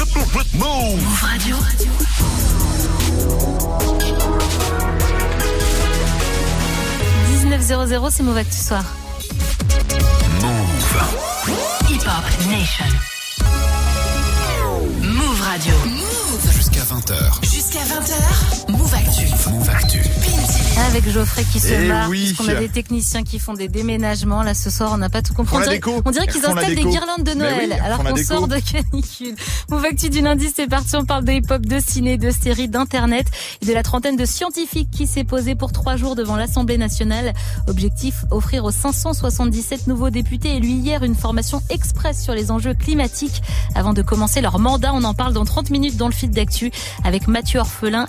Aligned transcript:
Move 0.00 1.20
Radio. 1.20 1.56
c'est 8.10 8.22
Move 8.22 8.36
Actu 8.38 8.56
Soir. 8.56 8.82
Move. 10.40 11.50
Hip 11.90 12.00
Hop 12.06 12.46
Nation. 12.48 12.86
Move 15.02 15.40
Radio. 15.42 15.74
Move. 15.84 16.52
Jusqu'à 16.56 16.80
20h. 16.80 17.44
Jusqu'à 17.44 17.80
20h. 17.80 18.59
Move 18.70 18.94
Actu. 18.94 19.50
Move 19.50 19.68
Actu. 19.70 20.00
Avec 20.88 21.08
Geoffrey 21.10 21.44
qui 21.52 21.60
se 21.60 21.68
Eh 21.72 21.88
marre, 21.88 22.08
oui. 22.08 22.34
a 22.48 22.54
des 22.54 22.68
techniciens 22.68 23.22
qui 23.22 23.38
font 23.38 23.52
des 23.52 23.68
déménagements. 23.68 24.42
Là, 24.42 24.54
ce 24.54 24.70
soir, 24.70 24.90
on 24.94 24.96
n'a 24.96 25.08
pas 25.10 25.22
tout 25.22 25.34
compris. 25.34 25.56
On 25.56 25.60
dirait, 25.60 25.74
déco. 25.74 26.00
on 26.04 26.10
dirait 26.10 26.26
qu'ils 26.26 26.44
installent 26.44 26.74
des 26.74 26.84
guirlandes 26.84 27.22
de 27.24 27.32
Noël, 27.34 27.70
oui, 27.70 27.78
alors 27.84 28.02
qu'on 28.02 28.16
sort 28.16 28.48
de 28.48 28.58
canicule. 28.58 29.34
Move 29.70 29.84
Actu 29.84 30.08
du 30.08 30.20
lundi, 30.20 30.48
c'est 30.54 30.68
parti. 30.68 30.96
On 30.96 31.04
parle 31.04 31.24
de 31.24 31.32
hip-hop, 31.32 31.62
de 31.66 31.78
ciné, 31.80 32.16
de 32.16 32.30
séries, 32.30 32.68
d'internet 32.68 33.26
et 33.60 33.66
de 33.66 33.72
la 33.72 33.82
trentaine 33.82 34.16
de 34.16 34.24
scientifiques 34.24 34.90
qui 34.90 35.06
s'est 35.06 35.24
posé 35.24 35.54
pour 35.54 35.72
trois 35.72 35.96
jours 35.96 36.14
devant 36.16 36.36
l'Assemblée 36.36 36.78
nationale. 36.78 37.34
Objectif, 37.68 38.24
offrir 38.30 38.64
aux 38.64 38.70
577 38.72 39.86
nouveaux 39.86 40.10
députés 40.10 40.56
élus 40.56 40.68
hier 40.68 41.02
une 41.02 41.14
formation 41.14 41.60
express 41.70 42.22
sur 42.22 42.34
les 42.34 42.50
enjeux 42.50 42.74
climatiques 42.74 43.42
avant 43.74 43.92
de 43.92 44.02
commencer 44.02 44.40
leur 44.40 44.58
mandat. 44.58 44.92
On 44.94 45.04
en 45.04 45.14
parle 45.14 45.34
dans 45.34 45.44
30 45.44 45.70
minutes 45.70 45.96
dans 45.96 46.08
le 46.08 46.14
fil 46.14 46.30
d'actu 46.30 46.70
avec 47.04 47.28
Mathieu 47.28 47.60
Orphelin, 47.60 48.06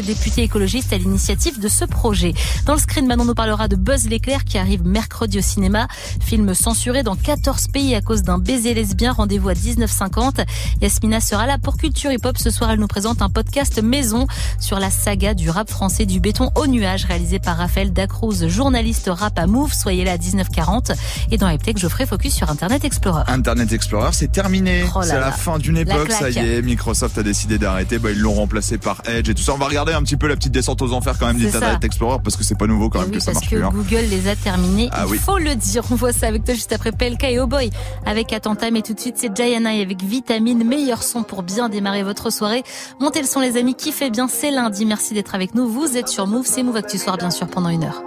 ex-député 0.00 0.42
écologiste 0.42 0.92
à 0.92 0.98
l'initiative 0.98 1.60
de 1.60 1.68
ce 1.68 1.84
projet. 1.84 2.32
Dans 2.64 2.74
le 2.74 2.78
screen, 2.78 3.06
maintenant, 3.06 3.24
on 3.24 3.26
nous 3.26 3.34
parlera 3.34 3.68
de 3.68 3.76
Buzz 3.76 4.08
l'éclair 4.08 4.44
qui 4.44 4.58
arrive 4.58 4.84
mercredi 4.84 5.38
au 5.38 5.42
cinéma. 5.42 5.88
Film 6.24 6.54
censuré 6.54 7.02
dans 7.02 7.16
14 7.16 7.68
pays 7.68 7.94
à 7.94 8.00
cause 8.00 8.22
d'un 8.22 8.38
baiser 8.38 8.74
lesbien. 8.74 9.12
Rendez-vous 9.12 9.50
à 9.50 9.54
19h50. 9.54 10.44
Yasmina 10.80 11.20
sera 11.20 11.46
là 11.46 11.58
pour 11.58 11.76
Culture 11.76 12.10
Hip 12.12 12.24
Hop. 12.24 12.38
Ce 12.38 12.50
soir, 12.50 12.70
elle 12.70 12.80
nous 12.80 12.86
présente 12.86 13.22
un 13.22 13.28
podcast 13.28 13.82
maison 13.82 14.26
sur 14.58 14.78
la 14.78 14.90
saga 14.90 15.34
du 15.34 15.50
rap 15.50 15.68
français 15.70 16.06
du 16.06 16.20
béton 16.20 16.50
au 16.54 16.66
nuage 16.66 17.04
réalisé 17.04 17.38
par 17.38 17.58
Raphaël 17.58 17.92
Dacruz, 17.92 18.48
journaliste 18.48 19.10
rap 19.12 19.38
à 19.38 19.46
Move. 19.46 19.72
Soyez 19.74 20.04
là 20.04 20.12
à 20.12 20.16
19h40. 20.16 20.94
Et 21.30 21.36
dans 21.36 21.48
Hip 21.48 21.58
Tech, 21.58 21.76
Geoffrey 21.76 22.06
focus 22.06 22.34
sur 22.34 22.50
Internet 22.50 22.84
Explorer. 22.84 23.24
Internet 23.28 23.72
Explorer, 23.72 24.10
c'est 24.12 24.32
terminé. 24.32 24.84
Oh 24.94 25.00
c'est 25.02 25.20
la 25.20 25.32
fin 25.32 25.58
d'une 25.58 25.76
époque, 25.76 26.10
ça 26.10 26.30
y 26.30 26.38
est. 26.38 26.62
Microsoft 26.62 27.18
a 27.18 27.22
décidé 27.22 27.58
d'arrêter. 27.58 27.98
Bah, 27.98 28.10
ils 28.10 28.18
l'ont 28.18 28.34
remplacé 28.34 28.78
par 28.78 29.02
Edge 29.06 29.28
et 29.28 29.34
tout 29.34 29.42
ça. 29.42 29.52
On 29.52 29.58
va 29.58 29.66
regarder 29.66 29.89
un 29.94 30.02
petit 30.02 30.16
peu 30.16 30.26
la 30.28 30.36
petite 30.36 30.52
descente 30.52 30.80
aux 30.82 30.92
enfers 30.92 31.18
quand 31.18 31.26
même 31.26 31.38
d'Internet. 31.38 31.82
Explorer 31.84 32.18
parce 32.22 32.36
que 32.36 32.44
c'est 32.44 32.56
pas 32.58 32.66
nouveau 32.66 32.88
quand 32.88 32.98
Eh 33.00 33.02
même 33.02 33.10
oui, 33.10 33.16
que 33.18 33.22
ça 33.22 33.32
parce 33.32 33.42
marche 33.44 33.50
que 33.50 33.56
plus. 33.56 33.64
hein. 33.64 33.70
Google 33.72 34.06
les 34.10 34.28
a 34.28 34.36
terminés. 34.36 34.88
Ah 34.92 35.04
Il 35.06 35.12
oui. 35.12 35.18
faut 35.18 35.38
le 35.38 35.54
dire. 35.54 35.82
On 35.90 35.94
voit 35.94 36.12
ça 36.12 36.26
avec 36.28 36.44
toi 36.44 36.54
juste 36.54 36.72
après 36.72 36.92
PLK 36.92 37.24
et 37.24 37.40
Oh 37.40 37.46
Boy 37.46 37.70
avec 38.06 38.32
Attentat. 38.32 38.70
Mais 38.70 38.82
tout 38.82 38.94
de 38.94 39.00
suite, 39.00 39.16
c'est 39.18 39.34
Gianna 39.34 39.70
avec 39.70 40.02
Vitamine. 40.02 40.64
Meilleur 40.64 41.02
son 41.02 41.22
pour 41.22 41.42
bien 41.42 41.68
démarrer 41.68 42.02
votre 42.02 42.30
soirée. 42.30 42.62
Montez 43.00 43.20
le 43.20 43.26
son, 43.26 43.40
les 43.40 43.56
amis. 43.56 43.74
Kiffez 43.74 44.10
bien. 44.10 44.28
C'est 44.28 44.50
lundi. 44.50 44.84
Merci 44.86 45.14
d'être 45.14 45.34
avec 45.34 45.54
nous. 45.54 45.68
Vous 45.68 45.96
êtes 45.96 46.08
sur 46.08 46.26
Move. 46.26 46.46
C'est 46.46 46.62
Move 46.62 46.76
Actu 46.76 46.98
Soir, 46.98 47.16
bien 47.16 47.30
sûr, 47.30 47.46
pendant 47.46 47.68
une 47.68 47.84
heure. 47.84 48.02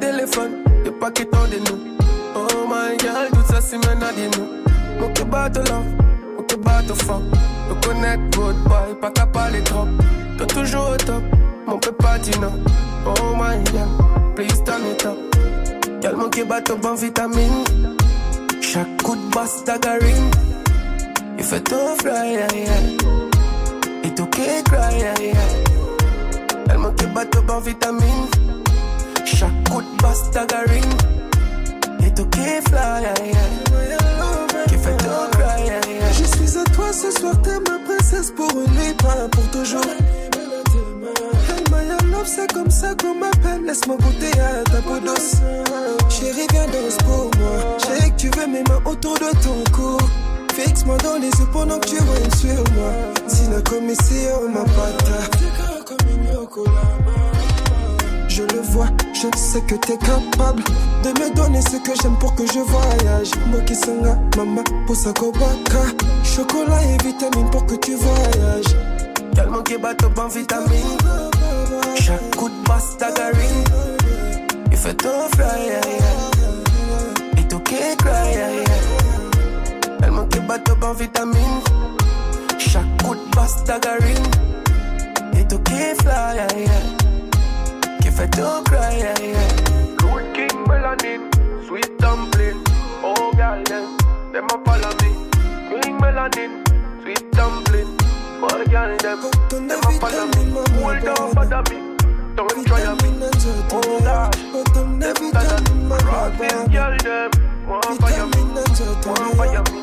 Téléphone, 0.00 0.62
nous. 1.70 1.78
Oh 2.34 2.46
my 2.68 2.96
god, 2.98 3.30
tout 3.32 3.52
ça 3.52 3.60
c'est 3.60 3.76
maintenant 3.78 4.08
de 4.16 4.38
nous. 4.38 4.65
Mon 5.00 5.08
que 5.12 5.22
battre 5.24 5.60
love, 5.60 5.84
mon 6.36 6.42
que 6.44 6.56
battre 6.56 6.94
fuck. 6.94 7.22
Le 7.68 7.74
good 8.30 8.56
pas 9.00 9.10
qu'à 9.10 9.26
parler 9.26 9.62
trop. 9.62 9.86
T'es 10.38 10.46
toujours 10.46 10.90
au 10.90 10.96
top, 10.96 11.22
mon 11.66 11.78
peut 11.78 11.92
pas 11.92 12.18
non. 12.40 12.52
Oh 13.06 13.34
my 13.34 13.58
god, 13.72 14.34
please 14.34 14.62
turn 14.64 14.82
it 14.90 15.04
up. 15.04 15.16
Quel 16.00 16.16
mon 16.16 16.28
qui 16.28 16.44
battre 16.44 16.76
bon 16.76 16.94
vitamine. 16.94 17.64
Chaque 18.60 19.02
coup 19.02 19.16
de 19.16 19.34
basse. 19.34 19.64
Il 21.38 21.44
fait 21.44 21.60
tout 21.60 21.96
fly, 22.00 22.32
yeah, 22.32 22.46
yeah. 22.54 24.02
Et 24.04 24.14
tout 24.14 24.26
qui 24.26 24.40
cry, 24.64 24.98
yeah, 24.98 25.14
yeah. 25.20 25.34
Elle 26.70 26.78
manque 26.78 27.04
bateau 27.14 27.42
bon 27.42 27.60
vitamine. 27.60 28.26
Chaque 29.24 29.68
coup 29.70 29.80
de 29.82 30.02
basse. 30.02 30.30
Et 32.04 32.14
tout 32.14 32.26
qui 32.26 32.40
fly, 32.40 33.02
yeah, 33.02 33.14
yeah. 33.24 33.65
Suis 36.46 36.58
à 36.58 36.64
toi 36.64 36.92
ce 36.92 37.10
soir, 37.10 37.34
t'es 37.42 37.58
ma 37.58 37.78
princesse 37.84 38.30
pour 38.30 38.50
une 38.50 38.72
nuit, 38.72 38.94
pas 38.98 39.28
pour 39.30 39.44
toujours. 39.50 39.80
Elle 41.48 41.70
m'a 41.70 41.82
love, 41.82 42.26
c'est 42.26 42.52
comme 42.52 42.70
ça 42.70 42.94
qu'on 42.94 43.14
m'appelle. 43.14 43.64
Laisse-moi 43.64 43.96
goûter 43.96 44.40
à 44.40 44.62
ta 44.64 44.80
peau 44.82 44.98
douce. 44.98 45.36
Chérie, 46.08 46.46
viens 46.52 46.66
danse 46.66 46.96
pour 47.04 47.30
moi. 47.38 47.76
Je 47.78 47.86
sais 47.86 48.10
que 48.10 48.16
tu 48.16 48.28
veux 48.30 48.46
mes 48.46 48.62
mains 48.62 48.82
autour 48.84 49.14
de 49.14 49.30
ton 49.42 49.64
cou. 49.72 49.98
Fixe-moi 50.54 50.96
dans 50.98 51.16
les 51.18 51.28
yeux 51.28 51.48
pendant 51.52 51.78
que 51.78 51.88
tu 51.88 51.96
règnes 51.96 52.34
sur 52.36 52.72
moi. 52.74 52.92
Si 53.28 53.46
la 53.50 53.60
commission 53.62 54.48
m'a 54.52 54.64
Je 58.36 58.42
le 58.42 58.60
vois, 58.60 58.88
je 59.14 59.34
sais 59.34 59.62
que 59.62 59.76
t'es 59.76 59.96
capable 59.96 60.62
de 61.02 61.08
me 61.08 61.34
donner 61.34 61.62
ce 61.62 61.78
que 61.78 61.92
j'aime 62.02 62.18
pour 62.18 62.34
que 62.34 62.44
je 62.46 62.58
voyage. 62.58 63.30
Moi 63.46 63.60
qui 63.62 63.74
sanga, 63.74 64.18
mama, 64.36 64.60
pour 64.86 64.94
sa 64.94 65.10
kobaka. 65.14 65.86
Chocolat 66.22 66.82
et 66.84 67.02
vitamine 67.02 67.48
pour 67.48 67.64
que 67.64 67.76
tu 67.76 67.94
voyages. 67.94 68.76
Quel 69.34 69.48
manque 69.48 69.80
bateau 69.80 70.10
bon 70.10 70.28
vitamine. 70.28 70.98
Chaque 71.98 72.36
coup 72.36 72.50
de 72.50 72.68
basse 72.68 72.98
tagarine. 72.98 73.64
Il 74.70 74.76
fait 74.76 74.92
tout 74.92 75.08
fly. 75.34 75.80
Et 77.38 77.48
tout 77.48 77.60
qui 77.60 77.76
cry. 77.96 78.36
Elle 80.02 80.10
manque 80.10 80.38
bateau 80.46 80.76
bon 80.76 80.92
vitamine. 80.92 81.62
Chaque 82.58 83.02
coup 83.02 83.14
de 83.14 83.34
basse 83.34 83.64
tagarine. 83.64 84.30
Et 85.40 85.48
tout 85.48 85.58
qui 85.60 85.72
fly, 86.02 86.66
yeah, 88.18 88.22
yeah. 88.22 88.22
Qui 88.22 88.22
fait 88.22 88.30
tout 88.30 88.62
cry, 88.64 88.98
yeah, 88.98 89.14
yeah. 89.22 89.96
Good 89.98 90.34
king 90.34 90.64
melanin, 90.66 91.20
sweet 91.66 91.90
dumpling. 91.98 92.62
Oh, 93.02 93.32
girl, 93.36 93.62
them, 93.64 93.96
them 94.32 94.44
a 94.46 94.64
follow 94.64 94.92
me. 95.02 95.80
King 95.82 95.98
melanin, 96.00 96.62
sweet 97.02 97.30
dumpling. 97.32 97.96
Oh, 98.42 98.64
girl, 98.70 98.96
them, 98.98 99.18
Ton 99.48 99.66
them 99.68 99.80
a 99.80 99.90
follow 100.00 100.26
me. 100.26 100.32
vitamine, 100.32 100.52
maman, 100.52 101.02
Hold 101.04 101.18
on, 101.18 101.34
bother 101.34 101.62
me. 101.74 101.96
Don't 102.36 102.66
try 102.66 102.80
me. 102.80 102.86
Vitamine 102.86 103.22
and 103.22 103.34
Oh, 103.34 103.38
Zotomel. 103.38 104.04
God. 104.04 104.36
Autumn 104.54 104.98
de 104.98 105.06
Them 105.12 105.32
that 105.32 105.46
vitamine, 105.46 105.80
are 105.80 105.88
maman. 105.88 106.06
rock 106.06 106.38
this 106.38 106.68
girl, 106.68 106.96
them. 106.98 107.30
Want 107.66 108.00
fire 108.00 108.26
me. 108.26 108.32
Vitamine 108.32 108.48
and 108.48 108.56
Want 108.56 108.76
Zotomel. 108.76 109.36
fire 109.36 109.64
me. 109.72 109.80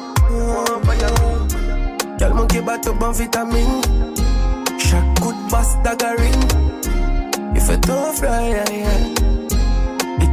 Want 0.54 0.86
fire 0.86 1.12
me. 1.20 2.18
Girl, 2.20 2.34
mon 2.36 2.48
qui 2.48 2.60
bat 2.62 2.80
au 2.88 2.94
bon 2.94 3.12
vitamine. 3.12 3.82
Chaque 4.78 5.20
coup 5.20 5.34
de 5.34 5.52
basse 5.52 5.76
Il 7.56 7.62
fait 7.62 7.80
tout 7.82 8.14
fly, 8.16 8.50
yeah, 8.50 8.64
yeah. 8.72 9.24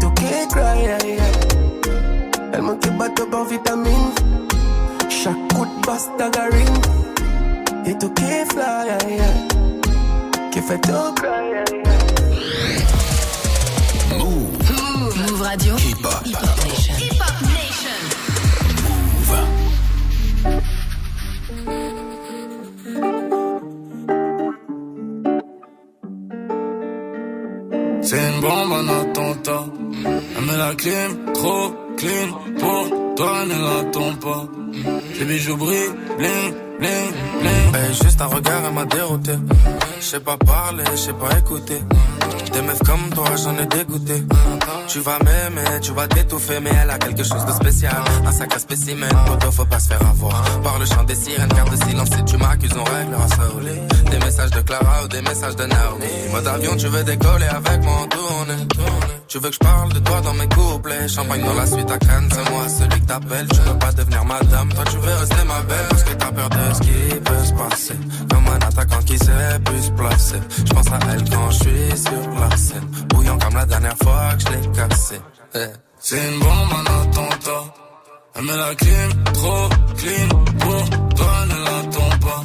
Tout 0.00 0.10
qui 0.12 0.48
cry, 0.48 0.82
yeah, 0.82 0.98
yeah. 1.04 1.22
Elle 2.54 2.62
manque 2.62 2.88
bat 2.96 3.08
au 3.22 3.26
bon 3.26 3.44
vitamine. 3.44 4.12
Chaque 5.10 5.34
coup 5.54 5.66
de 5.66 5.86
basse 5.86 6.08
tagarine. 6.16 6.80
Et 7.84 7.98
tout 7.98 8.10
qui 8.14 8.22
fly, 8.22 8.86
yeah, 8.86 8.98
yeah. 9.08 10.50
Qui 10.50 10.60
fait 10.60 10.80
tout 10.80 11.12
cry, 11.16 11.50
yeah, 11.50 11.64
yeah. 11.84 11.98
Move. 14.16 14.48
Move 15.18 15.42
Radio. 15.42 15.76
Hip 15.76 16.59
la 30.60 30.74
clim, 30.74 31.10
trop 31.32 31.68
clean. 31.96 32.28
Pour 32.60 33.16
toi, 33.16 33.44
ne 33.46 33.56
l'attends 33.66 34.14
pas. 34.26 34.44
Les 35.18 35.24
bijoux 35.24 35.56
brillent, 35.56 35.94
bling, 36.18 36.54
bling, 36.80 37.12
bling. 37.40 37.74
Hey, 37.74 37.94
juste 38.02 38.20
un 38.20 38.26
regard, 38.26 38.62
elle 38.66 38.74
m'a 38.74 38.84
dérouté. 38.84 39.32
Je 40.00 40.04
sais 40.04 40.20
pas 40.20 40.36
parler, 40.36 40.84
je 40.92 40.96
sais 40.96 41.12
pas 41.14 41.38
écouter. 41.38 41.80
Des 42.52 42.62
meufs 42.62 42.82
comme 42.88 43.08
toi, 43.14 43.28
j'en 43.42 43.56
ai 43.62 43.66
dégoûté. 43.66 44.22
Tu 44.88 44.98
vas 45.00 45.18
m'aimer, 45.24 45.80
tu 45.80 45.92
vas 45.92 46.06
t'étouffer, 46.08 46.60
mais 46.60 46.72
elle 46.82 46.90
a 46.90 46.98
quelque 46.98 47.24
chose 47.24 47.44
de 47.46 47.52
spécial. 47.52 48.02
Un 48.26 48.32
sacré 48.32 48.58
spécimen, 48.58 49.10
poto, 49.26 49.50
faut 49.50 49.64
pas 49.64 49.78
se 49.78 49.88
faire 49.88 50.02
avoir. 50.02 50.42
Par 50.62 50.78
le 50.78 50.84
chant 50.84 51.04
des 51.04 51.14
sirènes, 51.14 51.48
garde 51.48 51.74
silence 51.84 52.10
si 52.16 52.24
tu 52.24 52.36
m'accuses, 52.36 52.76
on 52.76 52.84
réglera 52.84 53.28
ça 53.28 53.44
au. 53.56 54.10
Des 54.10 54.18
messages 54.18 54.50
de 54.50 54.60
Clara 54.60 55.04
ou 55.04 55.08
des 55.08 55.22
messages 55.22 55.56
de 55.56 55.64
Naomi. 55.64 56.12
Mode 56.32 56.46
avion, 56.46 56.76
tu 56.76 56.88
veux 56.88 57.04
décoller 57.04 57.46
avec 57.46 57.82
moi 57.82 57.96
en 58.02 58.06
tournée. 58.08 59.19
Tu 59.30 59.38
veux 59.38 59.48
que 59.48 59.54
je 59.54 59.58
parle 59.60 59.92
de 59.92 60.00
toi 60.00 60.20
dans 60.22 60.34
mes 60.34 60.48
couplets. 60.48 61.06
Champagne 61.06 61.44
dans 61.44 61.54
la 61.54 61.64
suite 61.64 61.88
à 61.88 61.98
Cannes, 61.98 62.28
c'est 62.32 62.50
moi 62.50 62.68
celui 62.68 63.00
que 63.00 63.06
t'appelles. 63.06 63.46
Tu 63.46 63.60
veux 63.60 63.78
pas 63.78 63.92
devenir 63.92 64.24
madame, 64.24 64.68
toi 64.70 64.84
tu 64.90 64.96
veux 64.96 65.14
rester 65.14 65.44
ma 65.46 65.60
belle. 65.62 65.86
Parce 65.88 66.02
que 66.02 66.14
t'as 66.14 66.32
peur 66.32 66.48
de 66.50 66.74
ce 66.74 66.80
qui 66.80 67.20
peut 67.20 67.44
se 67.44 67.52
passer. 67.52 67.94
Comme 68.28 68.46
un 68.48 68.66
attaquant 68.66 69.02
qui 69.06 69.16
sait 69.18 69.60
plus 69.64 69.82
se 69.82 69.90
placer. 69.92 70.40
Je 70.66 70.72
pense 70.72 70.86
à 70.88 70.98
elle 71.12 71.30
quand 71.30 71.50
je 71.52 71.58
suis 71.60 71.96
sur 71.96 72.40
la 72.40 72.56
scène. 72.56 72.86
Bouillant 73.10 73.38
comme 73.38 73.54
la 73.54 73.66
dernière 73.66 73.96
fois 74.02 74.34
que 74.34 74.40
je 74.40 74.48
l'ai 74.48 74.72
cassé. 74.72 75.20
Eh. 75.54 75.58
C'est 76.00 76.16
une 76.16 76.40
bombe, 76.40 76.72
un 76.74 77.02
attentat. 77.02 77.74
Elle 78.34 78.42
met 78.42 78.56
la 78.56 78.74
clim, 78.74 79.24
trop 79.32 79.68
clean. 79.96 80.28
Pour 80.58 80.90
toi, 81.14 81.32
ne 81.46 81.64
l'attends 81.66 82.18
pas. 82.26 82.44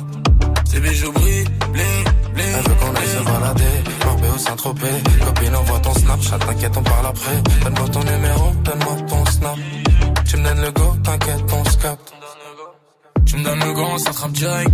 Ses 0.69 0.79
bijoux 0.81 1.11
brillent, 1.13 1.49
bling, 1.73 2.05
bling. 2.35 2.53
Elle 2.57 2.69
veut 2.69 2.75
qu'on 2.75 2.95
aille 2.95 3.07
se 3.07 3.23
balader, 3.23 3.83
Marbé 4.05 4.27
au 4.29 4.37
Saint-Tropez. 4.37 5.03
Copine, 5.25 5.55
envoie 5.55 5.79
ton 5.79 5.93
Snapchat, 5.93 6.39
t'inquiète, 6.39 6.77
on 6.77 6.83
parle 6.83 7.05
après. 7.07 7.41
Donne-moi 7.63 7.89
ton 7.89 8.03
numéro, 8.03 8.51
donne-moi 8.63 8.95
ton 9.07 9.25
snap. 9.25 9.57
Tu 10.25 10.37
me 10.37 10.43
donnes 10.43 10.61
le 10.61 10.71
go, 10.71 10.95
t'inquiète, 11.03 11.53
on 11.53 11.69
se 11.69 11.77
capte. 11.77 12.13
Tu 13.25 13.37
me 13.37 13.43
donnes 13.43 13.59
le 13.59 13.73
gant, 13.73 13.89
on 13.93 13.97
s'attrape 13.97 14.31
direct. 14.31 14.71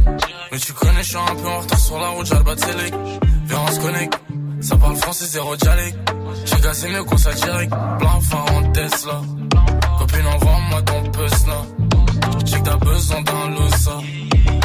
Mais 0.51 0.57
tu 0.60 0.74
connais, 0.74 1.04
je 1.04 1.10
suis 1.10 1.18
un 1.18 1.36
peu 1.36 1.48
en 1.48 1.60
retard 1.60 1.80
sur 1.80 1.98
la 1.98 2.10
route, 2.10 2.25
j'ai 2.25 2.36
le. 2.36 2.98
Viens, 3.45 3.60
on 3.68 3.72
se 3.72 3.80
connecte. 3.80 4.19
Ça 4.62 4.75
parle 4.75 4.95
français, 4.98 5.25
zéro 5.25 5.56
dialecte. 5.56 5.98
J'ai 6.45 6.62
cassé 6.62 6.89
mieux 6.89 7.04
qu'on 7.04 7.16
direct. 7.16 7.74
Plein 8.00 8.19
phare 8.30 8.56
en 8.56 8.72
Tesla. 8.72 9.22
Copine, 10.00 10.27
envoie-moi 10.27 10.81
ton 10.84 11.04
puce 11.12 11.48
là. 11.48 11.62
J'ai 12.45 12.60
que 12.60 12.63
t'as 12.63 12.77
besoin 12.77 13.22
d'un 13.22 13.50
loussa. 13.50 13.98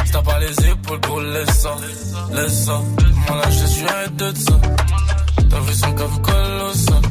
Si 0.05 0.11
t'as 0.11 0.21
pas 0.21 0.39
les 0.39 0.69
épaules 0.69 0.99
pour 1.17 1.25
laisse 1.25 1.61
ça. 1.61 1.75
Laisse 2.31 2.65
ça. 2.65 2.81
Moi 3.27 3.37
là, 3.37 3.49
je 3.49 3.65
suis 3.65 3.87
arrêté 3.87 4.31
de 4.31 4.37
ça. 4.37 4.59
T'as 5.49 5.59
vu 5.59 5.73
son 5.73 5.93
cave 5.93 6.21
colossal. 6.21 7.03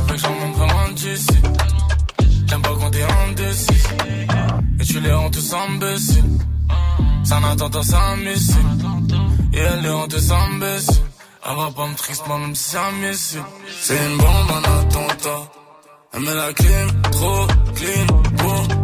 Avec 0.00 0.20
j'en 0.20 0.34
monte 0.40 0.56
vraiment 0.56 0.88
d'ici. 0.94 1.38
J'aime 2.46 2.62
pas 2.62 2.74
quand 2.80 2.90
t'es 2.90 3.06
indécis. 3.26 3.82
Et 4.80 4.84
tu 4.84 5.00
les 5.00 5.12
rends 5.12 5.30
tous 5.30 5.52
imbéciles. 5.52 6.24
C'est 7.24 7.34
un 7.34 7.44
attentat, 7.44 7.80
c'est 7.82 7.94
un. 7.94 8.18
Et 9.52 9.58
elle 9.58 9.80
les 9.82 9.90
rend 9.90 10.08
tous 10.08 10.30
imbéciles. 10.30 11.04
Elle 11.44 11.56
va 11.56 11.70
pas 11.76 11.86
me 11.86 11.94
triste, 11.94 12.24
moi 12.28 12.38
même 12.38 12.54
si 12.54 12.70
c'est 12.70 12.78
un 12.78 12.92
missile. 12.92 13.42
C'est 13.82 13.96
une 13.96 14.18
bombe, 14.18 14.50
un 14.58 14.64
attentat. 14.80 15.42
Elle 16.12 16.20
met 16.20 16.34
la 16.34 16.52
clim, 16.52 17.02
trop 17.10 17.46
clean. 17.74 18.06
Pour 18.38 18.77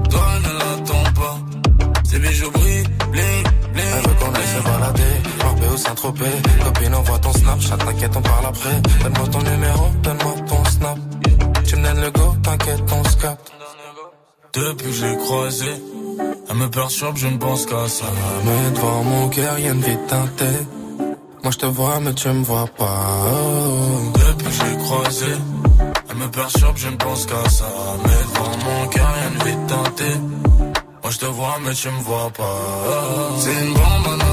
se 4.54 4.62
balader, 4.62 5.14
Marbé 5.38 5.66
au 5.72 5.76
Saint-Tropez. 5.76 6.36
Copine, 6.64 6.94
envoie 6.94 7.18
ton 7.18 7.32
Snapchat, 7.32 7.76
t'inquiète, 7.76 8.16
on 8.16 8.22
parle 8.22 8.46
après. 8.46 8.76
Donne-moi 9.02 9.28
ton 9.28 9.42
numéro, 9.50 9.84
donne-moi 10.02 10.34
ton 10.48 10.64
snap. 10.64 10.98
Tu 11.66 11.76
me 11.76 11.82
donnes 11.82 12.00
le 12.00 12.10
go, 12.10 12.34
t'inquiète, 12.42 12.82
on 12.92 13.04
se 13.08 13.16
capte. 13.16 13.52
Depuis 14.54 14.86
que 14.86 14.92
j'ai 14.92 15.16
croisé, 15.16 15.72
elle 16.48 16.56
me 16.56 16.68
perturbe, 16.70 17.16
je 17.16 17.26
ne 17.26 17.38
pense 17.38 17.66
qu'à 17.66 17.88
ça. 17.88 18.06
Mais 18.44 18.70
devant 18.76 19.02
mon 19.02 19.28
cœur, 19.28 19.58
y'a 19.58 19.72
une 19.72 19.80
vie 19.80 19.98
teintée. 20.06 20.58
Moi 21.42 21.50
je 21.50 21.58
te 21.58 21.66
vois, 21.66 22.00
mais 22.00 22.14
tu 22.14 22.28
me 22.28 22.44
vois 22.44 22.68
pas. 22.78 22.94
Depuis 24.14 24.44
que 24.46 24.52
j'ai 24.52 24.76
croisé, 24.84 25.32
elle 26.08 26.16
me 26.16 26.28
perturbe, 26.30 26.76
je 26.76 26.88
ne 26.88 26.96
pense 26.96 27.26
qu'à 27.26 27.50
ça. 27.50 27.66
Mais 28.04 28.20
devant 28.28 28.56
mon 28.66 28.86
cœur, 28.88 29.12
y'a 29.20 29.28
une 29.32 29.42
vie 29.48 29.66
teintée. 29.66 30.16
Moi 31.02 31.10
je 31.10 31.18
te 31.18 31.26
vois, 31.26 31.56
mais 31.64 31.74
tu 31.74 31.88
me 31.88 32.00
vois 32.00 32.30
pas. 32.30 32.60
C'est 33.40 33.52
une 33.64 33.74
bombe, 33.74 34.23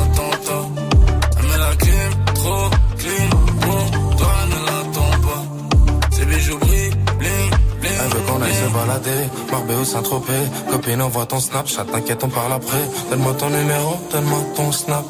balader, 8.72 9.30
Marbé 9.52 9.76
au 9.76 9.86
Saint-Tropez. 9.86 10.44
Copine, 10.70 11.02
envoie 11.02 11.26
ton 11.26 11.40
Snapchat, 11.40 11.86
t'inquiète, 11.86 12.24
on 12.24 12.30
parle 12.30 12.54
après. 12.54 12.84
Donne-moi 13.10 13.34
ton 13.36 13.50
numéro, 13.50 13.96
donne-moi 14.12 14.40
ton 14.56 14.72
snap. 14.72 15.06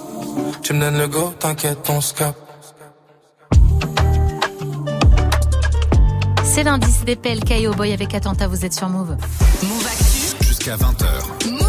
Tu 0.62 0.74
me 0.74 0.80
donnes 0.80 0.98
le 0.98 1.08
go, 1.08 1.34
t'inquiète, 1.40 1.90
on 1.90 2.02
se 2.02 2.14
capte. 2.14 2.38
C'est 6.44 6.64
l'indice 6.64 7.06
des 7.06 7.16
PLK 7.16 7.52
et 7.52 7.68
Boy 7.68 7.94
avec 7.94 8.14
Attentat, 8.14 8.48
vous 8.48 8.66
êtes 8.66 8.74
sur 8.74 8.90
Move. 8.90 9.16
Move 9.64 9.88
Actu. 9.88 10.46
Jusqu'à 10.46 10.76
20h. 10.76 11.61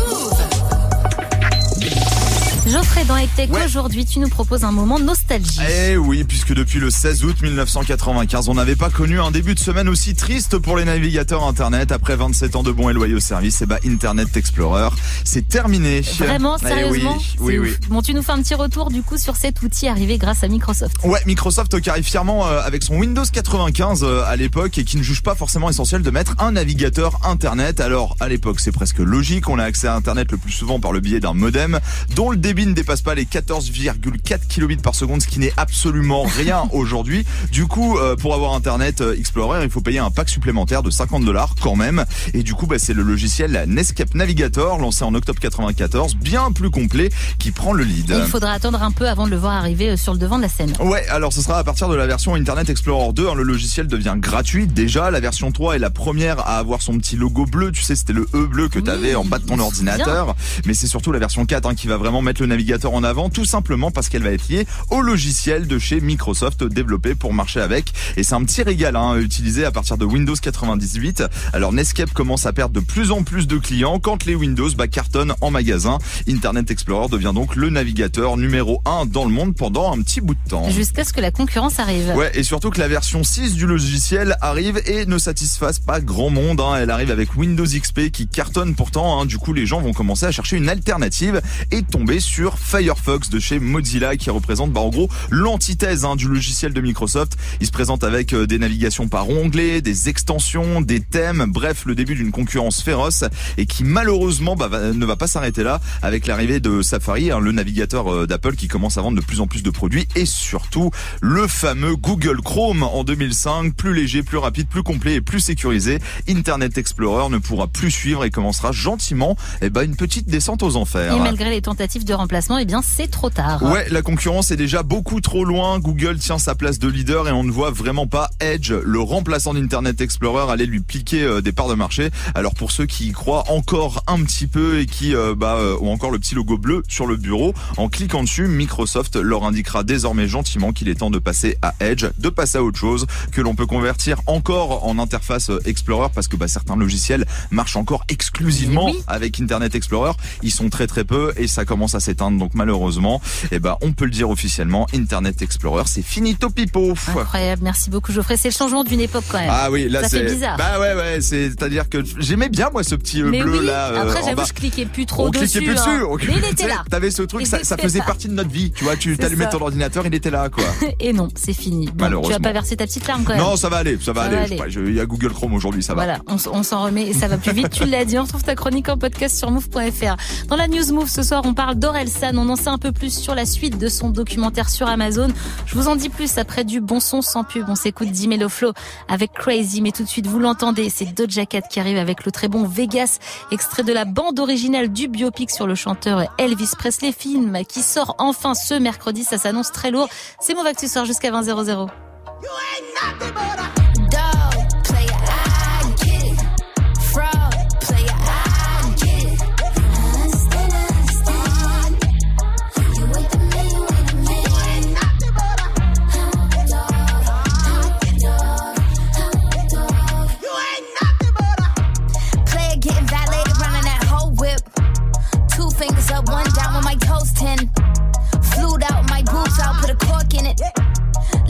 Geoffrey 2.73 3.05
dans 3.05 3.13
Ouais. 3.17 3.65
aujourd'hui 3.67 4.07
tu 4.07 4.19
nous 4.19 4.31
proposes 4.31 4.65
un 4.65 4.73
moment 4.73 4.99
nostalgie. 4.99 5.61
Eh 5.91 5.97
oui, 5.99 6.25
puisque 6.25 6.55
depuis 6.55 6.81
le 6.81 6.89
16 6.91 7.23
août 7.25 7.37
1995, 7.43 8.49
on 8.49 8.55
n'avait 8.55 8.77
pas 8.77 8.89
connu 8.89 9.21
un 9.21 9.31
début 9.31 9.55
de 9.55 9.59
semaine 9.59 9.89
aussi 9.91 10.15
triste 10.15 10.57
pour 10.57 10.79
les 10.79 10.85
navigateurs 10.87 11.45
Internet. 11.45 11.93
Après 11.93 12.17
27 12.17 12.57
ans 12.57 12.63
de 12.63 12.73
bons 12.73 12.89
et 12.89 12.95
loyaux 12.95 13.21
services, 13.21 13.61
et 13.61 13.67
bah 13.67 13.79
Internet 13.87 14.35
Explorer, 14.39 14.89
c'est 15.25 15.47
terminé. 15.47 16.01
Vraiment, 16.19 16.57
Eh 16.63 16.67
sérieusement 16.67 17.17
Oui, 17.19 17.25
C'est 17.37 17.41
oui, 17.43 17.59
ouf. 17.59 17.67
oui. 17.83 17.87
Bon, 17.91 18.01
tu 18.01 18.15
nous 18.15 18.23
fais 18.23 18.33
un 18.33 18.41
petit 18.43 18.55
retour 18.55 18.91
du 18.91 19.03
coup 19.03 19.19
sur 19.19 19.37
cet 19.37 19.61
outil 19.63 19.87
arrivé 19.89 20.17
grâce 20.17 20.43
à 20.43 20.49
Microsoft. 20.49 20.97
Ouais, 21.05 21.21
Microsoft 21.27 21.79
qui 21.79 21.91
arrive 21.91 22.05
fièrement 22.05 22.47
euh, 22.47 22.63
avec 22.65 22.83
son 22.83 22.95
Windows 22.97 23.25
95 23.31 24.03
euh, 24.03 24.23
à 24.27 24.37
l'époque 24.37 24.79
et 24.79 24.85
qui 24.85 24.97
ne 24.97 25.03
juge 25.03 25.23
pas 25.23 25.35
forcément 25.35 25.69
essentiel 25.69 26.01
de 26.01 26.11
mettre 26.11 26.35
un 26.39 26.53
navigateur 26.53 27.19
Internet. 27.23 27.81
Alors 27.81 28.17
à 28.19 28.29
l'époque 28.29 28.61
c'est 28.61 28.73
presque 28.73 28.99
logique, 28.99 29.49
on 29.51 29.59
a 29.59 29.65
accès 29.65 29.89
à 29.89 29.95
Internet 29.95 30.33
le 30.33 30.39
plus 30.39 30.53
souvent 30.53 30.81
par 30.81 30.93
le 30.93 31.01
biais 31.01 31.21
d'un 31.21 31.35
modem 31.35 31.79
dont 32.17 32.31
le 32.31 32.39
débit 32.39 32.62
ne 32.67 32.73
dépasse 32.75 33.03
pas 33.03 33.15
les 33.15 33.25
14,4 33.25 34.47
kilobits 34.49 34.77
par 34.77 34.95
seconde, 34.95 35.23
ce 35.23 35.27
qui 35.27 35.39
n'est 35.39 35.53
absolument 35.57 36.23
rien 36.23 36.69
aujourd'hui. 36.73 37.25
Du 37.51 37.67
coup, 37.67 37.99
euh, 37.99 38.17
pour 38.17 38.35
avoir 38.35 38.55
Internet 38.55 39.01
euh, 39.01 39.17
Explorer, 39.17 39.65
il 39.65 39.71
faut 39.71 39.81
payer 39.81 39.99
un 39.99 40.11
pack 40.11 40.29
supplémentaire 40.29 40.83
de 40.83 40.91
50 40.91 41.25
dollars 41.25 41.55
quand 41.61 41.77
même. 41.77 42.05
Et 42.35 42.43
du 42.43 42.55
coup, 42.55 42.67
bah, 42.67 42.79
c'est 42.79 42.95
le 42.95 43.03
logiciel 43.03 43.65
Netscape 43.67 44.15
Navigator 44.15 44.79
lancé 44.79 45.05
en 45.05 45.15
octobre 45.15 45.41
94, 45.41 46.17
bien 46.17 46.53
plus 46.53 46.71
complet, 46.71 47.11
qui 47.39 47.51
prend 47.51 47.73
le 47.73 47.85
lead. 47.85 48.11
Et 48.11 48.19
il 48.19 48.27
faudra 48.27 48.53
attendre 48.53 48.83
un 48.83 48.91
peu 48.91 49.09
avant 49.09 49.27
de 49.27 49.31
le 49.31 49.37
voir 49.37 49.53
arriver 49.53 49.91
euh, 49.91 49.97
sur 49.97 50.13
le 50.13 50.19
devant 50.19 50.37
de 50.37 50.43
la 50.43 50.49
scène. 50.49 50.73
Ouais, 50.81 51.07
alors 51.09 51.33
ce 51.33 51.43
sera 51.43 51.59
à 51.59 51.65
partir 51.65 51.89
de 51.89 51.95
la 51.95 52.07
version 52.07 52.35
Internet 52.35 52.71
Explorer 52.71 53.13
2, 53.13 53.29
hein, 53.29 53.35
le 53.35 53.43
logiciel 53.43 53.87
devient 53.87 54.15
gratuit 54.19 54.67
déjà, 54.67 55.11
la 55.11 55.21
version 55.21 55.53
3 55.53 55.77
est 55.77 55.79
la 55.79 55.91
première 55.91 56.41
à 56.41 56.59
avoir 56.59 56.83
son 56.83 56.99
petit 56.99 57.17
logo 57.17 57.47
bleu, 57.47 57.73
tu 57.73 57.83
sais 57.83 57.97
c'était 57.97 58.13
le 58.13 58.27
E 58.35 58.47
bleu 58.47 58.69
que 58.69 58.79
tu 58.79 58.91
avais 58.91 59.15
en 59.15 59.25
bas 59.25 59.39
de 59.39 59.47
ton 59.47 59.59
ordinateur, 59.59 60.35
mais 60.67 60.75
c'est 60.75 60.87
surtout 60.87 61.13
la 61.13 61.19
version 61.19 61.45
4 61.47 61.69
hein, 61.69 61.75
qui 61.75 61.87
va 61.87 61.97
vraiment 61.97 62.23
mettre 62.23 62.41
le 62.41 62.47
navigateur 62.53 62.93
en 62.93 63.03
avant, 63.03 63.31
tout 63.31 63.47
simplement 63.47 63.91
parce 63.91 64.09
qu'elle 64.11 64.23
va 64.23 64.31
être 64.31 64.47
liée 64.49 64.67
au 64.91 65.01
logiciel 65.01 65.67
de 65.67 65.79
chez 65.79 66.01
Microsoft 66.03 66.63
développé 66.65 67.15
pour 67.15 67.33
marcher 67.33 67.61
avec, 67.61 67.93
et 68.19 68.23
c'est 68.23 68.35
un 68.35 68.45
petit 68.45 68.63
régal 68.63 68.95
hein, 68.95 69.17
utilisé 69.19 69.65
à 69.65 69.71
partir 69.71 69.97
de 69.97 70.05
Windows 70.05 70.35
98. 70.35 71.25
Alors 71.55 71.73
Netscape 71.73 72.13
commence 72.13 72.45
à 72.45 72.53
perdre 72.53 72.75
de 72.75 72.81
plus 72.81 73.11
en 73.11 73.23
plus 73.23 73.47
de 73.47 73.57
clients 73.57 73.99
quand 73.99 74.27
les 74.27 74.35
Windows 74.35 74.69
bah, 74.77 74.87
cartonnent 74.87 75.33
en 75.41 75.51
magasin. 75.51 75.99
Internet 76.29 76.71
Explorer 76.71 77.09
devient 77.09 77.33
donc 77.35 77.57
le 77.57 77.71
navigateur 77.71 78.37
numéro 78.37 78.83
1 78.85 79.07
dans 79.07 79.25
le 79.25 79.31
monde 79.31 79.55
pendant 79.57 79.93
un 79.93 80.03
petit 80.03 80.21
bout 80.21 80.35
de 80.35 80.49
temps. 80.51 80.69
Jusqu'à 80.71 81.05
ce 81.05 81.13
que 81.15 81.21
la 81.23 81.31
concurrence 81.31 81.79
arrive. 81.79 82.13
Ouais, 82.15 82.31
et 82.35 82.43
surtout 82.43 82.69
que 82.71 82.79
la 82.81 82.89
version 82.89 83.25
6 83.25 83.55
du 83.55 83.67
logiciel 83.67 84.37
arrive 84.43 84.81
et 84.85 85.07
ne 85.07 85.17
satisfasse 85.17 85.79
pas 85.79 86.01
grand 86.01 86.29
monde. 86.31 86.61
hein. 86.61 86.75
Elle 86.79 86.91
arrive 86.91 87.11
avec 87.11 87.35
Windows 87.37 87.65
XP 87.65 88.11
qui 88.11 88.27
cartonne 88.29 88.75
pourtant. 88.75 89.21
hein. 89.21 89.25
Du 89.27 89.39
coup, 89.39 89.55
les 89.55 89.65
gens 89.67 89.81
vont 89.81 89.93
commencer 89.95 90.27
à 90.27 90.33
chercher 90.33 90.57
une 90.59 90.69
alternative 90.69 91.41
et 91.71 91.83
tomber 91.83 92.21
sur 92.21 92.42
Firefox 92.51 93.31
de 93.31 93.39
chez 93.39 93.59
Mozilla 93.59 94.17
qui 94.17 94.31
représente 94.31 94.73
bah, 94.73 94.81
en 94.81 94.89
gros 94.89 95.09
l'antithèse 95.31 96.05
hein, 96.05 96.17
du 96.17 96.29
logiciel 96.29 96.73
de 96.73 96.81
Microsoft. 96.81 97.37
Il 97.61 97.67
se 97.67 97.73
présente 97.73 98.05
avec 98.05 98.33
euh, 98.33 98.47
des 98.47 98.59
navigations 98.59 99.09
par 99.09 99.29
onglet, 99.29 99.81
des 99.81 100.09
extensions, 100.09 100.81
des 100.81 101.01
thèmes, 101.01 101.45
bref, 101.49 101.85
le 101.87 101.95
début 101.95 102.15
d'une 102.15 102.33
concurrence 102.33 102.83
féroce 102.83 103.25
et 103.57 103.67
qui 103.67 103.85
malheureusement 103.85 104.57
bah, 104.57 104.69
ne 104.93 105.07
va 105.07 105.17
pas 105.17 105.27
s'arrêter 105.27 105.63
là 105.63 105.81
avec 106.03 106.27
l'arrivée 106.27 106.61
de 106.61 106.83
Safari, 106.83 107.31
hein, 107.31 107.41
le 107.41 107.53
navigateur 107.53 108.13
euh, 108.13 108.27
d'Apple 108.27 108.57
qui 108.57 108.69
commence 108.69 108.99
à 108.99 109.03
vendre 109.03 109.21
de 109.21 109.25
plus 109.25 109.41
en 109.41 109.47
plus 109.47 109.63
de 109.63 109.71
produits 109.71 110.09
et 110.17 110.27
surtout 110.27 110.91
le 111.21 111.47
fameux 111.47 111.97
Google 111.97 112.41
Chrome 112.43 112.83
en 112.83 113.05
2005, 113.05 113.75
plus 113.75 113.95
léger, 113.95 114.23
plus 114.23 114.39
rapide, 114.39 114.69
plus 114.69 114.83
complet 114.83 115.15
et 115.15 115.21
plus 115.21 115.41
sécurisé. 115.41 115.99
Internet 116.29 116.79
Explorer 116.79 117.29
ne 117.31 117.39
pourra 117.39 117.67
plus 117.67 117.91
suivre 117.91 118.25
et 118.25 118.31
commencera 118.31 118.73
gentiment 118.73 119.37
eh 119.61 119.71
ben, 119.71 119.83
une 119.83 119.97
petite 119.97 120.29
descente 120.29 120.63
aux 120.63 120.77
enfers. 120.77 121.17
Malgré 121.19 121.51
les 121.51 121.63
tentatives 121.63 122.05
de 122.05 122.15
remplacement, 122.23 122.59
eh 122.59 122.65
bien 122.65 122.83
c'est 122.83 123.11
trop 123.11 123.31
tard. 123.31 123.63
Ouais, 123.65 123.87
la 123.91 124.01
concurrence 124.03 124.51
est 124.53 124.57
déjà 124.57 124.83
beaucoup 124.85 125.21
trop 125.21 125.45
loin. 125.45 125.79
Google 125.81 126.19
tient 126.19 126.39
sa 126.39 126.55
place 126.55 126.79
de 126.79 126.89
leader 126.89 127.29
et 127.29 127.33
on 127.33 127.43
ne 127.43 127.51
voit 127.51 127.71
vraiment 127.73 128.07
pas 128.07 128.31
Edge, 128.41 128.73
le 128.73 129.01
remplaçant 129.01 129.55
d'Internet 129.55 130.01
Explorer, 130.01 130.51
aller 130.53 130.67
lui 130.67 130.81
piquer 130.81 131.23
euh, 131.25 131.41
des 131.41 131.51
parts 131.53 131.69
de 131.69 131.75
marché. 131.75 132.11
Alors 132.35 132.55
pour 132.55 132.71
ceux 132.71 132.87
qui 132.87 133.09
y 133.09 133.13
croient 133.13 133.45
encore 133.51 134.05
un 134.07 134.23
petit 134.23 134.47
peu 134.47 134.79
et 134.79 134.87
qui 134.87 135.15
euh, 135.17 135.35
bah, 135.37 135.57
euh, 135.59 135.77
ont 135.81 135.93
encore 135.93 136.11
le 136.13 136.19
petit 136.21 136.35
logo 136.37 136.57
bleu 136.59 136.83
sur 136.89 137.07
le 137.07 137.17
bureau, 137.17 137.55
en 137.77 137.89
cliquant 137.89 138.23
dessus, 138.23 138.47
Microsoft 138.47 139.17
leur 139.17 139.45
indiquera 139.45 139.83
désormais 139.83 140.29
gentiment 140.29 140.73
qu'il 140.73 140.89
est 140.89 140.95
temps 140.95 141.11
de 141.11 141.19
passer 141.19 141.59
à 141.61 141.75
Edge, 141.81 142.07
de 142.19 142.29
passer 142.29 142.59
à 142.59 142.63
autre 142.63 142.79
chose, 142.79 143.07
que 143.33 143.41
l'on 143.41 143.55
peut 143.57 143.67
convertir 143.67 144.21
encore 144.27 144.87
en 144.87 144.99
interface 145.01 145.51
euh, 145.51 145.59
Explorer 145.65 146.09
parce 146.15 146.29
que 146.29 146.37
bah, 146.37 146.47
certains 146.49 146.77
logiciels 146.77 147.27
marchent 147.51 147.77
encore 147.77 148.05
exclusivement 148.09 148.87
Oui. 148.87 149.03
avec 149.09 149.41
Internet 149.41 149.75
Explorer. 149.75 150.13
Ils 150.43 150.51
sont 150.53 150.69
très 150.71 150.87
très 150.87 151.05
peu 151.05 151.33
et 151.37 151.49
ça 151.49 151.65
commence 151.65 151.95
à 151.97 152.01
s'éteindre. 152.01 152.12
Donc 152.15 152.53
malheureusement, 152.55 153.21
eh 153.51 153.59
ben, 153.59 153.77
on 153.83 153.93
peut 153.93 154.05
le 154.05 154.11
dire 154.11 154.31
officiellement. 154.31 154.87
Internet 154.95 155.43
Explorer. 155.43 155.85
C'est 155.87 156.03
finito 156.03 156.51
pipo. 156.51 156.95
Incroyable, 157.09 157.63
merci 157.65 157.91
beaucoup 157.91 158.13
Geoffrey. 158.13 158.37
C'est 158.37 158.49
le 158.49 158.55
changement 158.55 158.85
d'une 158.85 159.01
époque 159.01 159.25
quand 159.29 159.39
même. 159.39 159.49
Ah 159.51 159.71
oui, 159.71 159.89
là 159.89 160.09
c'est 160.09 160.25
bizarre. 160.25 160.57
Bah 160.57 160.79
ouais 160.79 160.95
ouais, 160.95 161.21
c'est-à-dire 161.21 161.89
que 161.89 161.99
j'aimais 162.19 162.49
bien 162.49 162.71
moi 162.71 162.85
ce 162.85 162.95
petit 162.95 163.23
euh, 163.23 163.31
Mais 163.31 163.43
bleu 163.43 163.61
oui, 163.61 163.67
là. 163.67 163.89
euh, 163.91 164.03
après 164.03 164.23
j'avoue 164.25 164.47
je 164.47 164.53
cliquais 164.53 164.87
plus 164.87 165.07
trop 165.07 165.27
on 165.27 165.31
dessus. 165.31 165.59
cliquait 165.59 165.73
plus 165.73 165.79
hein. 165.79 166.09
dessus. 166.19 166.31
Mais 166.31 166.39
il 166.39 166.53
était 166.53 166.69
là. 166.69 166.85
T'avais 166.91 167.11
ce 167.11 167.23
truc, 167.23 167.47
ça, 167.47 167.59
faisait 167.77 168.01
pas. 168.01 168.07
partie 168.07 168.29
de 168.29 168.35
notre 168.35 168.51
vie. 168.51 168.73
Tu 168.73 168.85
vois, 168.85 168.97
tu 168.97 169.17
t'allumais 169.17 169.49
ton 169.49 169.61
ordinateur, 169.61 170.07
il 170.07 170.15
était 170.15 170.31
là 170.31 170.49
quoi. 170.49 170.65
Et 171.01 171.13
non, 171.13 171.29
c'est 171.35 171.53
fini. 171.53 171.87
Bon, 171.87 171.93
tu 171.93 172.03
Malheureusement. 172.03 172.37
vas 172.37 172.41
pas 172.41 172.53
verser 172.53 172.77
ta 172.77 172.87
petite 172.87 173.07
larme 173.07 173.25
quand 173.25 173.33
même. 173.35 173.43
Non, 173.43 173.57
ça 173.57 173.69
va 173.69 173.79
aller, 173.79 173.99
ça 174.01 174.13
va 174.13 174.31
Ça 174.31 174.41
aller. 174.43 174.59
Il 174.77 174.95
y 174.95 175.01
a 175.01 175.07
Google 175.07 175.33
Chrome 175.33 175.55
aujourd'hui, 175.55 175.83
ça 175.83 175.95
va. 175.95 176.05
Voilà, 176.05 176.21
on, 176.27 176.63
s'en 176.63 176.85
remet 176.85 177.09
et 177.09 177.13
ça 177.13 177.29
va 177.29 177.37
plus 177.37 177.53
vite. 177.53 177.71
tu 177.71 177.85
l'as 177.85 178.05
dit, 178.05 178.19
on 178.19 178.23
retrouve 178.23 178.43
ta 178.43 178.55
chronique 178.55 178.89
en 178.89 178.97
podcast 178.97 179.37
sur 179.37 179.51
move.fr. 179.51 180.17
Dans 180.49 180.57
la 180.57 180.69
news 180.69 180.93
Move 180.93 181.09
ce 181.09 181.23
soir, 181.23 181.43
on 181.45 181.55
parle 181.55 181.77
d'Orelsan. 182.05 182.37
On 182.39 182.49
en 182.49 182.57
sait 182.57 182.69
un 182.69 182.79
peu 182.79 182.93
plus 182.93 183.17
sur 183.17 183.35
la 183.35 183.47
suite 183.47 183.79
de 183.79 183.89
son 183.89 184.11
documentaire 184.11 184.69
sur 184.69 184.89
Amazon. 184.89 185.29
Je 185.67 185.75
vous 185.75 185.89
en 185.89 185.97
dis 185.97 186.09
plus 186.09 186.39
après 186.39 186.65
du 186.65 186.81
bon 186.81 187.01
son 187.01 187.23
sans 187.23 187.45
pub. 187.45 187.67
On 187.69 187.75
s'écoute 187.75 188.09
Dimelo 188.11 188.49
Flow 188.49 188.73
avec 189.09 189.33
Crazy, 189.33 189.83
mais 189.83 189.93
tout 189.93 190.03
de 190.03 190.09
suite 190.09 190.27
vous 190.27 190.39
l'entendez, 190.39 190.91
c'est 190.91 191.07
Doja 191.07 191.47
Cat 191.47 191.63
qui 191.63 191.81
arrive 191.81 191.99
avec 191.99 192.25
le 192.25 192.33
très 192.33 192.49
bon 192.49 192.65
Vegas, 192.65 193.19
extrait 193.51 193.83
de 193.83 193.93
la 193.93 194.05
bande 194.05 194.39
originale 194.41 194.89
du 194.89 195.09
biopic 195.09 195.51
sur 195.51 195.67
le 195.67 195.75
chanteur 195.75 196.33
Elvis 196.39 196.71
Presley, 196.79 197.13
film 197.13 197.59
qui 197.69 197.83
sort 197.83 198.15
enfin 198.19 198.55
ce 198.55 198.75
mercredi. 198.75 199.25
Ça 199.25 199.39
s'annonce 199.39 199.73
très 199.73 199.91
lourd. 199.91 200.09
C'est 200.41 200.55
Move 200.55 200.67
Actu 200.67 200.89
soir 200.89 201.05
jusqu'à 201.05 201.31
20 201.31 201.43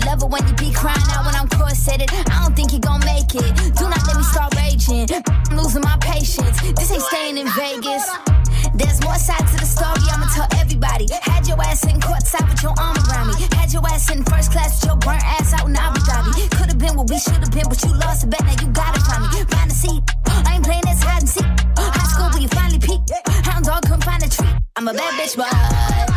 Love 0.06 0.23
it 0.23 0.28
when 0.28 0.47
you 0.49 0.54
be 0.54 0.73
crying 0.73 1.09
out 1.14 1.25
when 1.26 1.35
I'm 1.35 1.49
corseted. 1.49 2.11
I 2.11 2.42
don't 2.42 2.54
think 2.56 2.73
you 2.73 2.80
gon' 2.80 3.00
make 3.04 3.35
it. 3.35 3.50
Do 3.78 3.88
not 3.88 4.02
let 4.06 4.16
me 4.16 4.25
start 4.25 4.54
raging. 4.56 5.06
I'm 5.50 5.56
losing 5.56 5.82
my 5.82 5.97
patience. 6.00 6.61
This 6.76 6.90
ain't 6.90 7.02
staying 7.02 7.38
in 7.38 7.49
Vegas. 7.54 8.04
There's 8.75 9.02
more 9.02 9.16
sides 9.16 9.50
to 9.52 9.59
the 9.59 9.66
story, 9.66 10.02
I'ma 10.11 10.26
tell 10.35 10.49
everybody. 10.59 11.06
Had 11.23 11.47
your 11.47 11.61
ass 11.62 11.85
in 11.85 12.00
courtside 12.00 12.49
with 12.49 12.62
your 12.62 12.75
arm 12.78 12.97
around 13.09 13.28
me. 13.28 13.35
Had 13.56 13.73
your 13.73 13.87
ass 13.88 14.11
in 14.11 14.25
first 14.25 14.52
class 14.52 14.80
with 14.80 14.90
your 14.90 14.97
burnt 14.97 15.23
ass 15.25 15.52
out 15.54 15.68
in 15.68 15.76
Abu 15.76 16.00
Dhabi. 16.00 16.50
Could've 16.56 16.78
been 16.78 16.97
what 16.97 17.11
we 17.11 17.18
should've 17.18 17.50
been, 17.50 17.68
but 17.68 17.82
you 17.82 17.92
lost 17.94 18.25
a 18.25 18.26
bet, 18.26 18.42
now 18.44 18.56
you 18.61 18.68
gotta 18.73 19.00
find 19.00 19.23
me. 19.23 19.44
Find 19.44 19.71
a 19.71 19.75
seat. 19.75 20.02
I 20.26 20.54
ain't 20.56 20.64
playing 20.64 20.82
this 20.87 21.02
hide 21.02 21.21
and 21.21 21.28
seek. 21.28 21.47
High 21.76 22.09
school, 22.12 22.28
where 22.30 22.42
you 22.42 22.49
finally 22.49 22.78
peak. 22.78 23.00
Hound 23.44 23.64
dog 23.64 23.82
couldn't 23.82 24.04
find 24.04 24.23
a 24.23 24.28
treat. 24.28 24.54
I'm 24.76 24.88
a 24.88 24.94
bad 24.94 25.12
bitch, 25.21 25.37
but 25.37 26.12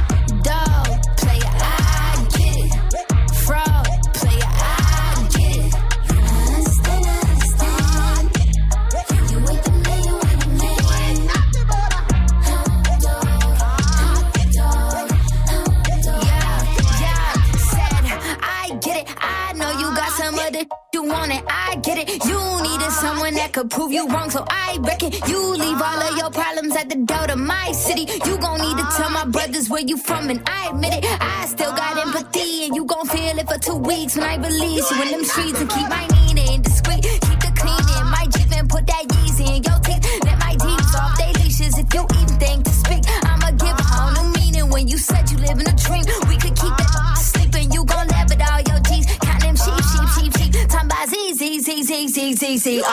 could 23.55 23.71
prove 23.71 23.93
you 23.93 24.05
wrong, 24.09 24.29
so 24.29 24.43
I 24.49 24.77
reckon 24.81 25.13
you 25.31 25.39
leave 25.55 25.81
all 25.81 26.01
of 26.07 26.17
your 26.17 26.29
problems 26.29 26.75
at 26.75 26.89
the 26.89 26.97
door 26.97 27.25
to 27.27 27.37
my 27.37 27.71
city. 27.71 28.05
You 28.27 28.37
gon' 28.37 28.59
need 28.59 28.75
to 28.75 28.85
tell 28.97 29.09
my 29.09 29.23
brothers 29.23 29.69
where 29.69 29.81
you 29.81 29.95
from, 29.95 30.29
and 30.29 30.43
I 30.45 30.71
admit 30.71 30.91
it. 30.93 31.05
I 31.21 31.45
still 31.45 31.71
got 31.71 31.95
empathy, 31.97 32.65
and 32.65 32.75
you 32.75 32.83
gon' 32.83 33.07
feel 33.07 33.39
it 33.39 33.47
for 33.47 33.57
two 33.57 33.77
weeks 33.77 34.17
when 34.17 34.25
I 34.25 34.35
release 34.35 34.91
you 34.91 35.01
in 35.03 35.11
them 35.11 35.23
streets 35.23 35.61
and 35.61 35.69
keep 35.69 35.87
my 35.87 36.05
meaning 36.19 36.63
discreet. 36.63 37.03
Keep 37.03 37.39
the 37.47 37.53
cleaning, 37.55 38.05
my 38.11 38.27
Jeep 38.27 38.51
and 38.59 38.69
put 38.69 38.85
that 38.87 39.07
Yeezy 39.07 39.47
in 39.47 39.63
your 39.63 39.79
teeth. 39.87 40.03
Let 40.25 40.37
my 40.37 40.51
deeds 40.59 40.91
off 40.99 41.17
they 41.17 41.31
leashes 41.39 41.79
if 41.79 41.87
you 41.93 42.03
even 42.19 42.35
think 42.35 42.65
to 42.65 42.71
speak. 42.71 43.03
I'ma 43.23 43.51
give 43.55 43.71
a 43.71 43.87
whole 43.87 44.11
new 44.19 44.35
meaning 44.35 44.69
when 44.69 44.89
you 44.89 44.97
said 44.97 45.31
you 45.31 45.37
live 45.37 45.57
in 45.63 45.67
a 45.71 45.77
dream. 45.79 46.03
We 46.27 46.35
could 46.43 46.59
keep 46.59 46.75
that 46.75 46.91
sleeping, 47.23 47.71
you 47.71 47.85
gon' 47.85 48.09
laugh 48.09 48.29
at 48.35 48.41
all 48.51 48.61
your 48.67 48.83
G's. 48.83 49.07
Count 49.23 49.39
them 49.47 49.55
sheep, 49.55 49.79
sheep, 49.79 50.07
sheep, 50.15 50.31
sheep. 50.35 50.67
Time 50.67 50.89
by 50.89 51.05
Z, 51.07 51.35
Z, 51.39 51.59
Z, 51.61 51.83
Z, 51.83 52.07
Z, 52.09 52.33
Z, 52.33 52.57
Z, 52.57 52.83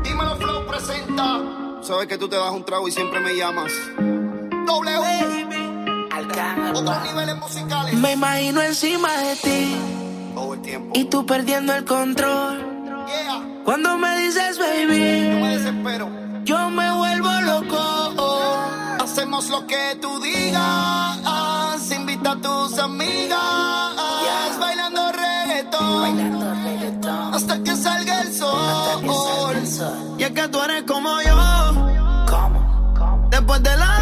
Dímelo 0.03 0.36
Flow 0.38 0.65
presenta. 0.68 1.39
Sabes 1.84 2.08
que 2.08 2.18
tú 2.18 2.27
te 2.27 2.36
das 2.36 2.51
un 2.51 2.63
trago 2.65 2.88
y 2.88 2.91
siempre 2.91 3.20
me 3.20 3.36
llamas. 3.36 3.72
W. 4.65 5.00
Otros 6.74 7.03
niveles 7.03 7.38
musicales. 7.38 7.94
Me 7.94 8.13
imagino 8.13 8.62
encima 8.62 9.15
de 9.18 9.36
ti 9.36 9.75
Todo 10.36 10.53
el 10.56 10.62
tiempo. 10.62 10.91
y 10.96 11.06
tú 11.06 11.25
perdiendo 11.25 11.74
el 11.75 11.86
control. 11.86 12.58
Yeah. 13.08 13.44
Cuando 13.63 13.98
me 13.98 14.18
dices 14.20 14.58
No 14.58 14.65
baby, 14.65 15.00
me 15.41 15.58
desespero. 15.58 16.10
yo 16.44 16.70
me 16.72 16.91
vuelvo 16.96 17.29
loco. 17.41 18.58
Hacemos 19.00 19.50
lo 19.50 19.65
que 19.68 19.98
tú 20.01 20.20
digas. 20.22 21.91
Invita 21.91 22.32
a 22.32 22.36
tus 22.41 22.77
amigas. 22.79 23.39
Bailando 26.01 26.53
reggaetón. 26.63 27.34
Hasta 27.34 27.63
que 27.63 27.75
salga 27.75 28.22
el 28.22 28.34
sol. 28.34 29.56
Y 30.18 30.24
es 30.24 30.32
que 30.32 30.48
tú 30.48 30.62
eres 30.62 30.84
como 30.84 31.10
yo. 31.22 31.36
Después 33.29 33.63
de 33.63 33.77
la 33.77 33.99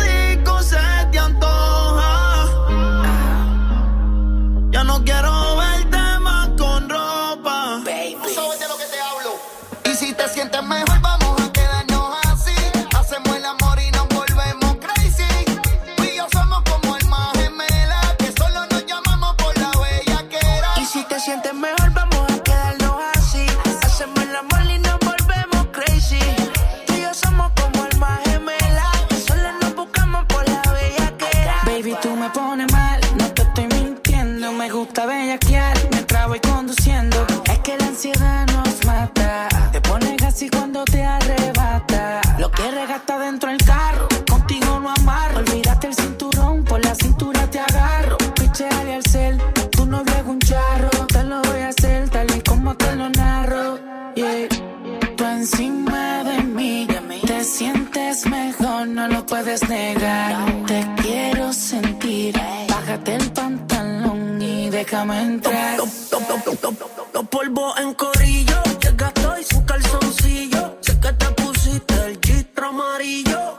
Los 67.14 67.28
polvos 67.30 67.80
en 67.80 67.94
corillo, 67.94 68.64
llega 68.82 69.08
estoy 69.10 69.44
sin 69.44 69.62
calzoncillo. 69.62 70.78
Sé 70.82 71.00
que 71.00 71.14
te 71.14 71.26
pusiste 71.34 71.94
el 72.08 72.20
chistro 72.20 72.70
amarillo. 72.70 73.56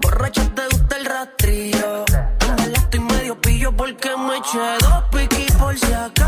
Borracha 0.00 0.42
te 0.54 0.62
gusta 0.70 0.96
el 0.96 1.04
rastrillo. 1.04 2.04
En 2.40 2.56
verdad 2.56 2.84
estoy 2.84 3.00
medio 3.00 3.38
pillo 3.38 3.76
porque 3.76 4.16
me 4.16 4.38
eché 4.38 4.78
dos 4.80 5.04
piquis 5.12 5.52
por 5.56 5.78
si 5.78 5.92
acaso 5.92 6.21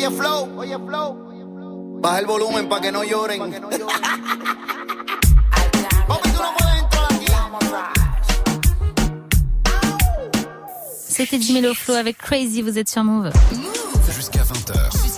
Oye, 0.00 0.10
Flow. 0.16 0.48
Oye, 0.56 0.78
Flow. 0.78 2.00
Baja 2.00 2.20
el 2.20 2.26
volumen 2.26 2.70
para 2.70 2.80
que 2.80 2.90
no 2.90 3.04
lloren. 3.04 3.38
Papi, 6.08 6.30
tú 6.30 6.42
no 6.42 6.54
puedes 6.56 6.82
entrar 6.82 7.04
aquí. 7.12 7.26
C'était 11.06 11.38
Jimmy 11.38 11.74
Flow 11.74 11.96
avec 11.96 12.16
Crazy, 12.16 12.62
vous 12.62 12.78
êtes 12.78 12.88
sur 12.88 13.04
Move. 13.04 13.30
Jusqu'à 14.16 14.42
20h. 14.42 15.09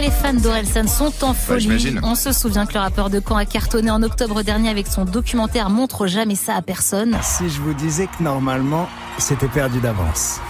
Les 0.00 0.10
fans 0.10 0.34
d'Orelsan 0.34 0.86
sont 0.86 1.12
en 1.24 1.34
folie. 1.34 1.96
On 2.02 2.14
se 2.14 2.32
souvient 2.32 2.66
que 2.66 2.74
le 2.74 2.80
rappeur 2.80 3.10
de 3.10 3.20
Caen 3.20 3.36
a 3.36 3.44
cartonné 3.44 3.90
en 3.90 4.02
octobre 4.02 4.42
dernier 4.42 4.70
avec 4.70 4.86
son 4.86 5.04
documentaire 5.04 5.70
Montre 5.70 6.06
jamais 6.06 6.34
ça 6.34 6.54
à 6.54 6.62
personne. 6.62 7.16
Si 7.22 7.48
je 7.48 7.60
vous 7.60 7.74
disais 7.74 8.06
que 8.06 8.22
normalement, 8.22 8.88
c'était 9.18 9.48
perdu 9.48 9.80
d'avance. 9.80 10.40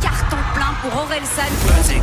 Carton 0.00 0.36
plein 0.54 0.72
pour 0.82 1.00
Orelsan. 1.00 1.42
Basique, 1.68 2.02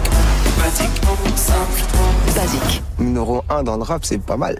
basique, 0.57 1.37
simple. 1.37 2.10
Basique. 2.41 2.81
Numéro 2.97 3.43
1 3.49 3.61
dans 3.63 3.77
le 3.77 3.83
rap, 3.83 4.03
c'est 4.03 4.17
pas 4.17 4.35
mal. 4.37 4.57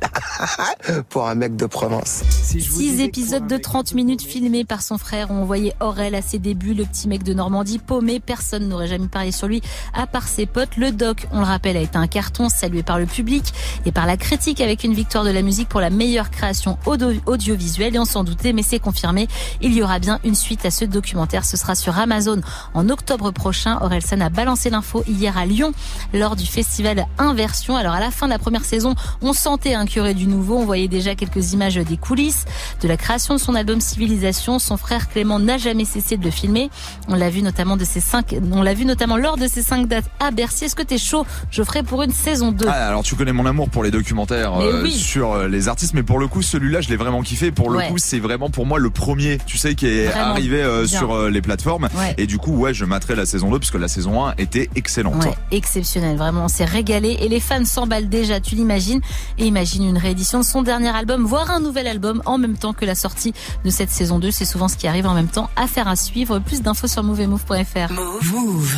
Pour 1.09 1.27
un 1.27 1.33
mec 1.33 1.55
de 1.55 1.65
Provence. 1.65 2.21
Si 2.29 2.59
je 2.59 2.69
vous 2.69 2.79
Six 2.79 3.01
épisodes 3.01 3.47
de 3.47 3.57
30 3.57 3.93
minutes 3.95 4.21
filmés 4.21 4.65
par 4.65 4.83
son 4.83 4.99
frère 4.99 5.31
ont 5.31 5.41
envoyé 5.41 5.73
Aurel 5.79 6.13
à 6.13 6.21
ses 6.21 6.37
débuts, 6.37 6.75
le 6.75 6.85
petit 6.85 7.07
mec 7.07 7.23
de 7.23 7.33
Normandie 7.33 7.79
paumé. 7.79 8.19
Personne 8.19 8.67
n'aurait 8.67 8.87
jamais 8.87 9.07
parlé 9.07 9.31
sur 9.31 9.47
lui 9.47 9.61
à 9.95 10.05
part 10.05 10.27
ses 10.27 10.45
potes. 10.45 10.77
Le 10.77 10.91
doc, 10.91 11.25
on 11.31 11.39
le 11.39 11.45
rappelle, 11.45 11.75
a 11.75 11.81
été 11.81 11.97
un 11.97 12.05
carton 12.05 12.49
salué 12.49 12.83
par 12.83 12.99
le 12.99 13.07
public 13.07 13.51
et 13.87 13.91
par 13.91 14.05
la 14.05 14.15
critique 14.15 14.61
avec 14.61 14.83
une 14.83 14.93
victoire 14.93 15.23
de 15.23 15.31
la 15.31 15.41
musique 15.41 15.67
pour 15.69 15.81
la 15.81 15.89
meilleure 15.89 16.29
création 16.29 16.77
audio- 16.85 17.13
audiovisuelle. 17.25 17.95
Et 17.95 17.99
on 17.99 18.05
s'en 18.05 18.23
doutait, 18.23 18.53
mais 18.53 18.63
c'est 18.63 18.79
confirmé. 18.79 19.27
Il 19.61 19.73
y 19.73 19.81
aura 19.81 19.97
bien 19.97 20.19
une 20.23 20.35
suite 20.35 20.65
à 20.65 20.71
ce 20.71 20.85
documentaire. 20.85 21.45
Ce 21.45 21.57
sera 21.57 21.73
sur 21.73 21.97
Amazon 21.97 22.41
en 22.75 22.89
octobre 22.89 23.31
prochain. 23.31 23.79
Orelsan 23.81 24.21
a 24.21 24.29
balancé 24.29 24.69
l'info 24.69 25.03
hier 25.07 25.35
à 25.35 25.47
Lyon 25.47 25.71
lors 26.13 26.35
du 26.35 26.45
festival 26.45 27.07
Inversion. 27.17 27.70
Alors 27.75 27.93
à 27.93 27.99
la 27.99 28.11
fin 28.11 28.25
de 28.27 28.31
la 28.31 28.39
première 28.39 28.65
saison, 28.65 28.95
on 29.21 29.33
sentait 29.33 29.73
un 29.73 29.85
curé 29.85 30.13
du 30.13 30.27
nouveau. 30.27 30.57
On 30.57 30.65
voyait 30.65 30.87
déjà 30.87 31.15
quelques 31.15 31.53
images 31.53 31.75
des 31.75 31.97
coulisses 31.97 32.45
de 32.81 32.87
la 32.87 32.97
création 32.97 33.35
de 33.35 33.39
son 33.39 33.55
album 33.55 33.79
Civilisation. 33.81 34.59
Son 34.59 34.77
frère 34.77 35.09
Clément 35.09 35.39
n'a 35.39 35.57
jamais 35.57 35.85
cessé 35.85 36.17
de 36.17 36.23
le 36.23 36.31
filmer. 36.31 36.69
On 37.07 37.15
l'a 37.15 37.29
vu 37.29 37.41
notamment 37.41 37.77
de 37.77 37.83
ses 37.85 37.99
cinq, 37.99 38.35
on 38.51 38.61
l'a 38.61 38.73
vu 38.73 38.85
notamment 38.85 39.17
lors 39.17 39.37
de 39.37 39.47
ses 39.47 39.61
cinq 39.63 39.87
dates 39.87 40.05
à 40.19 40.31
Bercy. 40.31 40.65
Est-ce 40.65 40.75
que 40.75 40.83
t'es 40.83 40.97
chaud, 40.97 41.25
Geoffrey, 41.51 41.83
pour 41.83 42.03
une 42.03 42.11
saison 42.11 42.51
2 42.51 42.65
Ah, 42.67 42.87
alors 42.87 43.03
tu 43.03 43.15
connais 43.15 43.33
mon 43.33 43.45
amour 43.45 43.69
pour 43.69 43.83
les 43.83 43.91
documentaires 43.91 44.53
euh, 44.59 44.83
oui. 44.83 44.91
sur 44.91 45.31
euh, 45.33 45.47
les 45.47 45.67
artistes, 45.67 45.93
mais 45.93 46.03
pour 46.03 46.19
le 46.19 46.27
coup 46.27 46.41
celui-là 46.41 46.81
je 46.81 46.89
l'ai 46.89 46.95
vraiment 46.97 47.21
kiffé. 47.21 47.51
Pour 47.51 47.69
le 47.69 47.77
Ouais. 47.79 47.87
coup 47.89 47.97
c'est 47.97 48.19
vraiment 48.19 48.49
pour 48.49 48.65
moi 48.65 48.79
le 48.79 48.89
premier, 48.89 49.37
tu 49.45 49.57
sais, 49.57 49.75
qui 49.75 49.87
est 49.87 50.05
Vraiment 50.07 50.31
arrivé 50.31 50.61
euh, 50.61 50.85
sur 50.85 51.13
euh, 51.13 51.29
les 51.29 51.41
plateformes. 51.41 51.87
Ouais. 51.97 52.13
Et 52.17 52.27
du 52.27 52.37
coup 52.37 52.51
ouais 52.55 52.73
je 52.73 52.85
materai 52.85 53.15
la 53.15 53.25
saison 53.25 53.49
2 53.49 53.59
parce 53.59 53.71
que 53.71 53.77
la 53.77 53.87
saison 53.87 54.25
1 54.25 54.33
était 54.37 54.69
excellente. 54.75 55.23
Ouais, 55.23 55.33
exceptionnel, 55.51 56.17
vraiment, 56.17 56.45
on 56.45 56.47
s'est 56.47 56.65
régalé 56.65 57.17
et 57.21 57.29
les 57.29 57.39
fans 57.39 57.60
s'emballent 57.65 58.09
déjà, 58.09 58.39
tu 58.39 58.55
l'imagines, 58.55 59.01
et 59.37 59.45
imagine 59.45 59.83
une 59.83 59.97
réédition 59.97 60.39
de 60.39 60.45
son 60.45 60.61
dernier 60.61 60.89
album, 60.89 61.25
voire 61.25 61.51
un 61.51 61.59
nouvel 61.59 61.87
album 61.87 62.21
en 62.25 62.37
même 62.37 62.57
temps 62.57 62.73
que 62.73 62.85
la 62.85 62.95
sortie 62.95 63.33
de 63.63 63.69
cette 63.69 63.89
saison 63.89 64.19
2, 64.19 64.31
c'est 64.31 64.45
souvent 64.45 64.67
ce 64.67 64.77
qui 64.77 64.87
arrive 64.87 65.07
en 65.07 65.13
même 65.13 65.29
temps, 65.29 65.49
affaire 65.55 65.87
à 65.87 65.95
suivre, 65.95 66.39
plus 66.39 66.61
d'infos 66.61 66.87
sur 66.87 67.03
moveemove.fr. 67.03 67.91
Move. 67.91 68.77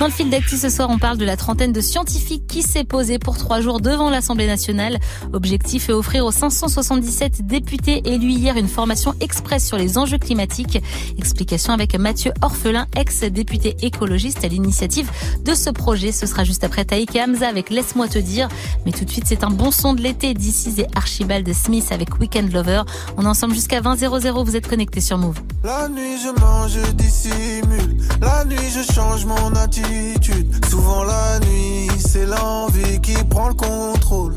Dans 0.00 0.06
le 0.06 0.12
fil 0.12 0.28
d'actu 0.28 0.56
ce 0.56 0.70
soir, 0.70 0.90
on 0.90 0.98
parle 0.98 1.18
de 1.18 1.24
la 1.24 1.36
trentaine 1.36 1.72
de 1.72 1.80
scientifiques 1.80 2.48
qui 2.48 2.62
s'est 2.62 2.82
posée 2.82 3.20
pour 3.20 3.38
trois 3.38 3.60
jours 3.60 3.80
devant 3.80 4.10
l'Assemblée 4.10 4.48
nationale. 4.48 4.98
Objectif 5.32 5.88
est 5.88 5.92
offrir 5.92 6.26
aux 6.26 6.32
577 6.32 7.46
députés 7.46 8.02
élus 8.04 8.32
hier 8.32 8.56
une 8.56 8.66
formation 8.66 9.14
express 9.20 9.64
sur 9.64 9.76
les 9.76 9.96
enjeux 9.96 10.18
climatiques. 10.18 10.82
Explication 11.16 11.72
avec 11.72 11.96
Mathieu 11.96 12.32
Orphelin, 12.42 12.86
ex-député 12.96 13.76
écologiste 13.82 14.44
à 14.44 14.48
l'initiative 14.48 15.08
de 15.44 15.54
ce 15.54 15.70
projet. 15.70 16.10
Ce 16.10 16.26
sera 16.26 16.42
juste 16.42 16.64
après 16.64 16.84
Taïk 16.84 17.14
et 17.14 17.22
Hamza 17.22 17.46
avec 17.46 17.70
Laisse-moi 17.70 18.08
te 18.08 18.18
dire. 18.18 18.48
Mais 18.86 18.92
tout 18.92 19.04
de 19.04 19.10
suite, 19.10 19.26
c'est 19.28 19.44
un 19.44 19.50
bon 19.50 19.70
son 19.70 19.94
de 19.94 20.02
l'été 20.02 20.34
d'ici 20.34 20.74
et 20.78 20.86
Archibald 20.96 21.50
Smith 21.54 21.92
avec 21.92 22.18
Weekend 22.18 22.52
Lover. 22.52 22.82
On 23.16 23.22
est 23.22 23.28
ensemble 23.28 23.54
jusqu'à 23.54 23.80
20 23.80 23.96
00. 23.96 24.44
Vous 24.44 24.56
êtes 24.56 24.68
connectés 24.68 25.00
sur 25.00 25.18
Move. 25.18 25.40
La 25.62 25.88
nuit 25.88 26.18
je 26.18 26.40
mange. 26.40 26.78
La 28.20 28.44
nuit 28.44 28.56
je 28.74 28.92
change 28.92 29.24
mon 29.24 29.54
attitude. 29.54 29.83
Souvent 30.70 31.04
la 31.04 31.38
nuit, 31.40 31.88
c'est 31.98 32.26
l'envie 32.26 33.00
qui 33.00 33.14
prend 33.30 33.48
le 33.48 33.54
contrôle. 33.54 34.34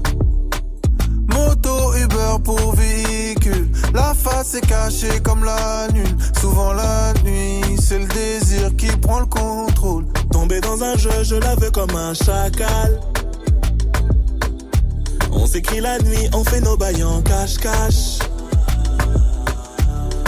Moto, 1.27 1.93
Uber 1.95 2.37
pour 2.43 2.75
véhicule. 2.75 3.69
La 3.93 4.13
face 4.13 4.55
est 4.55 4.67
cachée 4.67 5.19
comme 5.23 5.43
la 5.43 5.87
lune. 5.93 6.17
Souvent 6.39 6.73
la 6.73 7.13
nuit, 7.23 7.77
c'est 7.81 7.99
le 7.99 8.05
désir 8.05 8.75
qui 8.77 8.87
prend 8.97 9.19
le 9.19 9.25
contrôle. 9.25 10.05
Tomber 10.31 10.61
dans 10.61 10.83
un 10.83 10.95
jeu, 10.95 11.23
je 11.23 11.35
la 11.35 11.55
veux 11.55 11.71
comme 11.71 11.95
un 11.95 12.13
chacal. 12.13 12.99
On 15.31 15.45
s'écrit 15.47 15.81
la 15.81 15.97
nuit, 15.99 16.29
on 16.33 16.43
fait 16.43 16.61
nos 16.61 16.77
bails 16.77 17.03
en 17.03 17.21
cache-cache. 17.21 18.19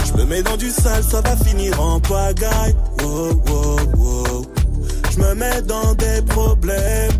Je 0.06 0.12
me 0.14 0.24
mets 0.24 0.42
dans 0.42 0.56
du 0.56 0.70
sale, 0.70 1.04
ça 1.04 1.20
va 1.20 1.36
finir 1.36 1.80
en 1.80 2.00
pagaille. 2.00 2.74
Je 5.10 5.18
me 5.18 5.34
mets 5.34 5.62
dans 5.62 5.94
des 5.94 6.22
problèmes. 6.22 7.12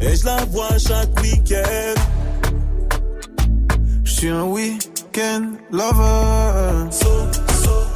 Et 0.00 0.16
je 0.16 0.24
la 0.24 0.44
vois 0.46 0.76
chaque 0.78 1.20
week-end. 1.20 2.00
Je 4.04 4.10
suis 4.10 4.28
un 4.28 4.44
week-end 4.44 5.52
lover. 5.70 6.90
So, 6.90 7.06
so, 7.62 7.93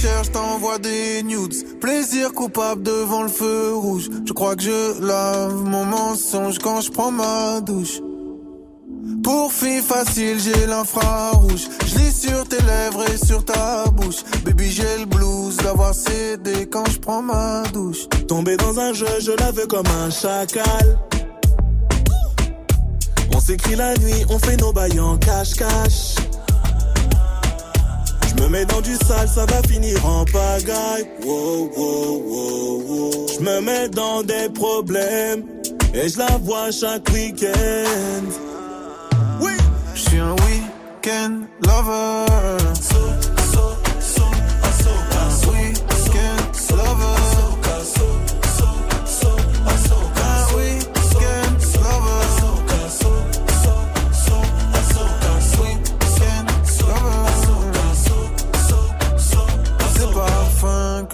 Cherches, 0.00 0.32
t'envoies 0.32 0.78
des 0.78 1.22
nudes. 1.22 1.78
Plaisir 1.78 2.32
coupable 2.32 2.82
devant 2.82 3.22
le 3.22 3.28
feu 3.28 3.74
rouge. 3.74 4.08
Je 4.26 4.32
crois 4.32 4.56
que 4.56 4.62
je 4.62 5.00
lave 5.00 5.54
mon 5.64 5.84
mensonge 5.84 6.58
quand 6.58 6.80
je 6.80 6.90
prends 6.90 7.10
ma 7.10 7.60
douche. 7.60 8.00
Pour 9.22 9.52
fille 9.52 9.82
facile, 9.82 10.38
j'ai 10.40 10.66
l'infrarouge. 10.66 11.68
Je 11.84 11.98
lis 11.98 12.12
sur 12.12 12.48
tes 12.48 12.62
lèvres 12.62 13.04
et 13.10 13.26
sur 13.26 13.44
ta 13.44 13.84
bouche. 13.90 14.22
Baby, 14.44 14.70
j'ai 14.70 14.98
le 15.00 15.04
blues 15.04 15.56
d'avoir 15.58 15.94
cédé 15.94 16.66
quand 16.70 16.88
je 16.88 16.98
prends 16.98 17.22
ma 17.22 17.64
douche. 17.74 18.08
Tombé 18.26 18.56
dans 18.56 18.80
un 18.80 18.94
jeu, 18.94 19.20
je 19.20 19.32
la 19.32 19.50
veux 19.50 19.66
comme 19.66 19.86
un 19.86 20.08
chacal. 20.08 20.98
On 23.34 23.40
s'écrit 23.40 23.76
la 23.76 23.94
nuit, 23.98 24.24
on 24.30 24.38
fait 24.38 24.56
nos 24.56 24.72
bails 24.72 24.98
en 24.98 25.18
cache-cache. 25.18 26.29
Mets 28.50 28.64
dans 28.64 28.80
du 28.80 28.96
sale, 28.96 29.28
ça 29.28 29.46
va 29.46 29.62
finir 29.62 30.04
en 30.04 30.24
pagaille. 30.24 31.06
Wow, 31.22 31.70
wow, 31.76 32.22
wow, 32.26 32.82
wow. 32.82 33.26
Je 33.28 33.44
me 33.44 33.60
mets 33.60 33.88
dans 33.88 34.24
des 34.24 34.48
problèmes 34.52 35.44
et 35.94 36.08
je 36.08 36.18
la 36.18 36.36
vois 36.38 36.72
chaque 36.72 37.08
week-end. 37.10 38.24
Oui, 39.40 39.52
Je 39.94 40.00
suis 40.00 40.18
un 40.18 40.32
week-end 40.32 41.42
lover 41.64 42.26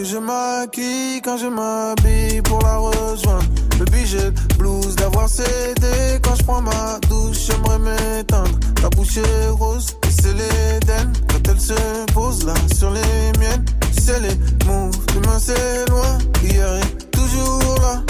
je 0.07 0.19
maquille 0.19 1.21
quand 1.23 1.37
je 1.37 1.47
m'habille 1.47 2.40
pour 2.42 2.61
la 2.62 2.77
rejoindre. 2.77 3.45
Baby, 3.79 4.07
j'ai 4.07 4.31
blues 4.57 4.95
d'avoir 4.95 5.29
cédé 5.29 6.21
quand 6.23 6.35
je 6.37 6.45
prends 6.45 6.62
ma 6.62 6.99
douche. 7.09 7.38
J'aimerais 7.47 7.79
m'éteindre. 7.79 8.59
Ta 8.81 8.88
bouche 8.90 9.16
est 9.16 9.49
rose 9.49 9.97
et 10.07 10.11
c'est 10.11 10.33
l'Éden. 10.33 11.12
Quand 11.29 11.51
elle 11.51 11.61
se 11.61 12.12
pose 12.12 12.47
là 12.47 12.55
sur 12.77 12.90
les 12.90 13.38
miennes, 13.40 13.64
c'est 13.99 14.21
les 14.21 14.37
moves. 14.66 14.97
Demain 15.14 15.38
c'est 15.38 15.88
loin, 15.90 16.19
hier 16.42 16.77
est 16.77 17.11
toujours 17.11 17.79
là. 17.81 18.03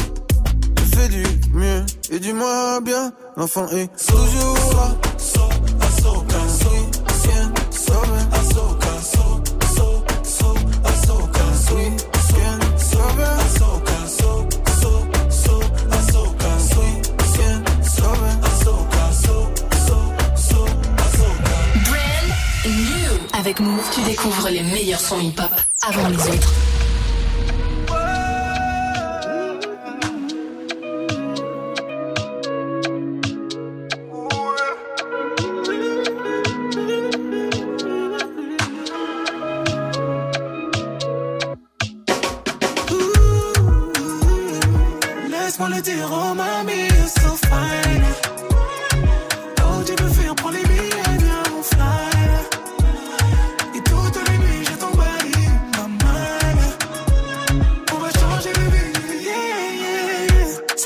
Je 0.78 0.96
fais 0.96 1.08
du 1.08 1.24
mieux 1.52 1.84
et 2.10 2.18
du 2.18 2.32
moins 2.32 2.80
bien. 2.80 3.12
L'enfant 3.36 3.66
est 3.68 3.88
toujours 4.06 4.74
là. 4.74 4.96
Avec 23.46 23.60
Move, 23.60 23.90
tu 23.94 24.02
découvres 24.02 24.48
les 24.48 24.64
meilleurs 24.64 24.98
sons 24.98 25.20
hip-hop 25.20 25.54
avant 25.86 26.08
les 26.08 26.16
autres. 26.16 26.52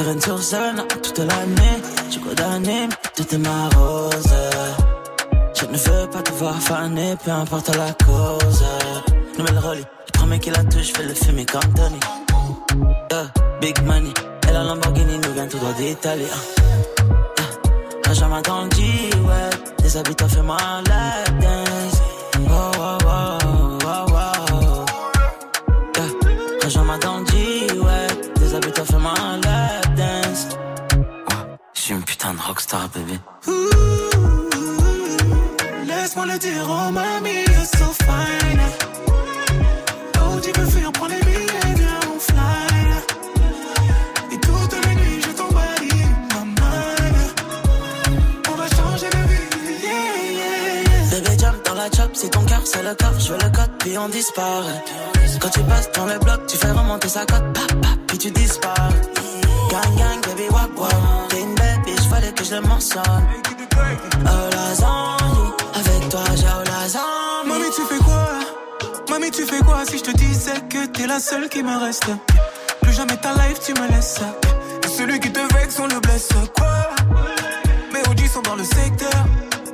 Sereine 0.01 0.21
sur 0.23 0.43
sereine 0.43 0.83
toute 1.03 1.19
l'année. 1.19 1.77
Je 2.11 2.19
condamné, 2.21 2.89
tout 3.15 3.35
est 3.35 3.39
ma 3.39 3.69
rose. 3.77 4.35
Je 5.55 5.67
ne 5.67 5.77
veux 5.77 6.09
pas 6.09 6.23
te 6.23 6.33
voir 6.33 6.55
faner, 6.55 7.17
peu 7.23 7.31
importe 7.31 7.77
la 7.77 7.93
cause. 8.07 8.65
Nouvelle 9.39 9.59
Rolly, 9.59 9.81
le 9.83 10.19
premier 10.19 10.39
qui 10.39 10.49
la 10.49 10.65
touche, 10.65 10.95
fais 10.97 11.03
le 11.03 11.13
fumer 11.13 11.45
comme 11.45 11.75
Tony. 11.75 12.01
Yeah, 13.11 13.27
big 13.61 13.83
money, 13.83 14.15
et 14.49 14.53
la 14.53 14.65
Lamborghini 14.65 15.19
nous 15.19 15.35
vient 15.35 15.47
tout 15.47 15.59
droit 15.59 15.75
d'Italie. 15.75 16.25
Yeah, 18.07 18.15
jamais 18.15 18.41
dans 18.41 18.65
le 18.65 18.71
G-Web, 18.71 19.55
des 19.83 19.97
habits, 19.99 20.17
fais-moi 20.29 20.57
la 20.89 21.31
rockstar, 32.61 32.89
bébé. 32.95 33.19
Laisse-moi 35.87 36.27
le 36.27 36.39
dire, 36.39 36.67
oh 36.69 36.91
mamie, 36.91 37.45
you're 37.49 37.65
so 37.65 37.87
fine. 38.05 38.61
Oh, 40.17 40.41
tu 40.43 40.51
peux 40.53 40.67
fuir, 40.67 40.93
prends 40.93 41.07
les 41.07 41.21
billets, 41.21 41.75
viens, 41.77 42.01
on 42.15 42.19
fly. 42.21 42.77
Et 44.33 44.39
toutes 44.39 44.87
les 44.87 44.95
nuits, 44.95 45.23
je 45.23 45.31
t'emballe, 45.31 45.89
ma 46.35 46.45
mind. 46.45 47.19
On 48.51 48.55
va 48.55 48.67
changer 48.77 49.09
de 49.09 49.23
vie, 49.31 49.49
yeah, 49.83 50.11
yeah, 50.39 50.83
yeah. 50.83 51.21
Bébé 51.21 51.39
jump 51.39 51.65
dans 51.65 51.75
la 51.75 51.91
chop, 51.91 52.11
si 52.15 52.29
ton 52.29 52.45
cœur 52.45 52.63
c'est 52.65 52.83
le 52.83 52.95
corps, 52.95 53.19
je 53.19 53.33
veux 53.33 53.39
le 53.39 53.51
code, 53.51 53.73
puis 53.79 53.97
on 53.97 54.09
disparaît. 54.09 54.85
Quand 55.41 55.51
tu 55.51 55.61
passes 55.61 55.91
dans 55.93 56.07
le 56.07 56.19
bloc, 56.19 56.47
tu 56.47 56.57
fais 56.59 56.71
remonter 56.71 57.09
sa 57.09 57.21
cote, 57.21 57.53
pap, 57.55 57.73
pap, 57.81 57.99
puis 58.07 58.19
tu 58.19 58.31
disparais. 58.31 59.01
Gang, 59.71 59.97
gang, 59.97 60.21
baby, 60.27 60.49
wap, 60.51 60.79
wap. 60.79 60.91
Je. 62.51 62.57
Oh 62.57 64.49
la 64.53 64.75
zombie, 64.75 65.53
avec 65.75 66.09
toi 66.09 66.25
j'ai 66.35 66.47
oh 66.47 66.65
la 66.65 66.89
zombie. 66.89 67.49
Mamie, 67.49 67.71
tu 67.75 67.83
fais 67.83 68.03
quoi? 68.03 68.29
Mamie, 69.09 69.31
tu 69.31 69.45
fais 69.45 69.61
quoi 69.61 69.85
si 69.89 69.99
je 69.99 70.05
te 70.05 70.17
disais 70.17 70.61
que 70.69 70.87
t'es 70.87 71.07
la 71.07 71.21
seule 71.21 71.49
qui 71.49 71.63
me 71.63 71.79
reste? 71.79 72.11
Plus 72.83 72.93
jamais 72.93 73.17
ta 73.17 73.33
life, 73.35 73.61
tu 73.65 73.73
me 73.75 73.87
laisses. 73.89 74.21
Et 74.85 74.89
celui 74.89 75.21
qui 75.21 75.31
te 75.33 75.41
vexe, 75.55 75.79
on 75.79 75.87
le 75.87 76.01
blesse. 76.01 76.29
Quoi? 76.57 76.91
Mes 77.93 78.01
OG 78.11 78.27
sont 78.29 78.43
dans 78.43 78.57
le 78.57 78.65
secteur. 78.65 79.11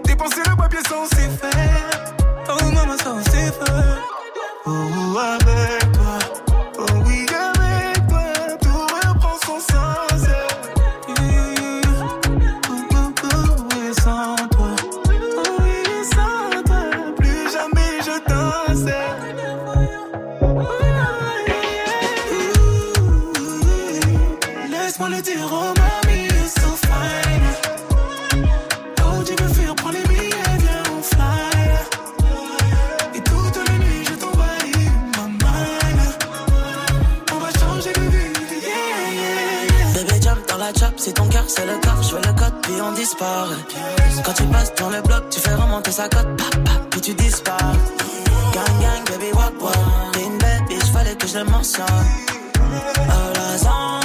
Dépenser 0.04 0.42
le 0.48 0.56
papier, 0.56 0.80
ça 0.86 0.96
on 1.02 1.06
sait 1.16 1.30
faire. 1.40 2.14
Oh, 2.50 2.64
maman, 2.72 2.96
ça 2.98 3.14
on 3.14 3.24
sait 3.24 3.52
faire. 3.52 3.98
Oh, 4.66 5.18
avec 5.18 5.85
c'est 41.56 41.66
le 41.66 41.78
corps, 41.80 42.02
je 42.02 42.14
veux 42.14 42.22
le 42.22 42.32
code, 42.34 42.54
puis 42.62 42.74
on 42.82 42.92
disparaît. 42.92 43.62
Quand 44.24 44.32
tu 44.32 44.42
passes 44.44 44.74
dans 44.74 44.90
le 44.90 45.00
bloc, 45.02 45.28
tu 45.30 45.40
fais 45.40 45.54
remonter 45.54 45.90
sa 45.90 46.08
cote, 46.08 46.28
puis 46.90 47.00
tu 47.00 47.14
disparais. 47.14 47.78
Gang, 48.52 48.74
gang, 48.82 49.04
baby, 49.08 49.32
walk, 49.32 49.62
walk. 49.62 49.74
T'es 50.12 50.24
une 50.24 50.38
belle 50.38 50.62
bitch, 50.68 50.92
fallait 50.92 51.16
que 51.16 51.26
je 51.26 51.38
le 51.38 51.44
mentionne. 51.44 51.86
Oh 52.56 53.32
la 53.34 53.58
zombie, 53.58 53.95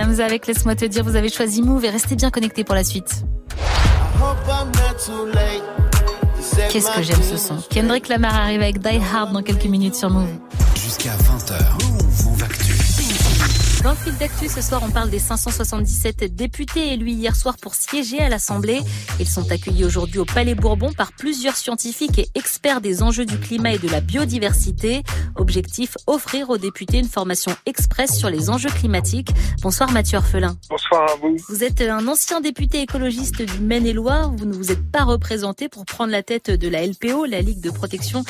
Hamza 0.00 0.24
avec 0.24 0.46
Laisse-moi 0.46 0.74
te 0.74 0.84
dire, 0.84 1.04
vous 1.04 1.16
avez 1.16 1.28
choisi 1.28 1.62
Move 1.62 1.84
et 1.84 1.90
restez 1.90 2.16
bien 2.16 2.30
connectés 2.30 2.64
pour 2.64 2.74
la 2.74 2.84
suite. 2.84 3.24
Qu'est-ce 6.70 6.90
que 6.90 7.02
j'aime 7.02 7.22
ce 7.22 7.36
son. 7.36 7.56
Kendrick 7.70 8.08
Lamar 8.08 8.34
arrive 8.34 8.62
avec 8.62 8.80
Die 8.80 9.00
Hard 9.12 9.32
dans 9.32 9.42
quelques 9.42 9.66
minutes 9.66 9.94
sur 9.94 10.10
Move. 10.10 10.28
Jusqu'à 10.76 11.10
20h. 11.10 12.24
Move 12.24 12.42
Actu. 12.42 12.72
Fil 14.00 14.16
d'actu, 14.16 14.48
ce 14.48 14.62
soir, 14.62 14.80
on 14.82 14.90
parle 14.90 15.10
des 15.10 15.18
577 15.18 16.34
députés 16.34 16.94
élus 16.94 17.10
hier 17.10 17.36
soir 17.36 17.56
pour 17.60 17.74
siéger 17.74 18.20
à 18.20 18.30
l'Assemblée. 18.30 18.80
Ils 19.18 19.28
sont 19.28 19.50
accueillis 19.50 19.84
aujourd'hui 19.84 20.18
au 20.18 20.24
Palais 20.24 20.54
Bourbon 20.54 20.92
par 20.92 21.12
plusieurs 21.12 21.56
scientifiques 21.56 22.18
et 22.18 22.28
experts 22.34 22.80
des 22.80 23.02
enjeux 23.02 23.26
du 23.26 23.38
climat 23.38 23.72
et 23.72 23.78
de 23.78 23.88
la 23.88 24.00
biodiversité. 24.00 25.02
Objectif, 25.36 25.98
offrir 26.06 26.48
aux 26.48 26.56
députés 26.56 26.98
une 26.98 27.08
formation 27.08 27.52
express 27.66 28.16
sur 28.16 28.30
les 28.30 28.48
enjeux 28.48 28.70
climatiques. 28.70 29.32
Bonsoir 29.62 29.90
Mathieu 29.92 30.16
Orphelin. 30.16 30.56
Bonsoir 30.70 31.02
à 31.02 31.16
vous. 31.16 31.36
Vous 31.48 31.62
êtes 31.62 31.82
un 31.82 32.06
ancien 32.08 32.40
député 32.40 32.80
écologiste 32.80 33.42
du 33.42 33.60
Maine-et-Loire. 33.60 34.32
Vous 34.34 34.46
ne 34.46 34.54
vous 34.54 34.72
êtes 34.72 34.90
pas 34.90 35.04
représenté 35.04 35.68
pour 35.68 35.84
prendre 35.84 36.10
la 36.10 36.22
tête 36.22 36.50
de 36.50 36.68
la 36.68 36.86
LPO, 36.86 37.26
la 37.26 37.42
Ligue 37.42 37.60
de 37.60 37.70
protection 37.70 38.24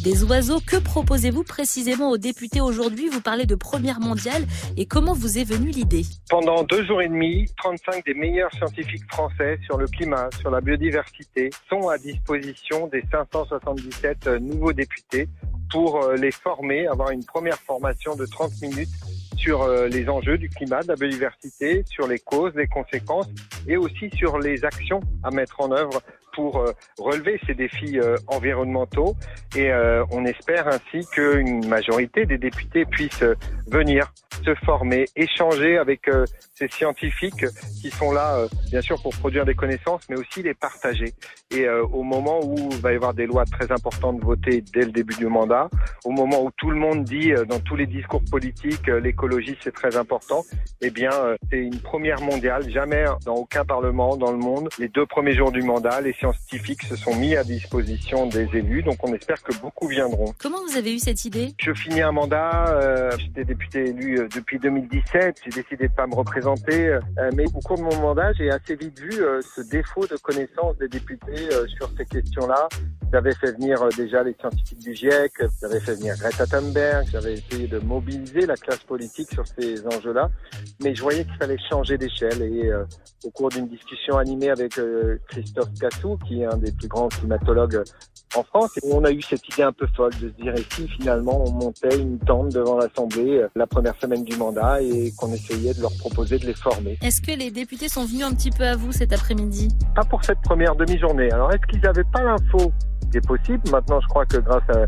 des 0.00 0.22
oiseaux. 0.24 0.60
Que 0.60 0.76
proposez-vous 0.76 1.44
précisément 1.44 2.10
aux 2.10 2.18
députés 2.18 2.60
aujourd'hui? 2.60 3.08
Vous 3.08 3.22
parlez 3.22 3.46
de 3.46 3.54
première 3.54 4.00
mondiale 4.00 4.46
et 4.76 4.84
comment 4.84 5.13
vous 5.14 5.38
est 5.38 5.44
venue 5.44 5.70
l'idée. 5.70 6.02
Pendant 6.28 6.62
deux 6.64 6.84
jours 6.84 7.00
et 7.00 7.08
demi, 7.08 7.46
35 7.56 8.04
des 8.04 8.14
meilleurs 8.14 8.52
scientifiques 8.52 9.04
français 9.10 9.58
sur 9.64 9.78
le 9.78 9.86
climat, 9.86 10.28
sur 10.40 10.50
la 10.50 10.60
biodiversité, 10.60 11.50
sont 11.68 11.88
à 11.88 11.98
disposition 11.98 12.88
des 12.88 13.02
577 13.10 14.26
nouveaux 14.40 14.72
députés 14.72 15.28
pour 15.70 16.02
euh, 16.02 16.16
les 16.16 16.30
former, 16.30 16.86
avoir 16.86 17.10
une 17.10 17.24
première 17.24 17.58
formation 17.58 18.16
de 18.16 18.26
30 18.26 18.62
minutes 18.62 18.90
sur 19.36 19.62
euh, 19.62 19.88
les 19.88 20.08
enjeux 20.08 20.38
du 20.38 20.48
climat, 20.48 20.82
de 20.82 20.88
la 20.88 20.96
biodiversité, 20.96 21.84
sur 21.86 22.06
les 22.06 22.18
causes, 22.18 22.52
les 22.54 22.66
conséquences 22.66 23.28
et 23.66 23.76
aussi 23.76 24.10
sur 24.16 24.38
les 24.38 24.64
actions 24.64 25.00
à 25.22 25.30
mettre 25.30 25.60
en 25.60 25.72
œuvre 25.72 26.02
pour 26.34 26.58
euh, 26.58 26.72
relever 26.98 27.40
ces 27.46 27.54
défis 27.54 27.98
euh, 27.98 28.16
environnementaux 28.26 29.14
et 29.56 29.70
euh, 29.70 30.04
on 30.10 30.24
espère 30.24 30.68
ainsi 30.68 31.06
qu'une 31.12 31.66
majorité 31.66 32.26
des 32.26 32.38
députés 32.38 32.84
puissent 32.84 33.24
venir 33.66 34.12
se 34.44 34.54
former, 34.66 35.06
échanger 35.16 35.78
avec 35.78 36.10
ces 36.54 36.68
scientifiques 36.68 37.46
qui 37.80 37.88
sont 37.88 38.12
là 38.12 38.46
bien 38.68 38.82
sûr 38.82 39.00
pour 39.00 39.14
produire 39.16 39.46
des 39.46 39.54
connaissances 39.54 40.02
mais 40.10 40.18
aussi 40.18 40.42
les 40.42 40.52
partager. 40.54 41.14
Et 41.50 41.68
au 41.68 42.02
moment 42.02 42.40
où 42.44 42.68
il 42.72 42.80
va 42.80 42.92
y 42.92 42.96
avoir 42.96 43.14
des 43.14 43.26
lois 43.26 43.44
très 43.44 43.70
importantes 43.72 44.20
votées 44.20 44.62
dès 44.72 44.84
le 44.84 44.92
début 44.92 45.14
du 45.14 45.28
mandat, 45.28 45.70
au 46.04 46.10
moment 46.10 46.42
où 46.42 46.50
tout 46.58 46.70
le 46.70 46.76
monde 46.76 47.04
dit 47.04 47.32
dans 47.48 47.60
tous 47.60 47.76
les 47.76 47.86
discours 47.86 48.22
politiques 48.30 48.88
l'écologie 48.88 49.56
c'est 49.62 49.72
très 49.72 49.96
important, 49.96 50.44
eh 50.82 50.90
bien 50.90 51.10
c'est 51.50 51.60
une 51.60 51.80
première 51.80 52.20
mondiale, 52.20 52.68
jamais 52.68 53.04
dans 53.24 53.36
aucun 53.36 53.64
parlement 53.64 54.16
dans 54.16 54.32
le 54.32 54.38
monde, 54.38 54.68
les 54.78 54.88
deux 54.88 55.06
premiers 55.06 55.34
jours 55.34 55.52
du 55.52 55.62
mandat, 55.62 56.00
les 56.00 56.12
scientifiques 56.24 56.82
se 56.84 56.96
sont 56.96 57.14
mis 57.16 57.36
à 57.36 57.44
disposition 57.44 58.26
des 58.26 58.48
élus, 58.54 58.82
donc 58.82 58.96
on 59.02 59.12
espère 59.14 59.42
que 59.42 59.54
beaucoup 59.60 59.88
viendront. 59.88 60.32
Comment 60.38 60.64
vous 60.66 60.76
avez 60.76 60.94
eu 60.94 60.98
cette 60.98 61.24
idée? 61.24 61.54
Je 61.58 61.72
finis 61.74 62.00
un 62.00 62.12
mandat, 62.12 62.66
euh, 62.68 63.10
j'étais 63.18 63.44
député 63.44 63.90
élu 63.90 64.18
euh, 64.18 64.28
depuis 64.34 64.58
2017, 64.58 65.40
j'ai 65.44 65.62
décidé 65.62 65.88
de 65.88 65.92
pas 65.92 66.06
me 66.06 66.14
représenter, 66.14 66.88
euh, 66.88 67.00
mais 67.34 67.44
au 67.54 67.60
cours 67.60 67.76
de 67.76 67.82
mon 67.82 67.96
mandat, 68.00 68.32
j'ai 68.32 68.50
assez 68.50 68.74
vite 68.74 68.98
vu 68.98 69.22
euh, 69.22 69.40
ce 69.54 69.60
défaut 69.60 70.06
de 70.06 70.16
connaissance 70.16 70.78
des 70.78 70.88
députés 70.88 71.48
sur 71.76 71.90
ces 71.96 72.06
questions-là. 72.06 72.68
J'avais 73.12 73.34
fait 73.34 73.52
venir 73.52 73.86
déjà 73.96 74.22
les 74.22 74.34
scientifiques 74.40 74.80
du 74.80 74.94
GIEC, 74.94 75.32
j'avais 75.60 75.80
fait 75.80 75.94
venir 75.94 76.16
Greta 76.16 76.46
Thunberg, 76.46 77.06
j'avais 77.12 77.34
essayé 77.34 77.68
de 77.68 77.78
mobiliser 77.78 78.46
la 78.46 78.56
classe 78.56 78.82
politique 78.82 79.30
sur 79.32 79.44
ces 79.46 79.86
enjeux-là, 79.86 80.30
mais 80.82 80.94
je 80.94 81.02
voyais 81.02 81.24
qu'il 81.24 81.36
fallait 81.36 81.58
changer 81.70 81.96
d'échelle 81.96 82.42
et 82.42 82.72
au 83.24 83.30
cours 83.30 83.50
d'une 83.50 83.68
discussion 83.68 84.18
animée 84.18 84.50
avec 84.50 84.80
Christophe 85.28 85.72
Cassou, 85.80 86.13
qui 86.18 86.42
est 86.42 86.46
un 86.46 86.56
des 86.56 86.72
plus 86.72 86.88
grands 86.88 87.08
climatologues 87.08 87.82
en 88.36 88.42
France, 88.42 88.76
et 88.78 88.92
on 88.92 89.04
a 89.04 89.12
eu 89.12 89.22
cette 89.22 89.46
idée 89.48 89.62
un 89.62 89.72
peu 89.72 89.86
folle 89.96 90.12
de 90.20 90.28
se 90.28 90.42
dire 90.42 90.54
et 90.56 90.64
si 90.74 90.88
finalement 90.88 91.44
on 91.46 91.52
montait 91.52 91.96
une 91.96 92.18
tente 92.18 92.48
devant 92.48 92.78
l'Assemblée 92.78 93.38
euh, 93.38 93.48
la 93.54 93.66
première 93.66 93.94
semaine 94.00 94.24
du 94.24 94.36
mandat 94.36 94.82
et 94.82 95.12
qu'on 95.16 95.32
essayait 95.32 95.72
de 95.72 95.80
leur 95.80 95.92
proposer 95.98 96.38
de 96.38 96.46
les 96.46 96.54
former. 96.54 96.98
Est-ce 97.00 97.22
que 97.22 97.30
les 97.30 97.52
députés 97.52 97.88
sont 97.88 98.04
venus 98.04 98.24
un 98.24 98.34
petit 98.34 98.50
peu 98.50 98.64
à 98.64 98.74
vous 98.74 98.90
cet 98.90 99.12
après-midi? 99.12 99.68
Pas 99.94 100.02
pour 100.04 100.24
cette 100.24 100.40
première 100.42 100.74
demi-journée. 100.74 101.30
Alors 101.30 101.52
est-ce 101.52 101.64
qu'ils 101.70 101.80
n'avaient 101.82 102.02
pas 102.12 102.22
l'info? 102.24 102.72
C'est 103.12 103.24
possible. 103.24 103.62
Maintenant, 103.70 104.00
je 104.00 104.08
crois 104.08 104.26
que 104.26 104.38
grâce 104.38 104.68
à- 104.70 104.86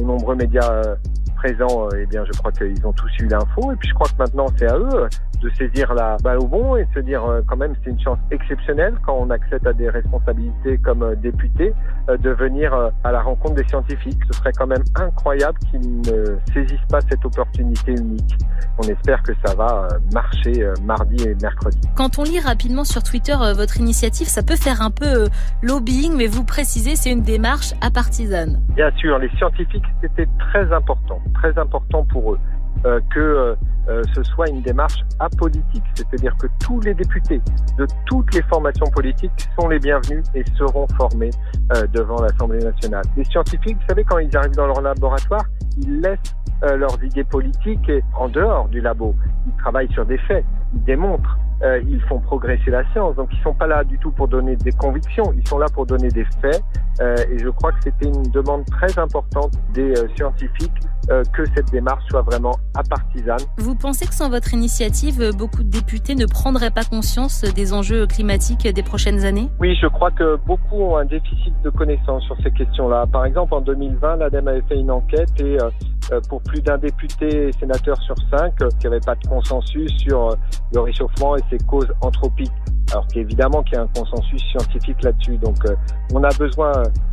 aux 0.00 0.04
nombreux 0.04 0.36
médias 0.36 0.70
euh, 0.72 0.94
présents, 1.34 1.86
euh, 1.86 1.98
eh 2.02 2.06
bien, 2.06 2.24
je 2.24 2.38
crois 2.38 2.52
qu'ils 2.52 2.86
ont 2.86 2.92
tous 2.92 3.10
eu 3.18 3.26
l'info. 3.26 3.72
Et 3.72 3.76
puis, 3.76 3.88
je 3.88 3.94
crois 3.94 4.06
que 4.06 4.16
maintenant, 4.16 4.46
c'est 4.56 4.66
à 4.70 4.78
eux 4.78 5.08
de 5.44 5.50
saisir 5.50 5.92
la 5.92 6.16
balle 6.22 6.38
au 6.38 6.46
bon 6.46 6.76
et 6.76 6.84
de 6.84 6.92
se 6.94 7.00
dire 7.00 7.22
euh, 7.24 7.42
quand 7.46 7.56
même, 7.56 7.74
c'est 7.84 7.90
une 7.90 8.00
chance 8.00 8.18
exceptionnelle 8.30 8.94
quand 9.04 9.14
on 9.14 9.28
accède 9.28 9.66
à 9.66 9.74
des 9.74 9.90
responsabilités 9.90 10.78
comme 10.78 11.02
euh, 11.02 11.14
député 11.16 11.74
euh, 12.08 12.16
de 12.16 12.30
venir 12.30 12.72
à 13.04 13.12
la 13.12 13.20
rencontre 13.20 13.54
des 13.56 13.68
scientifiques. 13.68 14.18
Ce 14.32 14.38
serait 14.38 14.52
quand 14.52 14.66
même 14.66 14.82
incroyable 14.94 15.58
qu'ils 15.70 16.00
ne 16.00 16.38
saisissent 16.54 16.88
pas 16.88 17.00
cette 17.10 17.24
opportunité 17.24 17.92
unique. 17.92 18.38
On 18.78 18.88
espère 18.88 19.22
que 19.22 19.32
ça 19.44 19.54
va 19.54 19.88
marcher 20.12 20.66
mardi 20.82 21.22
et 21.24 21.34
mercredi. 21.42 21.78
Quand 21.94 22.18
on 22.18 22.24
lit 22.24 22.40
rapidement 22.40 22.84
sur 22.84 23.02
Twitter 23.02 23.36
votre 23.54 23.78
initiative, 23.78 24.26
ça 24.26 24.42
peut 24.42 24.56
faire 24.56 24.80
un 24.80 24.90
peu 24.90 25.28
lobbying, 25.62 26.16
mais 26.16 26.26
vous 26.26 26.44
précisez 26.44 26.96
c'est 26.96 27.12
une 27.12 27.22
démarche 27.22 27.74
apartisane. 27.82 28.60
Bien 28.74 28.90
sûr, 28.96 29.18
les 29.18 29.30
scientifiques, 29.36 29.84
c'était 30.00 30.28
très 30.38 30.72
important, 30.72 31.20
très 31.34 31.56
important 31.58 32.04
pour 32.04 32.32
eux 32.32 32.38
euh, 32.84 33.00
que 33.14 33.20
euh, 33.20 33.54
euh, 33.88 34.02
ce 34.14 34.22
soit 34.22 34.48
une 34.48 34.62
démarche 34.62 35.04
apolitique, 35.18 35.84
c'est-à-dire 35.94 36.34
que 36.38 36.46
tous 36.64 36.80
les 36.80 36.94
députés 36.94 37.40
de 37.78 37.86
toutes 38.06 38.34
les 38.34 38.42
formations 38.42 38.86
politiques 38.86 39.32
sont 39.58 39.68
les 39.68 39.78
bienvenus 39.78 40.22
et 40.34 40.44
seront 40.56 40.86
formés 40.96 41.30
euh, 41.74 41.86
devant 41.88 42.20
l'Assemblée 42.22 42.60
nationale. 42.60 43.04
Les 43.16 43.24
scientifiques, 43.24 43.76
vous 43.76 43.86
savez, 43.88 44.04
quand 44.04 44.18
ils 44.18 44.34
arrivent 44.36 44.56
dans 44.56 44.66
leur 44.66 44.80
laboratoire, 44.80 45.44
ils 45.78 46.00
laissent 46.00 46.34
euh, 46.62 46.76
leurs 46.76 47.02
idées 47.02 47.24
politiques 47.24 47.90
en 48.14 48.28
dehors 48.28 48.68
du 48.68 48.80
labo. 48.80 49.14
Ils 49.46 49.56
travaillent 49.58 49.92
sur 49.92 50.06
des 50.06 50.18
faits, 50.18 50.44
ils 50.72 50.82
démontrent, 50.84 51.36
euh, 51.62 51.80
ils 51.86 52.00
font 52.02 52.20
progresser 52.20 52.70
la 52.70 52.84
science. 52.92 53.16
Donc 53.16 53.28
ils 53.32 53.42
sont 53.42 53.54
pas 53.54 53.66
là 53.66 53.84
du 53.84 53.98
tout 53.98 54.10
pour 54.10 54.28
donner 54.28 54.56
des 54.56 54.72
convictions, 54.72 55.32
ils 55.36 55.46
sont 55.46 55.58
là 55.58 55.66
pour 55.72 55.86
donner 55.86 56.08
des 56.08 56.24
faits. 56.40 56.62
Euh, 57.00 57.16
et 57.30 57.38
je 57.38 57.48
crois 57.48 57.72
que 57.72 57.78
c'était 57.84 58.06
une 58.06 58.30
demande 58.30 58.64
très 58.66 58.98
importante 58.98 59.52
des 59.72 59.96
euh, 59.98 60.08
scientifiques 60.16 60.72
que 61.08 61.44
cette 61.54 61.70
démarche 61.70 62.02
soit 62.08 62.22
vraiment 62.22 62.56
apartisane. 62.74 63.40
Vous 63.58 63.74
pensez 63.74 64.06
que 64.06 64.14
sans 64.14 64.30
votre 64.30 64.52
initiative, 64.54 65.20
euh, 65.20 65.32
beaucoup 65.32 65.62
de 65.62 65.70
députés 65.70 66.14
ne 66.14 66.26
prendraient 66.26 66.70
pas 66.70 66.84
conscience 66.84 67.42
des 67.42 67.72
enjeux 67.72 68.06
climatiques 68.06 68.66
des 68.66 68.82
prochaines 68.82 69.24
années? 69.24 69.48
Oui, 69.60 69.76
je 69.80 69.86
crois 69.86 70.10
que 70.10 70.36
beaucoup 70.46 70.76
ont 70.76 70.96
un 70.96 71.04
déficit 71.04 71.54
de 71.62 71.70
connaissances 71.70 72.24
sur 72.24 72.36
ces 72.42 72.50
questions-là. 72.50 73.06
Par 73.12 73.24
exemple, 73.24 73.54
en 73.54 73.60
2020, 73.60 74.16
l'ADEME 74.16 74.48
avait 74.48 74.62
fait 74.62 74.78
une 74.78 74.90
enquête 74.90 75.30
et 75.40 75.60
euh, 75.60 75.70
euh, 76.12 76.20
pour 76.28 76.42
plus 76.42 76.60
d'un 76.60 76.78
député 76.78 77.48
et 77.48 77.52
sénateur 77.52 77.96
sur 78.02 78.14
cinq, 78.30 78.52
euh, 78.62 78.68
il 78.72 78.80
n'y 78.80 78.94
avait 78.94 79.04
pas 79.04 79.14
de 79.14 79.26
consensus 79.26 79.90
sur 79.98 80.28
euh, 80.28 80.34
le 80.74 80.80
réchauffement 80.80 81.36
et 81.36 81.40
ses 81.50 81.58
causes 81.58 81.92
anthropiques. 82.02 82.52
Alors 82.92 83.06
qu'évidemment 83.08 83.62
qu'il 83.62 83.74
y 83.74 83.78
a 83.78 83.82
un 83.82 83.88
consensus 83.88 84.42
scientifique 84.50 85.02
là-dessus. 85.02 85.36
Donc 85.38 85.56
euh, 85.64 85.74
on 86.12 86.22
a 86.22 86.28
besoin 86.38 86.72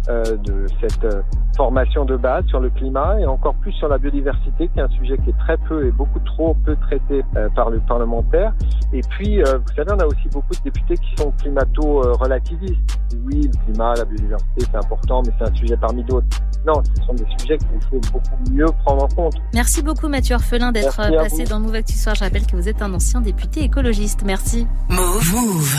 euh, 0.09 0.37
de 0.37 0.65
cette 0.79 1.03
euh, 1.05 1.21
formation 1.55 2.05
de 2.05 2.17
base 2.17 2.45
sur 2.47 2.59
le 2.59 2.69
climat 2.69 3.19
et 3.19 3.25
encore 3.25 3.55
plus 3.55 3.73
sur 3.81 3.87
la 3.87 3.97
biodiversité, 3.97 4.69
qui 4.69 4.79
est 4.79 4.83
un 4.83 4.89
sujet 4.89 5.17
qui 5.23 5.31
est 5.31 5.37
très 5.39 5.57
peu 5.57 5.87
et 5.87 5.91
beaucoup 5.91 6.19
trop 6.19 6.55
peu 6.63 6.75
traité 6.75 7.23
euh, 7.35 7.49
par 7.55 7.71
le 7.71 7.79
parlementaire. 7.79 8.53
Et 8.93 9.01
puis, 9.01 9.41
euh, 9.41 9.57
vous 9.57 9.75
savez, 9.75 9.91
on 9.91 9.99
a 9.99 10.05
aussi 10.05 10.29
beaucoup 10.31 10.53
de 10.53 10.59
députés 10.63 10.97
qui 10.97 11.15
sont 11.17 11.31
climato-relativistes. 11.31 12.99
Oui, 13.25 13.41
le 13.51 13.65
climat, 13.65 13.95
la 13.95 14.05
biodiversité, 14.05 14.59
c'est 14.59 14.75
important, 14.75 15.23
mais 15.25 15.33
c'est 15.39 15.49
un 15.49 15.55
sujet 15.55 15.75
parmi 15.77 16.03
d'autres. 16.03 16.27
Non, 16.63 16.75
ce 16.95 17.03
sont 17.05 17.13
des 17.15 17.25
sujets 17.39 17.57
qu'il 17.57 17.81
faut 17.89 17.99
beaucoup 18.13 18.51
mieux 18.51 18.67
prendre 18.85 19.03
en 19.05 19.07
compte. 19.07 19.33
Merci 19.55 19.81
beaucoup 19.81 20.07
Mathieu 20.07 20.35
Orphelin 20.35 20.71
d'être 20.71 20.95
passé 20.95 21.45
dans 21.45 21.59
Move 21.59 21.73
Actu 21.73 21.93
Soir. 21.93 22.13
Je 22.13 22.23
rappelle 22.23 22.45
que 22.45 22.55
vous 22.55 22.69
êtes 22.69 22.83
un 22.83 22.93
ancien 22.93 23.19
député 23.19 23.63
écologiste. 23.63 24.21
Merci. 24.23 24.67
Move. 24.89 25.33
Move. 25.33 25.75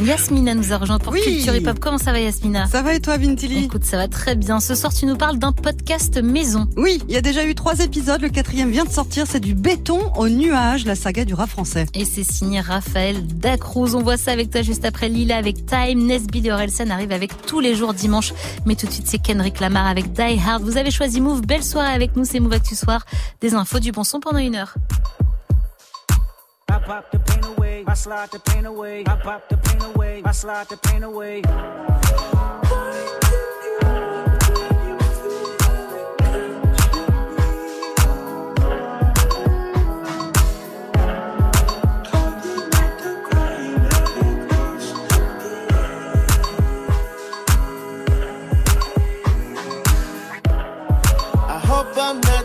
Yasmina 0.00 0.54
nous 0.54 0.72
a 0.72 0.78
rejoint 0.78 0.98
pour 0.98 1.12
Oui. 1.12 1.20
Culture 1.22 1.54
Hip 1.54 1.66
Hop. 1.68 1.78
Comment 1.78 1.98
ça 1.98 2.12
va 2.12 2.20
Yasmina? 2.20 2.66
Ça 2.66 2.82
va 2.82 2.94
et 2.94 3.00
toi, 3.00 3.18
Vintili? 3.18 3.64
Écoute, 3.64 3.84
ça 3.84 3.98
va 3.98 4.08
très 4.08 4.34
bien. 4.34 4.58
Ce 4.58 4.74
soir, 4.74 4.94
tu 4.94 5.04
nous 5.04 5.16
parles 5.16 5.38
d'un 5.38 5.52
podcast 5.52 6.22
maison. 6.22 6.68
Oui, 6.76 6.99
il 7.08 7.14
y 7.14 7.16
a 7.16 7.20
déjà 7.20 7.44
eu 7.44 7.54
trois 7.54 7.80
épisodes. 7.80 8.20
Le 8.20 8.28
quatrième 8.28 8.70
vient 8.70 8.84
de 8.84 8.90
sortir. 8.90 9.26
C'est 9.26 9.40
du 9.40 9.54
béton 9.54 10.12
au 10.16 10.28
nuage, 10.28 10.84
la 10.86 10.94
saga 10.94 11.24
du 11.24 11.34
rap 11.34 11.48
français. 11.48 11.86
Et 11.94 12.04
c'est 12.04 12.24
signé 12.24 12.60
Raphaël 12.60 13.26
Dacruz. 13.26 13.94
On 13.94 14.02
voit 14.02 14.16
ça 14.16 14.32
avec 14.32 14.50
toi 14.50 14.62
juste 14.62 14.84
après 14.84 15.08
Lila 15.08 15.36
avec 15.36 15.66
Time. 15.66 16.10
Et 16.10 16.52
Orelsan 16.52 16.90
arrivent 16.90 17.12
avec 17.12 17.42
tous 17.42 17.60
les 17.60 17.74
jours 17.74 17.94
dimanche. 17.94 18.32
Mais 18.66 18.74
tout 18.74 18.86
de 18.86 18.92
suite, 18.92 19.06
c'est 19.06 19.18
Kendrick 19.18 19.60
Lamar 19.60 19.86
avec 19.86 20.12
Die 20.12 20.40
Hard. 20.46 20.62
Vous 20.62 20.76
avez 20.76 20.90
choisi 20.90 21.20
Move. 21.20 21.42
Belle 21.42 21.64
soirée 21.64 21.92
avec 21.92 22.16
nous. 22.16 22.24
C'est 22.24 22.40
Move 22.40 22.54
Actu 22.54 22.74
Soir. 22.74 23.04
Des 23.40 23.54
infos, 23.54 23.80
du 23.80 23.92
bon 23.92 24.04
son 24.04 24.20
pendant 24.20 24.38
une 24.38 24.56
heure. 24.56 24.74
I 26.70 26.78
pop 26.86 27.10
the 27.10 27.18
pain 27.18 27.44
away, 27.56 27.84
I 27.88 27.94
slide 27.94 28.30
the 28.30 28.38
pain 28.38 28.64
away, 28.64 29.00
I 29.00 29.16
pop 29.24 29.48
the 29.48 29.56
pain 29.56 29.82
away, 29.92 30.22
I 30.24 30.32
slide 30.32 30.68
the 30.68 30.76
pain 30.76 31.02
away. 31.02 31.42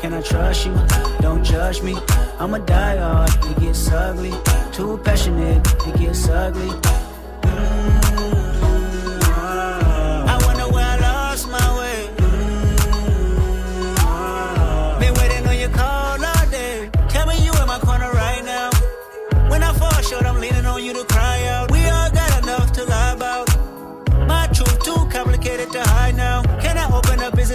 Can 0.00 0.12
I 0.12 0.20
trust 0.20 0.66
you? 0.66 0.74
Don't 1.20 1.42
judge 1.42 1.82
me. 1.82 1.96
I'm 2.38 2.54
a 2.54 2.58
die 2.58 2.96
hard, 2.98 3.30
it 3.50 3.60
gets 3.60 3.90
ugly. 3.90 4.34
Too 4.72 4.98
passionate, 5.02 5.66
it 5.86 5.98
gets 5.98 6.28
ugly. 6.28 6.70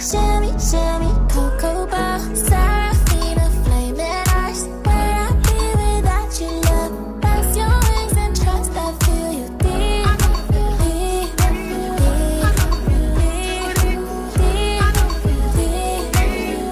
Sherry, 0.00 0.48
Sherry, 0.58 1.12
Cocoa 1.28 1.86
Bar, 1.86 2.18
Seraphina, 2.34 3.50
flaming 3.64 4.00
eyes. 4.00 4.64
Where 4.86 5.14
I 5.26 5.30
be 5.44 5.58
without 5.76 6.40
you, 6.40 6.50
love? 6.68 6.92
Your 7.54 7.68
wings 7.84 8.16
and 8.16 8.34
trust. 8.34 8.72
I 8.76 8.78
feel 9.04 9.30
you 9.34 9.46
deep. 9.58 10.08
Deep. 10.80 11.30
Deep. 13.76 14.08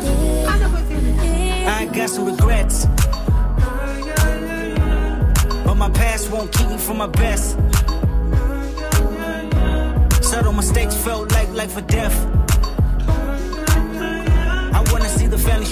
Deep. 0.07 1.69
I 1.69 1.69
got 1.93 2.09
some 2.09 2.25
regrets. 2.25 2.87
But 5.65 5.75
my 5.75 5.91
past 5.91 6.31
won't 6.31 6.51
keep 6.51 6.69
me 6.71 6.79
from 6.79 6.97
my 6.97 7.09
best. 7.09 7.59
Subtle 10.23 10.55
mistakes 10.55 10.95
felt 10.97 11.31
like 11.33 11.51
life 11.51 11.77
or 11.77 11.83
death. 11.83 12.38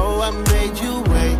Know 0.00 0.22
I 0.22 0.30
made 0.30 0.78
you 0.78 0.94
wait, 1.12 1.38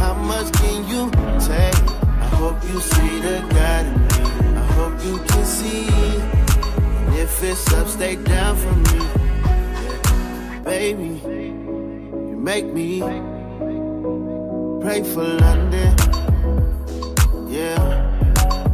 how 0.00 0.14
much 0.14 0.52
can 0.54 0.78
you 0.92 1.08
take? 1.38 1.80
I 2.24 2.28
hope 2.40 2.58
you 2.64 2.80
see 2.80 3.20
the 3.20 3.36
God 3.54 3.86
in 3.86 3.94
me. 4.08 4.58
I 4.58 4.64
hope 4.76 4.96
you 5.04 5.18
can 5.28 5.44
see. 5.44 5.86
And 5.86 7.14
if 7.14 7.42
it's 7.44 7.72
up, 7.72 7.86
stay 7.86 8.16
down 8.16 8.56
for 8.62 8.74
me. 8.86 9.00
Baby, 10.64 11.12
you 12.28 12.36
make 12.50 12.66
me 12.66 12.98
pray 14.82 15.04
for 15.04 15.22
London. 15.44 15.94
Yeah. 17.48 17.78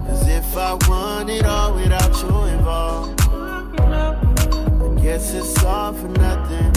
Cause 0.06 0.26
if 0.26 0.56
I 0.56 0.72
want 0.88 1.28
it 1.28 1.44
all 1.44 1.74
without 1.74 2.14
you 2.22 2.34
involved, 2.54 3.20
I 3.20 5.00
guess 5.02 5.34
it's 5.34 5.62
all 5.62 5.92
for 5.92 6.08
nothing. 6.08 6.75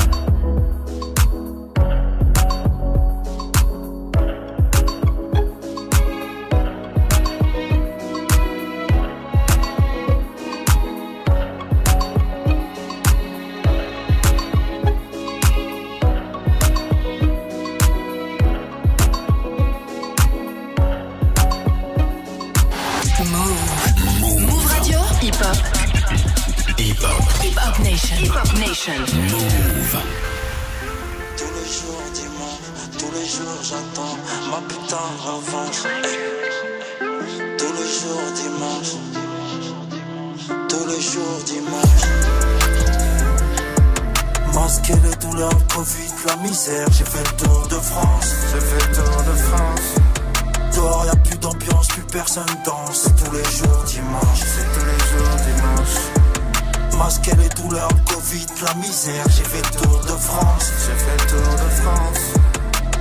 Misère, 46.41 46.87
j'ai 46.91 47.05
fait 47.05 47.23
le 47.23 47.43
tour 47.43 47.67
de 47.67 47.75
France. 47.75 48.33
J'ai 48.51 48.59
fait 48.59 48.87
le 48.87 48.95
tour 48.95 49.23
de 49.23 49.37
France. 49.37 50.75
Dehors 50.75 51.05
y'a 51.05 51.15
plus 51.15 51.37
d'ambiance, 51.37 51.87
plus 51.87 52.03
personne 52.03 52.45
danse. 52.65 53.03
C'est 53.03 53.15
tous 53.23 53.31
les 53.31 53.43
jours 53.43 53.83
dimanche. 53.85 54.39
C'est 54.39 54.79
tous 54.79 54.85
les 54.85 54.99
jours 55.09 55.35
dimanche. 55.45 56.97
Masquer 56.97 57.35
les 57.37 57.49
douleurs, 57.49 57.89
Covid, 58.05 58.45
la 58.65 58.73
misère. 58.75 59.25
J'ai 59.29 59.43
fait 59.43 59.61
le 59.61 59.83
tour 59.83 59.99
de 60.01 60.17
France. 60.17 60.71
J'ai 60.85 60.95
fait 60.95 61.17
le 61.23 61.29
tour 61.29 61.53
de 61.53 61.69
France. 61.81 62.23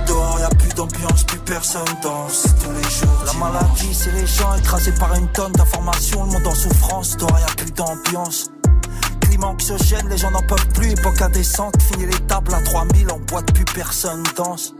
Dehors 0.07 0.39
y'a 0.39 0.49
plus 0.49 0.73
d'ambiance, 0.73 1.23
plus 1.23 1.39
personne 1.39 1.85
danse. 2.01 2.43
C'est 2.43 2.65
tous 2.65 2.71
les 2.71 2.89
jours. 2.89 3.23
La 3.25 3.33
maladie, 3.33 3.93
c'est 3.93 4.11
les 4.11 4.27
gens 4.27 4.55
écrasés 4.55 4.93
par 4.93 5.13
une 5.15 5.27
tonne 5.29 5.51
d'informations. 5.53 6.25
Le 6.25 6.31
monde 6.31 6.47
en 6.47 6.55
souffrance. 6.55 7.17
Dehors 7.17 7.39
y'a 7.39 7.55
plus 7.55 7.71
d'ambiance. 7.71 8.49
Les 10.09 10.17
gens 10.17 10.31
n'en 10.31 10.41
peuvent 10.41 10.67
plus. 10.73 10.91
Époque 10.91 11.21
indécente, 11.21 11.81
fini 11.81 12.05
les 12.05 12.19
tables 12.27 12.53
à 12.53 12.61
3000 12.61 13.11
en 13.11 13.19
boîte, 13.19 13.53
plus 13.53 13.65
personne 13.65 14.23
danse. 14.35 14.73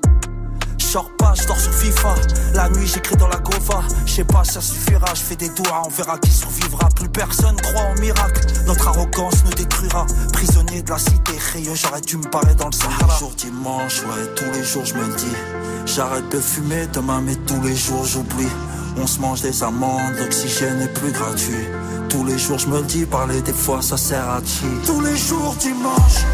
Sors 0.77 1.09
pas, 1.17 1.33
je 1.35 1.45
dors 1.47 1.59
sur 1.59 1.73
FIFA. 1.73 2.15
La 2.55 2.69
nuit, 2.69 2.87
j'écris 2.87 3.15
dans 3.15 3.27
la 3.27 3.37
Gova. 3.37 3.83
Je 4.05 4.11
sais 4.11 4.23
pas, 4.23 4.43
ça 4.43 4.59
suffira. 4.59 5.05
Je 5.13 5.21
fais 5.21 5.35
des 5.35 5.49
doigts, 5.49 5.83
on 5.85 5.89
verra 5.89 6.17
qui 6.17 6.31
survivra. 6.31 6.89
Plus 6.95 7.09
personne 7.09 7.55
croit 7.57 7.83
en 7.83 8.01
miracle. 8.01 8.41
Notre 8.65 8.87
arrogance 8.87 9.45
nous 9.45 9.53
détruira. 9.53 10.05
Prisonnier 10.33 10.81
de 10.81 10.89
la 10.89 10.97
cité, 10.97 11.33
rayeux, 11.53 11.75
j'aurais 11.75 12.01
dû 12.01 12.17
me 12.17 12.29
barrer 12.29 12.55
dans 12.55 12.67
le 12.67 12.73
Sahara. 12.73 13.17
Jour 13.19 13.31
dimanche, 13.37 14.01
ouais, 14.01 14.33
tous 14.35 14.51
les 14.51 14.63
jours, 14.63 14.85
je 14.85 14.95
me 14.95 15.15
dis. 15.15 15.35
J'arrête 15.85 16.27
de 16.29 16.39
fumer 16.39 16.87
demain, 16.87 17.21
mais 17.21 17.35
tous 17.35 17.61
les 17.61 17.75
jours, 17.75 18.03
j'oublie. 18.03 18.49
On 18.97 19.07
se 19.07 19.19
mange 19.19 19.41
des 19.41 19.63
amandes, 19.63 20.15
l'oxygène 20.17 20.81
est 20.81 20.93
plus 20.93 21.11
gratuit. 21.11 21.67
Tous 22.09 22.25
les 22.25 22.37
jours, 22.37 22.57
je 22.57 22.67
me 22.67 22.81
dis, 22.81 23.05
parler 23.05 23.41
des 23.41 23.53
fois, 23.53 23.81
ça 23.81 23.95
sert 23.95 24.27
à 24.27 24.39
chi. 24.43 24.65
Tous 24.85 24.99
les 25.01 25.15
jours, 25.15 25.55
dimanche. 25.59 26.25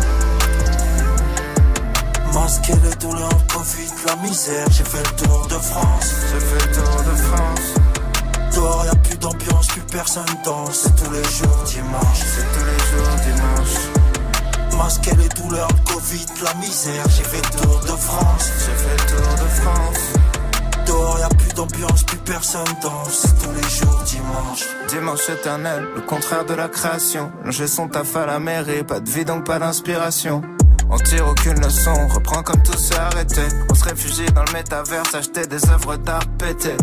Masquer 2.33 2.73
les 2.83 2.95
douleurs, 2.95 3.47
Covid, 3.47 3.91
la 4.07 4.15
misère. 4.17 4.67
J'ai 4.71 4.83
fait 4.83 5.03
le 5.03 5.23
tour 5.23 5.47
de 5.47 5.55
France. 5.55 6.11
J'ai 6.31 6.39
fait 6.39 6.65
le 6.67 6.73
tour 6.75 7.03
de 7.03 7.15
France. 7.17 8.55
Dehors 8.55 8.85
y'a 8.85 8.95
plus 8.95 9.17
d'ambiance, 9.17 9.67
plus 9.67 9.81
personne 9.81 10.25
danse. 10.45 10.83
C'est 10.83 10.95
tous 10.95 11.11
les 11.11 11.23
jours 11.23 11.63
dimanche. 11.65 12.19
C'est 12.19 12.47
tous 12.57 12.65
les 12.65 12.79
jours 12.89 13.15
dimanche. 13.25 14.77
Masquer 14.77 15.15
les 15.17 15.29
douleurs, 15.29 15.67
le 15.69 15.93
Covid, 15.93 16.25
la 16.43 16.53
misère. 16.55 17.03
J'ai 17.15 17.23
fait 17.23 17.41
le 17.41 17.61
tour 17.61 17.79
de 17.81 17.97
France. 17.99 18.49
J'ai 18.59 18.75
fait 18.83 18.97
le 18.97 19.17
tour 19.17 19.33
de 19.33 19.49
France. 19.61 19.84
A 21.65 21.67
plus 22.05 22.17
personne 22.17 22.63
danse. 22.79 23.25
Tous 23.41 23.51
les 23.51 23.69
jours 23.69 24.03
dimanche. 24.05 24.65
Dimanche 24.87 25.29
éternel, 25.29 25.83
le 25.95 26.01
contraire 26.01 26.45
de 26.45 26.53
la 26.53 26.67
création. 26.67 27.31
Longer 27.43 27.65
son 27.65 27.87
taf 27.87 28.15
à 28.15 28.27
la 28.27 28.37
mairie, 28.37 28.83
pas 28.83 28.99
de 28.99 29.09
vie 29.09 29.25
donc 29.25 29.45
pas 29.45 29.57
d'inspiration. 29.57 30.43
On 30.91 30.97
tire 30.97 31.27
aucune 31.27 31.59
leçon, 31.59 31.91
on 31.97 32.07
reprend 32.07 32.43
comme 32.43 32.61
tout 32.61 32.77
s'est 32.77 32.95
arrêté. 32.95 33.41
On 33.71 33.73
se 33.73 33.83
réfugie 33.83 34.27
dans 34.35 34.43
le 34.43 34.53
métaverse, 34.53 35.15
acheter 35.15 35.47
des 35.47 35.67
œuvres 35.69 35.97
d'art 35.97 36.27
pétées. 36.37 36.77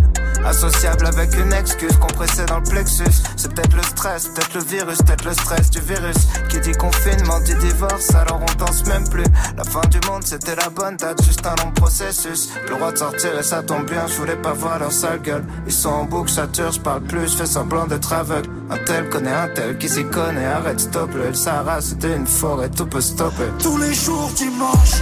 Associable 0.45 1.07
avec 1.07 1.34
une 1.36 1.53
excuse 1.53 1.97
compressée 1.97 2.45
dans 2.47 2.59
le 2.59 2.64
plexus. 2.64 3.22
C'est 3.36 3.55
peut-être 3.55 3.76
le 3.76 3.82
stress, 3.82 4.28
peut-être 4.28 4.55
le 4.55 4.62
virus, 4.62 4.99
peut-être 4.99 5.24
le 5.24 5.32
stress 5.32 5.70
du 5.70 5.80
virus. 5.80 6.16
Qui 6.49 6.61
dit 6.61 6.72
confinement, 6.72 7.40
dit 7.40 7.55
divorce, 7.55 8.14
alors 8.14 8.40
on 8.40 8.64
danse 8.64 8.84
même 8.86 9.09
plus. 9.09 9.24
La 9.57 9.64
fin 9.64 9.82
du 9.88 9.99
monde, 10.09 10.22
c'était 10.24 10.57
la 10.57 10.68
bonne 10.68 10.97
date, 10.97 11.22
juste 11.24 11.47
un 11.47 11.55
long 11.62 11.70
processus. 11.72 12.51
Le 12.68 12.76
droit 12.76 12.93
de 12.93 12.99
sortir 12.99 13.38
et 13.38 13.43
ça 13.43 13.62
tombe 13.62 13.88
bien, 13.88 14.07
je 14.07 14.14
voulais 14.14 14.36
pas 14.36 14.53
voir 14.53 14.78
leur 14.78 14.93
sale 14.93 15.20
gueule. 15.22 15.45
Ils 15.66 15.72
sont 15.72 15.90
en 15.90 16.05
boucle, 16.05 16.30
sature, 16.30 16.72
je 16.72 16.80
parle 16.80 17.03
plus, 17.03 17.36
fais 17.36 17.47
semblant 17.47 17.86
d'être 17.86 18.12
aveugle. 18.12 18.51
Un 18.70 18.78
tel 18.78 19.09
connaît 19.09 19.32
un 19.32 19.49
tel 19.49 19.78
qui 19.78 19.88
s'y 19.88 20.05
connaît, 20.05 20.47
arrête, 20.47 20.80
stop 20.80 21.11
le 21.14 21.34
Sahara, 21.34 21.80
c'était 21.80 22.16
une 22.16 22.26
forêt, 22.26 22.68
tout 22.70 22.86
peut 22.86 23.01
stopper. 23.01 23.49
Tous 23.59 23.78
les 23.78 23.95
jours 23.95 24.30
dimanche. 24.36 25.01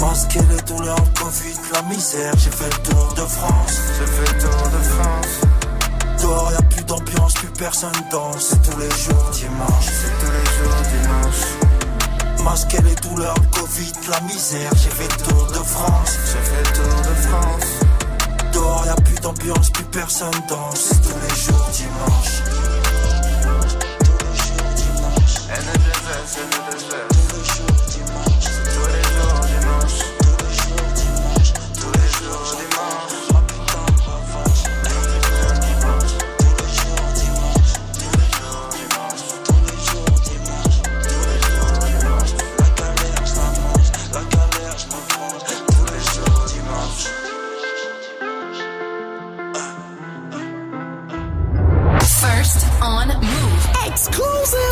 Masquer 0.00 0.40
les 0.48 0.62
douleurs, 0.62 0.96
le 0.96 1.20
Covid, 1.20 1.58
la 1.72 1.82
misère. 1.82 2.32
J'ai 2.38 2.50
fait 2.50 2.70
le 2.70 2.82
tour 2.90 3.14
de 3.14 3.22
France. 3.22 3.78
J'ai 3.98 4.06
fait 4.06 4.32
le 4.32 4.40
tour 4.40 4.62
de 4.70 4.84
France. 4.84 6.22
Dehors, 6.22 6.52
y 6.52 6.54
a 6.54 6.62
plus 6.62 6.84
d'ambiance, 6.84 7.34
plus 7.34 7.48
personne 7.48 7.90
danse. 8.10 8.50
C'est 8.50 8.70
tous 8.70 8.78
les 8.78 8.90
jours 8.90 9.30
dimanche. 9.32 9.84
C'est 9.84 10.24
tous 10.24 10.32
les 10.32 10.46
jours 10.56 10.82
dimanche. 10.92 12.44
Masquer 12.44 12.82
les 12.82 12.94
douleurs, 12.96 13.34
le 13.34 13.60
Covid, 13.60 13.92
la 14.10 14.20
misère. 14.20 14.70
J'ai 14.76 14.90
fait 14.90 15.08
le 15.18 15.24
tour 15.24 15.46
de 15.46 15.66
France. 15.66 16.18
J'ai 16.26 16.50
fait 16.50 16.62
le 16.64 16.72
tour 16.76 17.00
de 17.02 17.14
France. 17.26 18.52
Dehors, 18.52 18.84
y 18.86 18.88
a 18.90 18.94
plus 18.94 19.20
d'ambiance, 19.20 19.70
plus 19.70 19.84
personne 19.84 20.30
danse. 20.48 20.90
C'est 20.90 21.02
tous 21.02 21.18
les 21.28 21.40
jours 21.42 21.68
dimanche. 21.72 22.57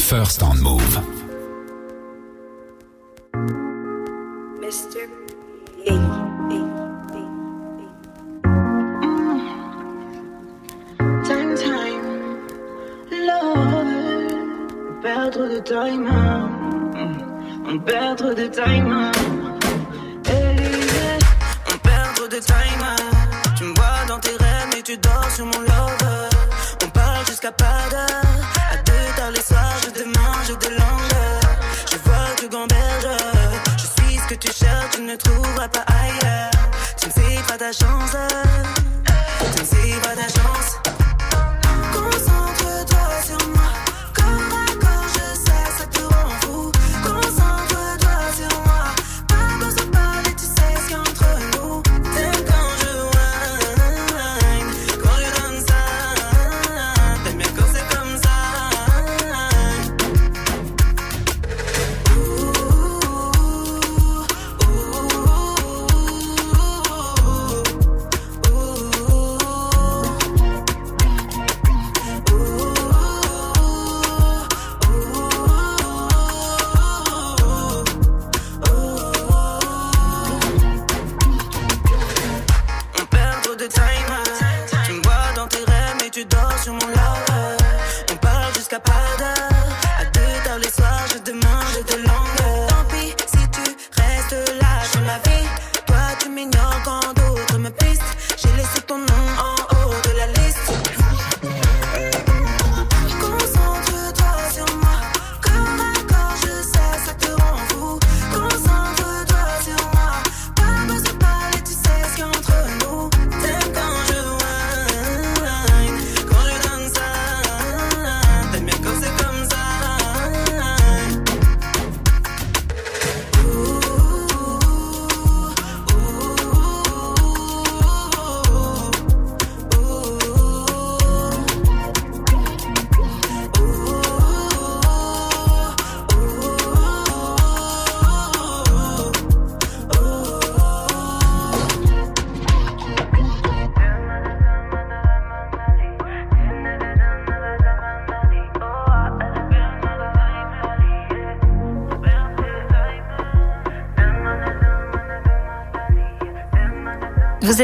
First 0.08 0.40
on 0.40 0.62
Move. 0.62 1.00
Mr. 4.62 5.02
Time, 11.24 11.56
time, 11.56 12.04
love. 13.26 13.50
On 14.78 15.02
perd 15.02 15.32
trop 15.32 15.48
de 15.48 15.58
time, 15.58 16.06
hein. 16.06 16.50
on 17.66 17.78
perd 17.80 18.18
trop 18.18 18.32
de 18.32 18.46
time. 18.46 19.10
On 21.68 21.78
perd 21.78 22.14
trop 22.14 22.28
de 22.28 22.38
time. 22.38 22.86
Tu 23.56 23.64
me 23.64 23.74
vois 23.74 24.06
dans 24.06 24.20
tes 24.20 24.36
rêves, 24.36 24.68
mais 24.72 24.82
tu 24.82 24.96
dors 24.98 25.30
sur 25.32 25.46
mon 25.46 25.58
lover. 25.58 26.28
On 26.84 26.88
parle 26.90 27.26
jusqu'à 27.26 27.50
pas 27.50 27.88
d'heure. 27.90 28.45
Tard 29.16 29.30
les 29.30 29.40
soirs, 29.42 29.78
je 29.82 29.90
te 29.90 30.04
mange 30.04 30.58
de 30.58 30.68
longueur. 30.68 31.40
Je 31.90 31.96
vois 32.04 32.28
que 32.38 32.46
gamberge. 32.46 33.08
Je 33.78 33.86
suis 34.02 34.18
ce 34.18 34.26
que 34.28 34.34
tu 34.34 34.52
cherches, 34.52 34.96
tu 34.96 35.02
ne 35.02 35.16
trouveras 35.16 35.68
pas 35.68 35.84
ailleurs. 35.88 36.50
Tu 37.00 37.06
ne 37.08 37.12
sais 37.12 37.42
pas 37.48 37.56
ta 37.56 37.72
chance. 37.72 38.14
Tu 39.54 39.60
ne 39.60 39.66
sais 39.66 40.00
pas 40.02 40.14
ta 40.14 40.28
chance. 40.28 40.78
Concentre-toi 41.94 43.08
sur 43.24 43.48
moi. 43.48 43.85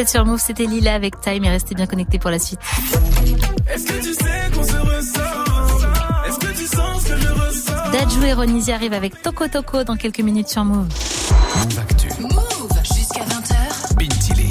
Êtes 0.02 0.08
sur 0.08 0.24
Move, 0.26 0.42
c'était 0.44 0.64
Lila 0.64 0.94
avec 0.94 1.20
Time 1.20 1.44
et 1.44 1.48
restez 1.48 1.76
bien 1.76 1.86
connectés 1.86 2.18
pour 2.18 2.30
la 2.30 2.40
suite. 2.40 2.58
Est-ce 3.72 3.84
que 3.84 4.02
tu 4.02 4.12
sais 4.12 4.50
qu'on 4.52 4.64
se 4.64 4.76
ressent 4.76 5.20
Est-ce 6.26 6.38
que 6.40 6.58
tu 6.58 6.66
sens 6.66 7.02
ce 7.02 7.08
que 7.08 7.16
je 7.16 7.28
ressens 7.28 7.90
Dajou 7.92 8.24
et 8.24 8.32
Ronisi 8.32 8.72
arrivent 8.72 8.94
avec 8.94 9.22
Toko 9.22 9.46
Toko 9.46 9.84
dans 9.84 9.96
quelques 9.96 10.20
minutes 10.20 10.48
sur 10.48 10.64
Move. 10.64 10.88
Move 10.88 11.78
Actu. 11.78 12.08
Move 12.20 12.82
jusqu'à 12.82 13.20
20h. 13.20 13.94
Bintili. 13.96 14.48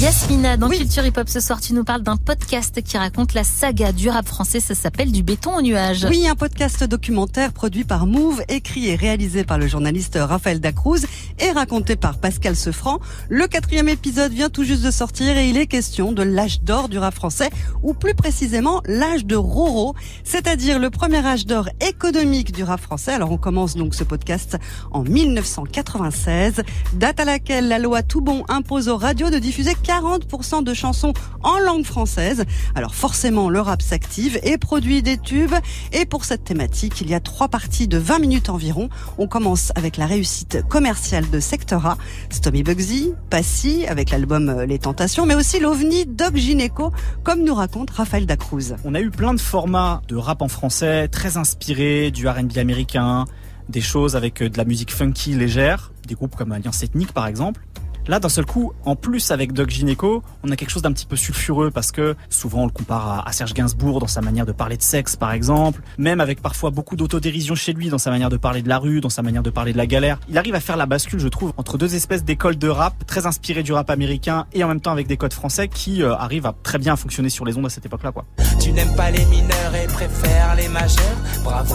Yasmina, 0.00 0.56
dans 0.58 0.68
Culture 0.68 1.06
Hip 1.06 1.14
Hop 1.16 1.28
ce 1.28 1.40
soir, 1.40 1.60
tu 1.60 1.72
nous 1.72 1.82
parles 1.82 2.02
d'un 2.02 2.16
podcast 2.16 2.82
qui 2.82 2.98
raconte 2.98 3.32
la 3.32 3.42
saga 3.42 3.90
du 3.90 4.10
rap 4.10 4.26
français. 4.28 4.60
Ça 4.60 4.74
s'appelle 4.74 5.10
Du 5.10 5.22
béton 5.22 5.56
au 5.56 5.62
nuage. 5.62 6.06
Oui, 6.08 6.28
un 6.28 6.34
podcast 6.36 6.84
documentaire 6.84 7.52
produit 7.52 7.84
par 7.84 8.06
Move, 8.06 8.42
écrit 8.48 8.88
et 8.88 8.96
réalisé 8.96 9.44
par 9.44 9.56
le 9.56 9.66
journaliste 9.66 10.18
Raphaël 10.20 10.60
Dacruz 10.60 11.06
et 11.38 11.50
raconté 11.50 11.96
par 11.96 12.18
Pascal 12.18 12.56
Sefranc. 12.56 13.00
Le 13.28 13.46
quatrième 13.46 13.88
épisode 13.88 14.32
vient 14.32 14.48
tout 14.48 14.64
juste 14.64 14.82
de 14.82 14.90
sortir 14.90 15.36
et 15.36 15.48
il 15.48 15.56
est 15.56 15.66
question 15.66 16.12
de 16.12 16.22
l'âge 16.22 16.62
d'or 16.62 16.88
du 16.88 16.98
rap 16.98 17.14
français, 17.14 17.50
ou 17.82 17.94
plus 17.94 18.14
précisément 18.14 18.82
l'âge 18.86 19.24
de 19.24 19.36
Roro, 19.36 19.94
c'est-à-dire 20.24 20.78
le 20.78 20.90
premier 20.90 21.24
âge 21.24 21.46
d'or 21.46 21.68
économique 21.80 22.52
du 22.52 22.64
rap 22.64 22.80
français. 22.80 23.12
Alors 23.12 23.32
on 23.32 23.38
commence 23.38 23.76
donc 23.76 23.94
ce 23.94 24.04
podcast 24.04 24.56
en 24.90 25.02
1996, 25.02 26.62
date 26.94 27.20
à 27.20 27.24
laquelle 27.24 27.68
la 27.68 27.78
loi 27.78 28.02
Toubon 28.02 28.44
impose 28.48 28.88
aux 28.88 28.96
radios 28.96 29.30
de 29.30 29.38
diffuser 29.38 29.72
40% 29.72 30.62
de 30.62 30.74
chansons 30.74 31.12
en 31.42 31.58
langue 31.58 31.84
française. 31.84 32.44
Alors 32.74 32.94
forcément, 32.94 33.48
le 33.48 33.60
rap 33.60 33.82
s'active 33.82 34.38
et 34.42 34.58
produit 34.58 35.02
des 35.02 35.18
tubes. 35.18 35.54
Et 35.92 36.06
pour 36.06 36.24
cette 36.24 36.44
thématique, 36.44 37.00
il 37.00 37.10
y 37.10 37.14
a 37.14 37.20
trois 37.20 37.48
parties 37.48 37.88
de 37.88 37.98
20 37.98 38.18
minutes 38.18 38.48
environ. 38.48 38.88
On 39.18 39.26
commence 39.26 39.72
avec 39.74 39.96
la 39.96 40.06
réussite 40.06 40.62
commerciale 40.68 41.23
de 41.30 41.40
Sectora, 41.40 41.96
Stomy 42.30 42.62
Bugsy, 42.62 43.12
Passy 43.30 43.86
avec 43.86 44.10
l'album 44.10 44.48
euh, 44.48 44.66
Les 44.66 44.78
Tentations, 44.78 45.26
mais 45.26 45.34
aussi 45.34 45.60
l'OVNI 45.60 46.06
Doc 46.06 46.36
Gineco, 46.36 46.92
comme 47.22 47.42
nous 47.42 47.54
raconte 47.54 47.90
Raphaël 47.90 48.26
Dacruz. 48.26 48.74
On 48.84 48.94
a 48.94 49.00
eu 49.00 49.10
plein 49.10 49.34
de 49.34 49.40
formats 49.40 50.02
de 50.08 50.16
rap 50.16 50.42
en 50.42 50.48
français, 50.48 51.08
très 51.08 51.36
inspirés 51.36 52.10
du 52.10 52.28
R&B 52.28 52.58
américain, 52.58 53.24
des 53.68 53.80
choses 53.80 54.16
avec 54.16 54.42
euh, 54.42 54.48
de 54.48 54.58
la 54.58 54.64
musique 54.64 54.92
funky 54.92 55.34
légère, 55.34 55.92
des 56.06 56.14
groupes 56.14 56.36
comme 56.36 56.52
Alliance 56.52 56.82
Ethnique 56.82 57.12
par 57.12 57.26
exemple. 57.26 57.60
Là, 58.06 58.20
d'un 58.20 58.28
seul 58.28 58.44
coup, 58.44 58.72
en 58.84 58.96
plus 58.96 59.30
avec 59.30 59.52
Doc 59.54 59.70
Gineco, 59.70 60.22
on 60.42 60.50
a 60.50 60.56
quelque 60.56 60.68
chose 60.68 60.82
d'un 60.82 60.92
petit 60.92 61.06
peu 61.06 61.16
sulfureux 61.16 61.70
parce 61.70 61.90
que 61.90 62.16
souvent 62.28 62.62
on 62.62 62.66
le 62.66 62.70
compare 62.70 63.26
à, 63.26 63.32
Serge 63.32 63.54
Gainsbourg 63.54 63.98
dans 63.98 64.06
sa 64.06 64.20
manière 64.20 64.44
de 64.44 64.52
parler 64.52 64.76
de 64.76 64.82
sexe, 64.82 65.16
par 65.16 65.32
exemple, 65.32 65.80
même 65.96 66.20
avec 66.20 66.42
parfois 66.42 66.70
beaucoup 66.70 66.96
d'autodérision 66.96 67.54
chez 67.54 67.72
lui 67.72 67.88
dans 67.88 67.96
sa 67.96 68.10
manière 68.10 68.28
de 68.28 68.36
parler 68.36 68.60
de 68.60 68.68
la 68.68 68.76
rue, 68.76 69.00
dans 69.00 69.08
sa 69.08 69.22
manière 69.22 69.42
de 69.42 69.48
parler 69.48 69.72
de 69.72 69.78
la 69.78 69.86
galère. 69.86 70.20
Il 70.28 70.36
arrive 70.36 70.54
à 70.54 70.60
faire 70.60 70.76
la 70.76 70.84
bascule, 70.84 71.18
je 71.18 71.28
trouve, 71.28 71.54
entre 71.56 71.78
deux 71.78 71.94
espèces 71.94 72.24
d'écoles 72.24 72.58
de 72.58 72.68
rap 72.68 73.06
très 73.06 73.24
inspirées 73.24 73.62
du 73.62 73.72
rap 73.72 73.88
américain 73.88 74.44
et 74.52 74.62
en 74.62 74.68
même 74.68 74.80
temps 74.80 74.92
avec 74.92 75.06
des 75.06 75.16
codes 75.16 75.32
français 75.32 75.68
qui 75.68 76.02
euh, 76.02 76.14
arrivent 76.14 76.46
à 76.46 76.54
très 76.62 76.76
bien 76.76 76.96
fonctionner 76.96 77.30
sur 77.30 77.46
les 77.46 77.56
ondes 77.56 77.66
à 77.66 77.70
cette 77.70 77.86
époque-là, 77.86 78.12
quoi. 78.12 78.26
Tu 78.60 78.70
n'aimes 78.72 78.94
pas 78.96 79.10
les 79.10 79.24
mineurs 79.26 79.74
et 79.82 79.86
préfères 79.86 80.54
les 80.56 80.68
majeurs 80.68 81.16
Bravo, 81.42 81.74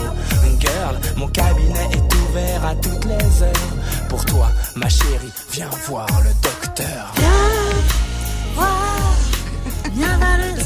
girl, 0.59 0.99
mon 1.17 1.27
cabinet 1.27 1.89
est 1.91 2.15
ouvert 2.15 2.65
à 2.65 2.75
toutes 2.75 3.05
les 3.05 3.43
heures. 3.43 3.79
Pour 4.09 4.25
toi, 4.25 4.49
ma 4.75 4.89
chérie, 4.89 5.31
viens 5.51 5.69
voir 5.87 6.07
le 6.23 6.33
docteur. 6.41 7.13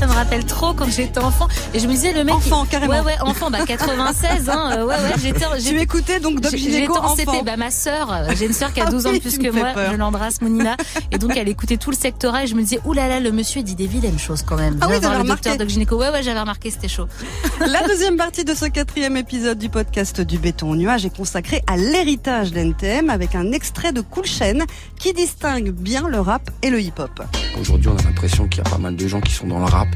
Ça 0.03 0.09
me 0.09 0.15
rappelle 0.15 0.43
trop 0.45 0.73
quand 0.73 0.89
j'étais 0.91 1.19
enfant. 1.19 1.47
Et 1.73 1.79
je 1.79 1.87
me 1.87 1.93
disais, 1.93 2.11
le 2.11 2.25
mec. 2.25 2.35
Enfant, 2.35 2.65
il- 2.65 2.69
carrément. 2.69 2.91
Ouais, 2.91 2.99
ouais, 2.99 3.15
enfant, 3.21 3.49
bah 3.49 3.59
96, 3.65 4.49
hein. 4.49 4.71
euh, 4.73 4.85
Ouais, 4.85 4.95
ouais, 4.95 5.13
j'étais. 5.21 5.45
Tu 5.65 5.79
écoutais 5.79 6.19
donc 6.19 6.41
Doc 6.41 6.53
en 6.53 7.05
enfant. 7.05 7.41
Bah, 7.45 7.55
ma 7.55 7.71
sœur, 7.71 8.11
euh, 8.11 8.27
j'ai 8.37 8.47
une 8.47 8.51
sœur 8.53 8.73
qui 8.73 8.81
a 8.81 8.85
Ah 8.87 8.91
12 8.91 9.05
ans 9.07 9.13
de 9.13 9.19
plus 9.19 9.37
que 9.37 9.49
moi. 9.49 9.71
peur. 9.73 9.93
Je 9.93 9.95
l'embrasse, 9.95 10.41
Mounina. 10.41 10.75
Et 11.13 11.17
donc, 11.19 11.37
elle 11.37 11.47
écoutait 11.47 11.77
tout 11.77 11.89
le 11.89 11.95
sectorat 11.95 12.43
et 12.43 12.47
je 12.47 12.55
me 12.55 12.63
disais, 12.63 12.81
oulala, 12.83 13.21
le 13.21 13.31
monsieur 13.31 13.63
dit 13.63 13.75
des 13.75 13.87
vilaines 13.87 14.19
choses 14.19 14.41
quand 14.45 14.57
même. 14.57 14.77
Ah 14.81 14.87
oui, 14.89 14.99
voir 14.99 15.19
le 15.19 15.23
docteur. 15.25 15.55
Doc 15.55 15.69
Gynéco. 15.69 15.95
Ouais, 15.97 16.09
ouais, 16.09 16.21
j'avais 16.21 16.41
remarqué, 16.41 16.69
c'était 16.69 16.89
chaud. 16.89 17.07
La 17.65 17.87
deuxième 17.87 18.17
partie 18.17 18.43
de 18.43 18.53
ce 18.53 18.65
quatrième 18.65 19.15
épisode 19.15 19.57
du 19.57 19.69
podcast 19.69 20.19
du 20.19 20.37
béton 20.37 20.71
au 20.71 20.75
nuage 20.75 21.05
est 21.05 21.15
consacrée 21.15 21.63
à 21.65 21.77
l'héritage 21.77 22.51
d'NTM 22.51 23.09
avec 23.09 23.35
un 23.35 23.53
extrait 23.53 23.93
de 23.93 24.01
Cool 24.01 24.25
Chain 24.25 24.65
qui 24.99 25.13
distingue 25.13 25.69
bien 25.71 26.09
le 26.09 26.19
rap 26.19 26.49
et 26.61 26.69
le 26.69 26.81
hip-hop. 26.81 27.21
Aujourd'hui, 27.61 27.87
on 27.89 27.97
a 27.97 28.03
l'impression 28.03 28.49
qu'il 28.49 28.57
y 28.63 28.67
a 28.67 28.69
pas 28.69 28.79
mal 28.79 28.97
de 28.97 29.07
gens 29.07 29.21
qui 29.21 29.31
sont 29.31 29.47
dans 29.47 29.59
le 29.59 29.65
rap 29.65 29.87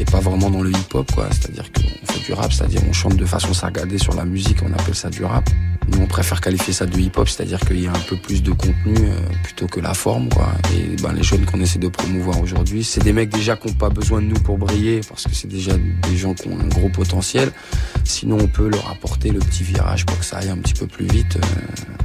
et 0.00 0.04
pas 0.04 0.20
vraiment 0.20 0.50
dans 0.50 0.62
le 0.62 0.70
hip-hop, 0.70 1.10
quoi. 1.12 1.28
C'est-à-dire 1.30 1.70
qu'on 1.72 2.12
fait 2.12 2.24
du 2.24 2.32
rap, 2.32 2.52
c'est-à-dire 2.52 2.80
on 2.88 2.92
chante 2.92 3.16
de 3.16 3.24
façon 3.24 3.54
saccadée 3.54 3.98
sur 3.98 4.14
la 4.14 4.24
musique, 4.24 4.58
on 4.62 4.72
appelle 4.72 4.94
ça 4.94 5.10
du 5.10 5.24
rap. 5.24 5.48
Nous, 5.88 5.98
on 6.00 6.06
préfère 6.06 6.40
qualifier 6.40 6.72
ça 6.72 6.86
de 6.86 6.96
hip-hop, 6.98 7.28
c'est-à-dire 7.28 7.60
qu'il 7.60 7.80
y 7.80 7.86
a 7.86 7.90
un 7.90 8.04
peu 8.08 8.16
plus 8.16 8.42
de 8.42 8.52
contenu 8.52 8.94
euh, 8.98 9.16
plutôt 9.42 9.66
que 9.66 9.80
la 9.80 9.94
forme, 9.94 10.28
quoi. 10.28 10.48
Et 10.74 10.96
ben, 11.02 11.12
les 11.12 11.22
jeunes 11.22 11.44
qu'on 11.44 11.60
essaie 11.60 11.78
de 11.78 11.88
promouvoir 11.88 12.40
aujourd'hui, 12.40 12.84
c'est 12.84 13.02
des 13.02 13.12
mecs 13.12 13.30
déjà 13.30 13.56
qui 13.56 13.68
n'ont 13.68 13.74
pas 13.74 13.90
besoin 13.90 14.20
de 14.20 14.26
nous 14.26 14.40
pour 14.40 14.58
briller, 14.58 15.00
parce 15.08 15.24
que 15.24 15.34
c'est 15.34 15.48
déjà 15.48 15.72
des 15.76 16.16
gens 16.16 16.34
qui 16.34 16.48
ont 16.48 16.58
un 16.58 16.68
gros 16.68 16.88
potentiel. 16.88 17.50
Sinon, 18.04 18.38
on 18.40 18.46
peut 18.46 18.68
leur 18.68 18.90
apporter 18.90 19.30
le 19.30 19.40
petit 19.40 19.64
virage 19.64 20.06
pour 20.06 20.18
que 20.18 20.24
ça 20.24 20.38
aille 20.38 20.50
un 20.50 20.58
petit 20.58 20.74
peu 20.74 20.86
plus 20.86 21.06
vite. 21.06 21.36
Euh, 21.36 21.40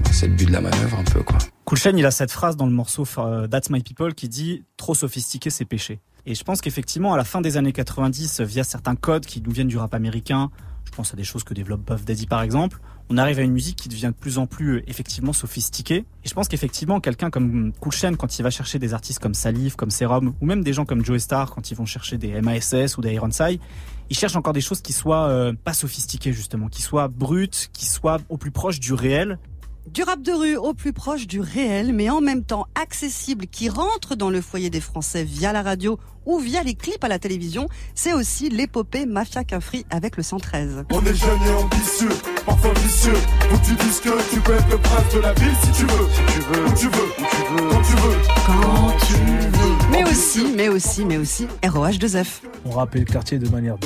ben, 0.03 0.11
c'est 0.11 0.27
le 0.27 0.33
but 0.33 0.47
de 0.47 0.53
la 0.53 0.61
manœuvre, 0.61 0.97
un 0.99 1.03
peu, 1.03 1.21
quoi. 1.21 1.37
Cool 1.65 1.77
Chain, 1.77 1.97
il 1.97 2.05
a 2.05 2.11
cette 2.11 2.31
phrase 2.31 2.55
dans 2.55 2.65
le 2.65 2.71
morceau 2.71 3.05
euh, 3.17 3.47
That's 3.47 3.69
My 3.69 3.83
People 3.83 4.13
qui 4.13 4.29
dit 4.29 4.63
Trop 4.77 4.95
sophistiqué, 4.95 5.49
c'est 5.49 5.65
péché. 5.65 5.99
Et 6.29 6.35
je 6.35 6.43
pense 6.43 6.59
qu'effectivement, 6.59 7.13
à 7.13 7.17
la 7.17 7.23
fin 7.23 7.39
des 7.39 7.55
années 7.55 7.71
90, 7.71 8.41
via 8.41 8.65
certains 8.65 8.97
codes 8.97 9.25
qui 9.25 9.41
nous 9.41 9.51
viennent 9.51 9.69
du 9.69 9.77
rap 9.77 9.93
américain, 9.93 10.51
je 10.83 10.91
pense 10.91 11.13
à 11.13 11.15
des 11.15 11.23
choses 11.23 11.45
que 11.45 11.53
développe 11.53 11.79
Buff 11.87 12.03
Daddy 12.03 12.27
par 12.27 12.41
exemple, 12.41 12.81
on 13.09 13.17
arrive 13.17 13.39
à 13.39 13.43
une 13.43 13.53
musique 13.53 13.77
qui 13.77 13.87
devient 13.87 14.07
de 14.07 14.19
plus 14.19 14.37
en 14.37 14.45
plus 14.45 14.75
euh, 14.75 14.83
effectivement 14.87 15.31
sophistiquée. 15.31 16.03
Et 16.25 16.27
je 16.27 16.33
pense 16.33 16.49
qu'effectivement, 16.49 16.99
quelqu'un 16.99 17.29
comme 17.29 17.71
Cool 17.79 17.93
quand 18.17 18.37
il 18.37 18.43
va 18.43 18.49
chercher 18.49 18.77
des 18.77 18.93
artistes 18.93 19.19
comme 19.19 19.33
Salif, 19.33 19.77
comme 19.77 19.89
Serum, 19.89 20.33
ou 20.41 20.45
même 20.45 20.65
des 20.65 20.73
gens 20.73 20.83
comme 20.83 21.05
Joe 21.05 21.17
Star, 21.17 21.49
quand 21.49 21.71
ils 21.71 21.75
vont 21.75 21.85
chercher 21.85 22.17
des 22.17 22.41
MASS 22.41 22.97
ou 22.97 23.01
des 23.01 23.13
Ironside, 23.13 23.61
ils 24.09 24.17
cherchent 24.17 24.35
encore 24.35 24.51
des 24.51 24.59
choses 24.59 24.81
qui 24.81 24.91
soient 24.91 25.29
euh, 25.29 25.53
pas 25.53 25.73
sophistiquées 25.73 26.33
justement, 26.33 26.67
qui 26.67 26.81
soient 26.81 27.07
brutes, 27.07 27.69
qui 27.71 27.85
soient 27.85 28.19
au 28.27 28.35
plus 28.35 28.51
proche 28.51 28.81
du 28.81 28.91
réel, 28.91 29.39
Du 29.87 30.03
rap 30.03 30.21
de 30.21 30.33
rue 30.33 30.57
au 30.57 30.73
plus 30.73 30.91
proche 30.91 31.27
du 31.27 31.39
réel, 31.39 31.93
mais 31.93 32.09
en 32.09 32.19
même 32.19 32.43
temps 32.43 32.67
accessible, 32.75 33.47
qui 33.47 33.69
rentre 33.69 34.15
dans 34.15 34.29
le 34.29 34.41
foyer 34.41 34.69
des 34.69 34.81
Français 34.81 35.23
via 35.23 35.53
la 35.53 35.61
radio 35.61 35.97
ou 36.25 36.39
via 36.39 36.61
les 36.61 36.75
clips 36.75 37.01
à 37.05 37.07
la 37.07 37.19
télévision, 37.19 37.69
c'est 37.95 38.11
aussi 38.11 38.49
l'épopée 38.49 39.05
Mafia 39.05 39.45
Cafri 39.45 39.85
avec 39.89 40.17
le 40.17 40.23
113. 40.23 40.83
On 40.91 41.05
est 41.05 41.15
jeune 41.15 41.41
et 41.47 41.51
ambitieux, 41.51 42.09
parfois 42.45 42.73
vicieux. 42.73 43.13
Que 43.13 43.65
tu 43.65 43.75
dises 43.75 43.99
que 44.01 44.33
tu 44.33 44.41
peux 44.41 44.55
être 44.55 44.69
le 44.69 44.77
prince 44.77 45.13
de 45.13 45.19
la 45.19 45.33
ville 45.33 45.55
si 45.63 45.71
tu 45.71 45.85
veux. 45.85 46.07
Si 46.11 46.33
tu 46.33 46.41
veux, 46.41 46.65
où 46.65 46.73
tu 46.73 46.87
veux, 46.89 47.07
où 47.07 47.25
tu 47.31 47.53
veux, 47.53 47.69
quand 47.69 47.81
tu 47.81 47.95
veux. 47.95 48.17
Quand 48.45 49.05
tu 49.05 49.13
veux. 49.13 49.89
Mais 49.89 50.03
aussi, 50.03 50.51
mais 50.53 50.67
aussi, 50.67 51.05
mais 51.05 51.17
aussi, 51.17 51.47
ROH2F. 51.63 52.41
On 52.65 52.71
rappelait 52.71 52.99
le 52.99 53.05
quartier 53.05 53.39
de 53.39 53.47
manière 53.47 53.77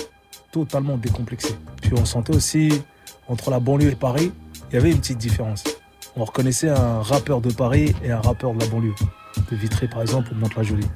totalement 0.51 0.97
décomplexée. 0.97 1.55
Puis 1.79 1.91
on 1.95 2.05
sentait 2.05 2.35
aussi, 2.35 2.81
entre 3.27 3.51
la 3.51 3.59
banlieue 3.59 3.91
et 3.91 3.95
Paris, 3.95 4.31
il 4.71 4.75
y 4.75 4.77
avait 4.77 4.91
une 4.91 4.99
petite 4.99 5.19
différence. 5.19 5.63
On 6.15 6.25
reconnaissait 6.25 6.69
un 6.69 7.01
rappeur 7.01 7.41
de 7.41 7.51
Paris 7.51 7.93
et 8.03 8.11
un 8.11 8.19
rappeur 8.21 8.53
de 8.53 8.59
la 8.59 8.67
banlieue. 8.67 8.93
De 9.49 9.55
Vitré, 9.55 9.87
par 9.87 10.01
exemple, 10.01 10.31
ou 10.31 10.35
de 10.35 10.39
Mantes-la-Jolie. 10.39 10.87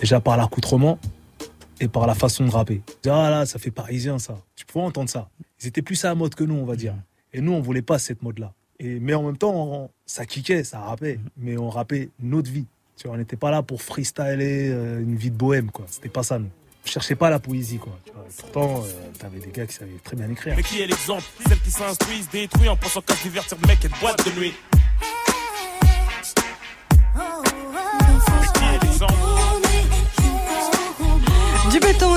Déjà 0.00 0.20
par 0.20 0.36
l'accoutrement 0.36 0.98
et 1.80 1.88
par 1.88 2.06
la 2.06 2.14
façon 2.14 2.44
de 2.46 2.50
rapper. 2.50 2.82
Ah 3.06 3.30
là, 3.30 3.46
ça 3.46 3.58
fait 3.58 3.70
parisien, 3.70 4.18
ça. 4.18 4.36
Tu 4.56 4.64
pouvais 4.64 4.84
entendre 4.84 5.10
ça. 5.10 5.28
Ils 5.60 5.66
étaient 5.68 5.82
plus 5.82 6.02
à 6.04 6.08
la 6.08 6.14
mode 6.14 6.34
que 6.34 6.44
nous, 6.44 6.54
on 6.54 6.64
va 6.64 6.76
dire. 6.76 6.94
Et 7.32 7.40
nous, 7.40 7.52
on 7.52 7.60
voulait 7.60 7.82
pas 7.82 7.98
cette 7.98 8.22
mode-là. 8.22 8.52
Et, 8.80 8.98
mais 9.00 9.12
en 9.14 9.22
même 9.24 9.36
temps, 9.36 9.52
on- 9.54 9.90
ça 10.06 10.24
kickait, 10.24 10.64
ça 10.64 10.80
rappait. 10.80 11.20
Mais 11.36 11.58
on 11.58 11.68
rappait 11.68 12.08
notre 12.20 12.50
vie. 12.50 12.66
Tu 12.96 13.06
vois, 13.06 13.16
on 13.16 13.18
n'était 13.18 13.36
pas 13.36 13.50
là 13.50 13.62
pour 13.62 13.82
freestyler 13.82 14.70
euh, 14.70 15.00
une 15.00 15.14
vie 15.16 15.30
de 15.30 15.36
bohème, 15.36 15.70
quoi. 15.70 15.84
C'était 15.88 16.08
pas 16.08 16.22
ça, 16.22 16.38
nous. 16.38 16.48
On 16.88 16.90
cherchait 16.90 17.16
pas 17.16 17.28
la 17.28 17.38
poésie, 17.38 17.76
quoi. 17.76 17.92
tu 18.02 18.12
vois. 18.12 18.24
Pourtant, 18.38 18.82
euh, 18.82 19.10
t'avais 19.18 19.40
des 19.40 19.50
gars 19.50 19.66
qui 19.66 19.74
savaient 19.74 19.98
très 20.02 20.16
bien 20.16 20.30
écrire. 20.30 20.54
Mais 20.56 20.62
qui 20.62 20.80
est 20.80 20.86
l'exemple? 20.86 21.22
Celle 21.46 21.60
qui 21.60 21.70
s'instruisent, 21.70 22.30
détruit 22.30 22.66
en 22.66 22.76
pensant 22.76 23.02
qu'à 23.02 23.12
divertir 23.22 23.58
mec 23.66 23.84
et 23.84 23.88
de 23.88 23.94
boîte 24.00 24.24
de 24.24 24.40
nuit. 24.40 24.54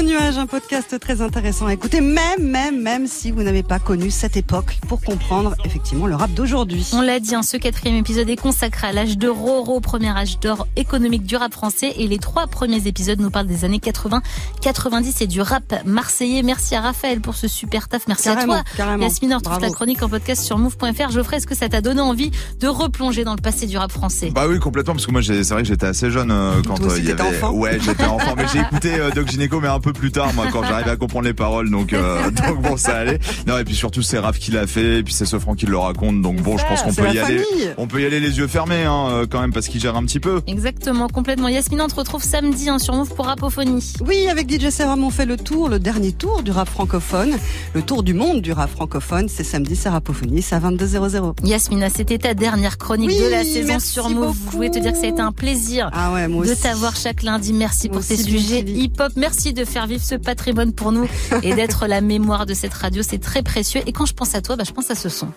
Au 0.02 0.04
nuage, 0.04 0.40
un 0.40 0.48
podcast 0.48 1.00
très 1.00 1.22
intéressant 1.22 1.68
à 1.68 1.74
écouter, 1.74 2.02
même, 2.02 2.42
même, 2.42 2.82
même 2.82 3.06
si 3.06 3.30
vous 3.30 3.44
n'avez 3.44 3.62
pas 3.62 3.78
connu 3.78 4.10
cette 4.10 4.36
époque 4.36 4.80
pour 4.88 5.00
comprendre 5.00 5.54
effectivement 5.64 6.08
le 6.08 6.16
rap 6.16 6.32
d'aujourd'hui. 6.34 6.88
On 6.94 7.02
l'a 7.02 7.20
dit, 7.20 7.36
hein, 7.36 7.44
ce 7.44 7.56
quatrième 7.56 7.98
épisode 7.98 8.28
est 8.28 8.36
consacré 8.36 8.88
à 8.88 8.92
l'âge 8.94 9.20
de 9.20 9.28
Roro, 9.28 9.80
premier 9.80 10.10
âge 10.10 10.40
d'or 10.40 10.68
économique 10.76 11.24
du 11.24 11.36
rap 11.36 11.54
français. 11.54 11.94
Et 11.98 12.08
les 12.08 12.18
trois 12.18 12.48
premiers 12.48 12.88
épisodes 12.88 13.20
nous 13.20 13.30
parlent 13.30 13.46
des 13.46 13.64
années 13.64 13.80
80, 13.80 14.24
90 14.62 15.22
et 15.22 15.28
du 15.28 15.40
rap 15.40 15.64
marseillais. 15.86 16.42
Merci 16.42 16.74
à 16.74 16.82
Raphaël 16.82 17.22
pour 17.22 17.36
ce 17.36 17.48
super 17.48 17.88
taf. 17.88 18.08
Merci 18.08 18.24
Carrément, 18.24 18.54
à 18.54 18.64
toi. 18.64 18.72
carrément. 18.78 19.04
Yasmine, 19.04 19.34
on 19.36 19.38
retrouve 19.38 19.60
ta 19.60 19.70
chronique 19.70 20.02
en 20.02 20.10
podcast 20.10 20.44
sur 20.44 20.58
move.fr. 20.58 21.12
Geoffrey, 21.12 21.38
est-ce 21.38 21.48
que 21.48 21.56
ça 21.56 21.70
t'a 21.70 21.82
donné 21.82 22.02
envie 22.02 22.32
de 22.60 22.68
replonger 22.68 23.24
dans 23.24 23.36
le 23.36 23.42
passé 23.42 23.68
du 23.68 23.78
rap 23.78 23.92
français? 23.92 24.32
Bah 24.34 24.46
oui, 24.50 24.58
complètement, 24.58 24.94
parce 24.94 25.06
que 25.06 25.12
moi, 25.12 25.22
j'ai- 25.22 25.44
c'est 25.44 25.54
vrai 25.54 25.62
que 25.62 25.70
j'étais 25.70 25.86
assez 25.86 26.10
jeune 26.10 26.32
euh, 26.32 26.62
quand 26.66 26.82
euh, 26.82 26.96
il 26.98 27.06
y 27.08 27.12
avait. 27.12 27.22
enfant 27.22 27.52
Ouais, 27.52 27.78
j'étais 27.80 28.06
enfant, 28.06 28.34
mais 28.36 28.46
j'ai 28.52 28.60
écouté 28.62 28.96
euh, 28.96 29.12
Doc 29.12 29.28
Gineco, 29.30 29.60
mais 29.60 29.68
un 29.68 29.80
peu 29.80 29.91
plus 29.94 30.02
plus 30.02 30.12
tard, 30.12 30.34
moi, 30.34 30.48
quand 30.52 30.64
j'arrivais 30.64 30.90
à 30.90 30.96
comprendre 30.96 31.26
les 31.26 31.34
paroles. 31.34 31.70
Donc, 31.70 31.94
euh, 31.94 32.30
donc 32.48 32.62
bon, 32.62 32.76
ça 32.76 32.98
allait. 32.98 33.20
Non, 33.46 33.58
et 33.58 33.64
puis 33.64 33.76
surtout, 33.76 34.02
c'est 34.02 34.18
Raph 34.18 34.40
qui 34.40 34.52
l'a 34.52 34.66
fait, 34.66 35.00
et 35.00 35.04
puis 35.04 35.14
c'est 35.14 35.26
Sofran 35.26 35.54
qui 35.54 35.68
le 35.68 35.78
raconte. 35.78 36.22
Donc 36.22 36.42
bon, 36.42 36.58
je 36.58 36.66
pense 36.66 36.82
qu'on 36.82 36.94
peut 36.94 37.14
y 37.14 37.20
aller. 37.20 37.44
On 37.78 37.88
peut 37.88 38.02
y 38.02 38.06
aller 38.06 38.20
les 38.20 38.40
yeux 38.40 38.48
fermés, 38.48 38.84
hein, 38.84 39.08
euh, 39.12 39.26
quand 39.30 39.40
même, 39.42 39.54
parce 39.54 39.68
qu'il 39.68 39.80
gère 39.80 39.96
un 39.96 40.04
petit 40.04 40.20
peu. 40.20 40.42
Exactement, 40.48 41.08
complètement. 41.08 41.50
Yasmina, 41.50 41.86
on 41.86 41.88
te 41.88 41.96
retrouve 41.96 42.24
samedi 42.24 42.70
hein, 42.70 42.80
sur 42.80 42.96
Move 42.96 43.14
pour 43.14 43.26
Rapophonie. 43.26 43.94
Oui, 44.06 44.28
avec 44.28 44.52
DJ 44.52 44.70
Serum, 44.70 45.04
on 45.04 45.12
fait 45.12 45.26
le 45.26 45.38
tour, 45.38 45.70
le 45.70 45.80
dernier 45.80 46.12
tour 46.12 46.42
du 46.44 46.52
rap 46.52 46.68
francophone, 46.68 47.38
le 47.74 47.82
tour 47.82 48.04
du 48.04 48.14
monde 48.14 48.42
du 48.42 48.52
rap 48.54 48.72
francophone. 48.72 49.30
C'est 49.30 49.44
samedi, 49.44 49.76
c'est 49.76 49.90
Rapophonie, 49.90 50.42
c'est 50.42 50.56
à 50.56 50.60
22h00. 50.60 51.36
Yasmina, 51.44 51.90
c'était 51.90 52.18
ta 52.18 52.34
dernière 52.34 52.78
chronique 52.78 53.10
Oui, 53.10 53.20
de 53.20 53.30
la 53.30 53.44
saison 53.44 53.68
merci 53.68 53.92
sur 53.92 54.10
Move. 54.10 54.36
Je 54.52 54.56
voulais 54.56 54.70
te 54.70 54.80
dire 54.80 54.94
que 54.94 54.98
ça 54.98 55.06
a 55.06 55.10
été 55.10 55.22
un 55.22 55.32
plaisir 55.32 55.90
Ah 55.94 56.12
ouais, 56.14 56.28
moi 56.28 56.46
de 56.46 56.54
t'avoir 56.54 56.96
chaque 56.96 57.24
lundi. 57.24 57.54
Merci 57.54 57.88
pour 57.88 57.98
Moi 57.98 58.06
aussi, 58.12 58.24
sujets 58.24 58.62
hip-hop. 58.62 59.14
Merci 59.16 59.54
de 59.54 59.66
faire 59.66 59.81
vivre 59.88 60.04
ce 60.04 60.16
patrimoine 60.16 60.74
pour 60.74 60.92
nous 60.92 61.08
et 61.44 61.54
d'être 61.54 61.88
la 61.88 62.02
mémoire 62.02 62.46
de 62.46 62.54
cette 62.54 62.74
radio. 62.74 63.04
C'est 63.04 63.20
très 63.20 63.44
précieux. 63.44 63.82
Et 63.86 63.92
quand 63.92 64.06
je 64.06 64.14
pense 64.14 64.36
à 64.36 64.42
toi, 64.42 64.56
bah, 64.56 64.64
je 64.66 64.72
pense 64.72 64.92
à 64.92 64.96
ce 64.96 65.10
son. 65.10 65.30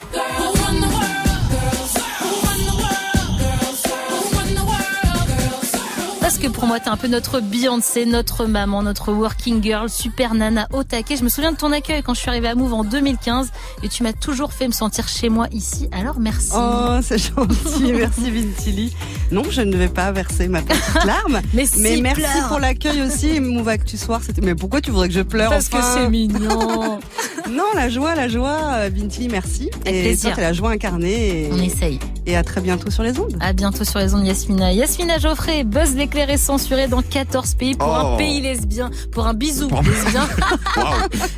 Que 6.44 6.50
pour 6.50 6.66
moi, 6.66 6.78
t'es 6.78 6.90
un 6.90 6.96
peu 6.96 7.08
notre 7.08 7.40
Beyoncé, 7.40 8.04
notre 8.04 8.44
maman, 8.46 8.82
notre 8.82 9.12
working 9.12 9.62
girl, 9.62 9.88
super 9.88 10.34
nana 10.34 10.68
au 10.72 10.84
taquet. 10.84 11.16
Je 11.16 11.24
me 11.24 11.28
souviens 11.28 11.52
de 11.52 11.56
ton 11.56 11.72
accueil 11.72 12.02
quand 12.02 12.12
je 12.12 12.20
suis 12.20 12.28
arrivée 12.28 12.48
à 12.48 12.54
Move 12.54 12.74
en 12.74 12.84
2015 12.84 13.50
et 13.82 13.88
tu 13.88 14.02
m'as 14.02 14.12
toujours 14.12 14.52
fait 14.52 14.66
me 14.66 14.72
sentir 14.72 15.08
chez 15.08 15.28
moi 15.30 15.46
ici. 15.52 15.88
Alors 15.92 16.20
merci. 16.20 16.52
Oh, 16.54 16.98
c'est 17.02 17.18
gentil, 17.18 17.92
merci 17.94 18.30
Vintili. 18.30 18.94
Non, 19.30 19.42
je 19.48 19.62
ne 19.62 19.76
vais 19.76 19.88
pas 19.88 20.12
verser 20.12 20.48
ma 20.48 20.60
petite 20.60 20.82
larme. 21.06 21.40
Mais 21.54 21.66
si, 21.66 22.02
merci 22.02 22.20
pleure. 22.20 22.48
pour 22.48 22.58
l'accueil 22.58 23.00
aussi. 23.02 23.40
Move 23.40 23.68
Actu 23.68 23.96
Soir, 23.96 24.20
c'était. 24.22 24.42
Mais 24.42 24.54
pourquoi 24.54 24.80
tu 24.80 24.90
voudrais 24.90 25.08
que 25.08 25.14
je 25.14 25.22
pleure 25.22 25.50
Parce 25.50 25.68
que 25.68 25.78
c'est 25.80 26.08
mignon. 26.08 27.00
Non, 27.50 27.64
la 27.74 27.90
joie, 27.90 28.14
la 28.14 28.26
joie, 28.26 28.58
euh, 28.72 28.90
Vintili, 28.92 29.28
merci. 29.28 29.70
Avec 29.82 29.94
et 29.94 30.02
plaisir. 30.02 30.30
toi, 30.30 30.36
t'es 30.36 30.40
la 30.40 30.52
joie 30.54 30.70
incarnée. 30.70 31.42
Et... 31.44 31.50
On 31.52 31.58
essaye. 31.58 32.00
Et 32.26 32.36
à 32.36 32.42
très 32.42 32.62
bientôt 32.62 32.90
sur 32.90 33.02
les 33.02 33.18
ondes. 33.20 33.36
À 33.40 33.52
bientôt 33.52 33.84
sur 33.84 33.98
les 33.98 34.14
ondes 34.14 34.26
Yasmina. 34.26 34.72
Yasmina 34.72 35.18
Geoffrey, 35.18 35.62
Buzz 35.62 35.94
l'éclair 35.94 36.30
est 36.34 36.38
censuré 36.38 36.86
dans 36.88 37.02
14 37.02 37.54
pays 37.54 37.74
pour 37.74 37.88
Oh. 37.88 38.14
un 38.14 38.16
pays 38.16 38.40
lesbien, 38.40 38.90
pour 39.12 39.26
un 39.26 39.34
bisou 39.34 39.68
Pour 39.68 39.78
un- 39.78 39.82
lesbien. 39.82 40.28
Waouh. 40.76 40.86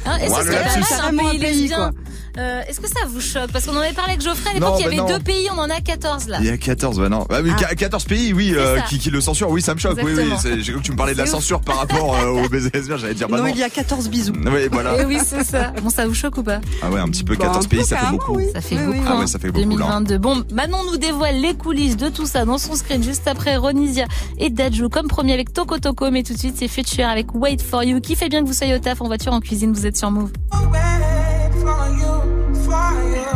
Hein, 0.06 0.16
Est-ce 0.20 0.30
Wow, 0.30 0.38
que 0.38 0.44
le 0.44 0.52
c'est 0.52 0.80
pas 0.98 1.12
mal, 1.12 1.14
un 1.14 1.18
pays 1.18 1.26
un 1.26 1.30
pays, 1.30 1.38
lesbien 1.38 1.92
Euh, 2.38 2.60
Est-ce 2.68 2.80
que 2.80 2.88
ça 2.88 3.00
vous 3.08 3.20
choque 3.20 3.50
Parce 3.52 3.66
qu'on 3.66 3.76
en 3.76 3.80
avait 3.80 3.92
parlé 3.92 4.12
avec 4.12 4.22
Geoffrey 4.22 4.50
à 4.50 4.54
l'époque, 4.54 4.74
il 4.78 4.80
y 4.80 4.82
bah 4.84 4.88
avait 4.88 4.96
non. 4.96 5.06
deux 5.06 5.20
pays, 5.20 5.48
on 5.54 5.58
en 5.58 5.70
a 5.70 5.80
14 5.80 6.28
là. 6.28 6.38
Il 6.40 6.46
y 6.46 6.50
a 6.50 6.56
14, 6.56 6.98
bah 6.98 7.08
non. 7.08 7.26
Bah 7.28 7.38
oui, 7.42 7.50
Ah. 7.68 7.74
14 7.74 8.04
pays, 8.04 8.32
oui, 8.32 8.52
euh, 8.56 8.78
qui, 8.88 8.98
qui 8.98 9.10
le 9.10 9.20
censurent. 9.20 9.50
Oui, 9.50 9.62
ça 9.62 9.74
me 9.74 9.78
choque. 9.78 9.98
Oui, 10.02 10.12
oui. 10.16 10.30
J'ai 10.60 10.72
cru 10.72 10.80
que 10.80 10.86
tu 10.86 10.92
me 10.92 10.96
parlais 10.96 11.12
de 11.14 11.18
la 11.18 11.24
ouf. 11.24 11.30
censure 11.30 11.60
par 11.60 11.78
rapport 11.78 12.14
euh, 12.16 12.44
au 12.44 12.48
baiser. 12.48 12.70
J'allais 12.74 13.14
dire, 13.14 13.28
bah 13.28 13.38
non, 13.38 13.44
non. 13.44 13.48
il 13.48 13.58
y 13.58 13.62
a 13.62 13.70
14 13.70 14.08
bisous. 14.08 14.32
Oui, 14.34 14.68
voilà. 14.70 15.00
Et 15.00 15.04
oui, 15.04 15.18
c'est 15.24 15.44
ça. 15.44 15.72
Bon, 15.82 15.88
ça 15.90 16.06
vous 16.06 16.14
choque 16.14 16.36
ou 16.38 16.42
pas 16.42 16.60
Ah 16.82 16.90
ouais, 16.90 17.00
un 17.00 17.08
petit 17.08 17.24
peu. 17.24 17.36
Bah, 17.36 17.46
14 17.46 17.64
un 17.64 17.68
pays, 17.68 17.78
peu, 17.80 17.84
ça 17.86 17.96
fait 17.98 18.10
beaucoup. 18.10 18.34
oui. 18.36 18.46
Ça 18.52 18.60
fait 18.60 18.76
beaucoup. 18.76 18.98
Ah 19.06 19.12
hein. 19.12 19.20
ouais, 19.20 19.26
ça 19.26 19.38
fait 19.38 19.50
beaucoup, 19.50 19.70
là. 19.78 19.86
2022. 19.86 20.18
Bon, 20.18 20.44
Manon 20.52 20.78
nous 20.90 20.98
dévoile 20.98 21.40
les 21.40 21.54
coulisses 21.54 21.96
de 21.96 22.08
tout 22.08 22.26
ça 22.26 22.44
dans 22.44 22.58
son 22.58 22.74
screen 22.74 23.02
juste 23.02 23.26
après 23.28 23.56
Ronisia 23.56 24.04
et 24.38 24.50
Dajou 24.50 24.88
comme 24.88 25.08
premier 25.08 25.32
avec 25.32 25.52
Toko 25.52 25.78
Toko. 25.78 26.10
Mais 26.10 26.22
tout 26.22 26.34
de 26.34 26.38
suite, 26.38 26.56
c'est 26.58 26.68
Future 26.68 27.08
avec 27.08 27.34
Wait 27.34 27.58
for 27.62 27.82
You 27.84 28.00
qui 28.00 28.14
fait 28.14 28.28
bien 28.28 28.42
que 28.42 28.46
vous 28.46 28.52
soyez 28.52 28.74
au 28.74 28.78
taf 28.78 29.00
en 29.00 29.06
voiture, 29.06 29.32
en 29.32 29.40
cuisine. 29.40 29.72
Vous 29.72 29.86
êtes 29.86 29.96
sur 29.96 30.10
Move. 30.10 30.30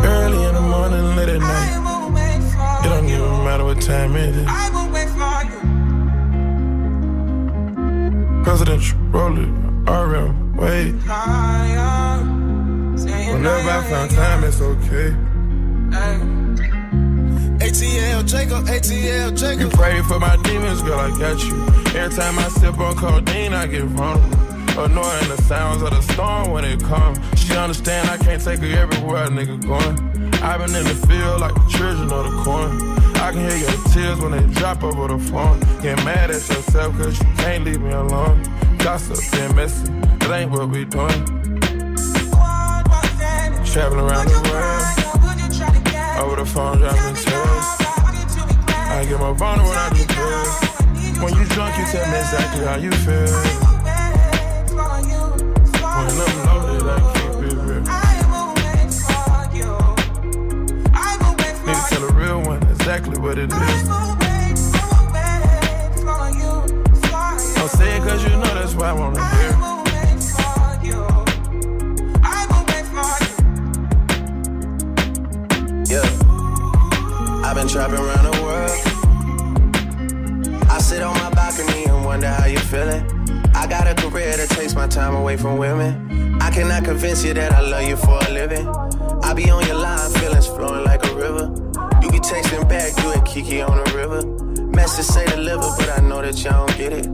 Early 0.05 0.45
in 0.45 0.55
the 0.55 0.61
morning, 0.61 1.17
late 1.17 1.29
at 1.29 1.41
night. 1.41 2.85
It 2.85 2.89
don't 2.89 3.05
even 3.09 3.45
matter 3.45 3.65
what 3.65 3.81
time 3.81 4.17
it 4.17 4.35
is. 4.37 4.47
Presidential 8.45 8.99
roller, 9.11 9.47
RM, 9.87 10.57
wait. 10.57 10.93
Whenever 13.33 13.71
I 13.71 13.83
find 13.89 14.11
time, 14.11 14.45
it's 14.45 14.61
okay. 14.61 15.15
ATL 17.61 18.27
Jacob, 18.27 18.65
ATL 18.67 19.31
You 19.31 19.37
Jacob. 19.37 19.73
pray 19.73 20.01
for 20.03 20.19
my 20.19 20.37
demons, 20.43 20.83
girl, 20.83 20.99
I 20.99 21.11
got 21.19 21.43
you. 21.45 21.55
Every 21.99 22.17
time 22.17 22.39
I 22.39 22.49
sip 22.49 22.79
on 22.79 22.97
codeine, 22.97 23.53
I 23.53 23.67
get 23.67 23.85
vulnerable. 23.85 24.50
Annoying 24.81 25.29
the 25.29 25.37
sounds 25.43 25.83
of 25.83 25.91
the 25.91 26.01
storm 26.01 26.53
when 26.53 26.65
it 26.65 26.83
comes. 26.83 27.19
She 27.39 27.55
understand 27.55 28.09
I 28.09 28.17
can't 28.17 28.43
take 28.43 28.61
her 28.61 28.79
everywhere, 28.79 29.25
a 29.25 29.29
nigga 29.29 29.61
going. 29.61 30.33
I've 30.43 30.59
been 30.65 30.75
in 30.75 30.85
the 30.85 31.07
field 31.07 31.43
like 31.43 31.53
the 31.53 31.69
children 31.69 32.11
of 32.11 32.25
the 32.25 32.43
corn. 32.43 32.81
I 33.17 33.31
can 33.31 33.47
hear 33.47 33.59
your 33.59 33.77
tears 33.93 34.19
when 34.21 34.33
they 34.33 34.55
drop 34.55 34.83
over 34.83 35.09
the 35.09 35.19
phone. 35.19 35.61
Get 35.83 36.03
mad 36.03 36.31
at 36.31 36.49
yourself 36.49 36.97
cause 36.97 37.19
you 37.21 37.27
can't 37.37 37.63
leave 37.67 37.83
me 37.83 37.91
alone. 37.91 38.43
Gossip 38.79 39.19
and 39.39 39.55
messy, 39.55 39.93
it 39.93 40.31
ain't 40.31 40.51
what 40.51 40.71
we 40.71 40.87
doing. 40.87 41.25
Traveling 43.67 44.09
around 44.09 44.29
the 44.33 44.41
world, 44.49 46.25
over 46.25 46.37
the 46.37 46.47
phone 46.47 46.79
dropping 46.79 47.17
tears. 47.17 47.67
I 48.97 49.05
get 49.07 49.21
more 49.21 49.35
vulnerable 49.35 49.69
when 49.69 49.79
I 49.79 49.91
do 49.93 50.05
drugs. 50.07 51.21
When 51.21 51.37
you 51.37 51.45
drunk, 51.53 51.77
you 51.77 51.85
tell 51.93 52.11
me 52.11 52.17
exactly 52.17 52.65
how 52.65 52.77
you 52.77 52.91
feel. 52.91 53.70
Exactly 63.01 63.23
what 63.23 63.39
it 63.39 63.53
is. 63.53 63.89
Don't 67.55 67.71
say 67.71 67.97
it 67.97 68.03
cause 68.03 68.23
you 68.25 68.31
know 68.31 68.55
that's 68.55 68.75
why 68.75 68.91
I 68.91 68.93
wanna 68.93 69.21
hear. 69.37 69.51
Yeah. 75.87 76.07
I've 77.45 77.57
been 77.57 77.69
trapping 77.69 77.97
around 77.97 78.25
the 78.31 78.43
world. 78.43 78.71
I 80.71 80.79
sit 80.79 81.03
on 81.03 81.15
my 81.15 81.31
balcony 81.31 81.85
and 81.87 82.05
wonder 82.05 82.29
how 82.29 82.47
you 82.47 82.59
feeling. 82.59 83.05
I 83.55 83.67
got 83.67 83.89
a 83.89 83.95
career 83.95 84.37
that 84.37 84.51
takes 84.51 84.75
my 84.75 84.87
time 84.87 85.15
away 85.17 85.37
from 85.37 85.59
women. 85.59 86.39
I 86.41 86.51
cannot 86.51 86.85
convince 86.85 87.25
you 87.25 87.35
that 87.35 87.53
I 87.53 87.61
love 87.61 87.89
you 87.89 87.97
for 87.97 88.19
a 88.29 88.31
living. 88.31 88.69
I 89.25 89.35
be 89.35 89.51
on 89.51 89.67
your 89.67 89.77
line, 89.77 90.11
feelings 90.13 90.47
flowing 90.47 90.85
like 90.85 91.05
a 91.07 91.15
river. 91.15 91.60
Texting 92.31 92.69
back, 92.69 92.97
you 93.03 93.11
and 93.11 93.27
Kiki 93.27 93.61
on 93.61 93.77
the 93.77 93.93
river. 93.93 94.25
Message 94.67 95.05
say 95.05 95.27
deliver, 95.27 95.69
but 95.77 95.99
I 95.99 96.01
know 96.01 96.23
that 96.23 96.41
y'all 96.45 96.65
don't 96.65 96.79
get 96.79 96.93
it. 96.93 97.09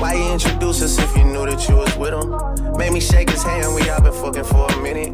Why 0.00 0.14
you 0.14 0.32
introduce 0.32 0.82
us 0.82 0.98
if 0.98 1.16
you 1.16 1.22
knew 1.22 1.46
that 1.46 1.68
you 1.68 1.76
was 1.76 1.96
with 1.96 2.12
him? 2.12 2.76
Made 2.76 2.92
me 2.92 2.98
shake 2.98 3.30
his 3.30 3.44
hand, 3.44 3.76
we 3.76 3.88
all 3.88 4.02
been 4.02 4.12
fucking 4.12 4.42
for 4.42 4.66
a 4.68 4.82
minute. 4.82 5.12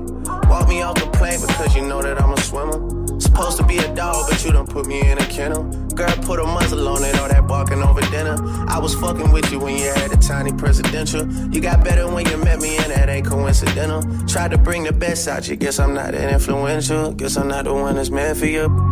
Walk 0.49 0.69
me 0.69 0.81
off 0.81 0.95
the 0.95 1.07
plane 1.19 1.39
because 1.39 1.77
you 1.77 1.83
know 1.83 2.01
that 2.01 2.19
I'm 2.19 2.33
a 2.33 2.41
swimmer. 2.41 3.21
Supposed 3.21 3.59
to 3.59 3.67
be 3.67 3.77
a 3.77 3.95
dog, 3.95 4.25
but 4.27 4.43
you 4.43 4.53
done 4.53 4.67
put 4.67 4.87
me 4.87 5.07
in 5.07 5.19
a 5.19 5.27
kennel. 5.27 5.65
Girl, 5.93 6.17
put 6.23 6.41
a 6.41 6.45
muzzle 6.45 6.89
on 6.89 7.05
it, 7.05 7.15
all 7.21 7.29
that 7.29 7.47
barking 7.47 7.83
over 7.83 8.01
dinner. 8.11 8.37
I 8.69 8.79
was 8.79 8.95
fucking 8.95 9.33
with 9.33 9.53
you 9.53 9.59
when 9.59 9.77
you 9.77 9.85
had 9.85 10.13
a 10.13 10.17
tiny 10.17 10.55
presidential. 10.55 11.31
You 11.53 11.61
got 11.61 11.85
better 11.85 12.11
when 12.11 12.27
you 12.27 12.39
met 12.39 12.59
me, 12.59 12.79
and 12.79 12.91
that 12.91 13.11
ain't 13.11 13.27
coincidental. 13.27 14.01
Tried 14.27 14.53
to 14.53 14.57
bring 14.59 14.85
the 14.85 14.93
best 14.93 15.29
out 15.29 15.47
you, 15.47 15.57
guess 15.57 15.79
I'm 15.79 15.93
not 15.93 16.13
that 16.13 16.33
influential. 16.33 17.13
Guess 17.13 17.37
I'm 17.37 17.49
not 17.49 17.67
the 17.67 17.75
one 17.75 17.97
that's 17.97 18.09
meant 18.09 18.39
for 18.39 18.47
you. 18.47 18.92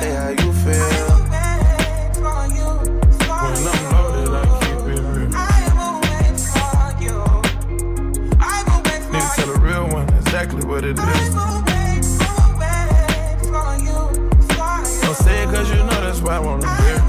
exactly 10.91 11.35
what 11.35 11.67
it 11.67 11.99
is. 11.99 12.19
Don't 15.01 15.15
say 15.15 15.43
it 15.43 15.49
cause 15.49 15.69
you 15.69 15.77
know 15.77 16.01
that's 16.05 16.21
why 16.21 16.35
I 16.35 16.39
wanna 16.39 16.81
hear. 16.83 17.01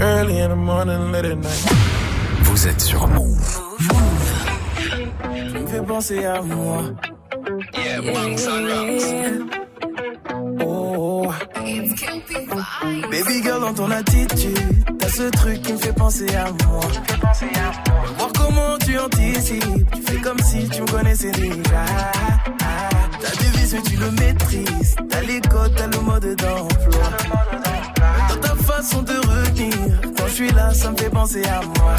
Early 0.00 0.38
in 0.38 0.50
the 0.50 0.56
morning, 0.56 1.12
late 1.12 1.24
at 1.26 1.38
night. 1.38 1.72
Vous 2.42 2.66
êtes 2.66 2.80
sur 2.80 3.06
Move. 3.06 3.60
Tu 5.48 5.58
me 5.58 5.66
fais 5.66 5.82
penser 5.82 6.24
à 6.24 6.42
moi. 6.42 6.82
Oh, 7.46 7.60
Baby 13.32 13.44
girl 13.44 13.60
dans 13.62 13.72
ton 13.72 13.90
attitude, 13.90 14.98
t'as 14.98 15.08
ce 15.08 15.22
truc 15.30 15.62
qui 15.62 15.72
me 15.72 15.78
fait 15.78 15.94
penser 15.94 16.26
à 16.34 16.50
moi. 16.66 16.82
Voir 18.18 18.30
comment 18.36 18.76
tu 18.84 18.98
anticipes, 18.98 19.90
tu 19.94 20.02
fais 20.02 20.20
comme 20.20 20.38
si 20.40 20.68
tu 20.68 20.82
me 20.82 20.86
connaissais 20.86 21.30
déjà. 21.30 21.86
T'as 23.22 23.42
du 23.42 23.50
vice 23.56 23.72
mais 23.72 23.82
tu 23.82 23.96
le 23.96 24.10
maîtrises, 24.10 24.96
t'as 25.08 25.22
les 25.22 25.40
codes, 25.40 25.72
t'as 25.74 25.86
le 25.86 26.00
mode 26.00 26.36
d'emploi. 26.36 27.04
Dans 28.28 28.36
ta 28.36 28.54
façon 28.54 29.00
de 29.00 29.14
retenir, 29.14 30.00
quand 30.14 30.26
je 30.26 30.32
suis 30.32 30.50
là, 30.52 30.74
ça 30.74 30.90
me 30.90 30.96
fait 30.98 31.08
penser 31.08 31.42
à 31.46 31.62
moi. 31.62 31.96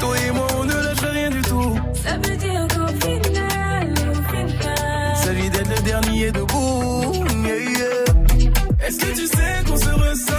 Toi 0.00 0.18
et 0.18 0.30
moi, 0.32 0.46
on 0.58 0.64
ne 0.64 0.74
lâche 0.74 1.10
rien 1.10 1.30
du 1.30 1.40
tout. 1.40 1.78
Ça 1.94 2.16
veut 2.16 2.36
dire 2.36 2.66
qu'au 2.68 2.86
final, 3.06 3.94
s'agit 5.14 5.48
d'être 5.48 5.70
le 5.70 5.82
dernier 5.82 6.30
debout. 6.30 6.69
Est-ce 8.90 8.98
que 8.98 9.14
tu 9.14 9.26
sais 9.28 9.64
qu'on 9.68 9.76
se 9.76 9.88
ressent 9.88 10.29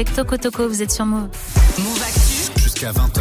avec 0.00 0.14
Toko 0.14 0.38
Toko, 0.38 0.66
vous 0.66 0.80
êtes 0.80 0.92
sur 0.92 1.04
Move. 1.04 1.28
Jusqu'à 2.56 2.90
20h. 2.90 3.20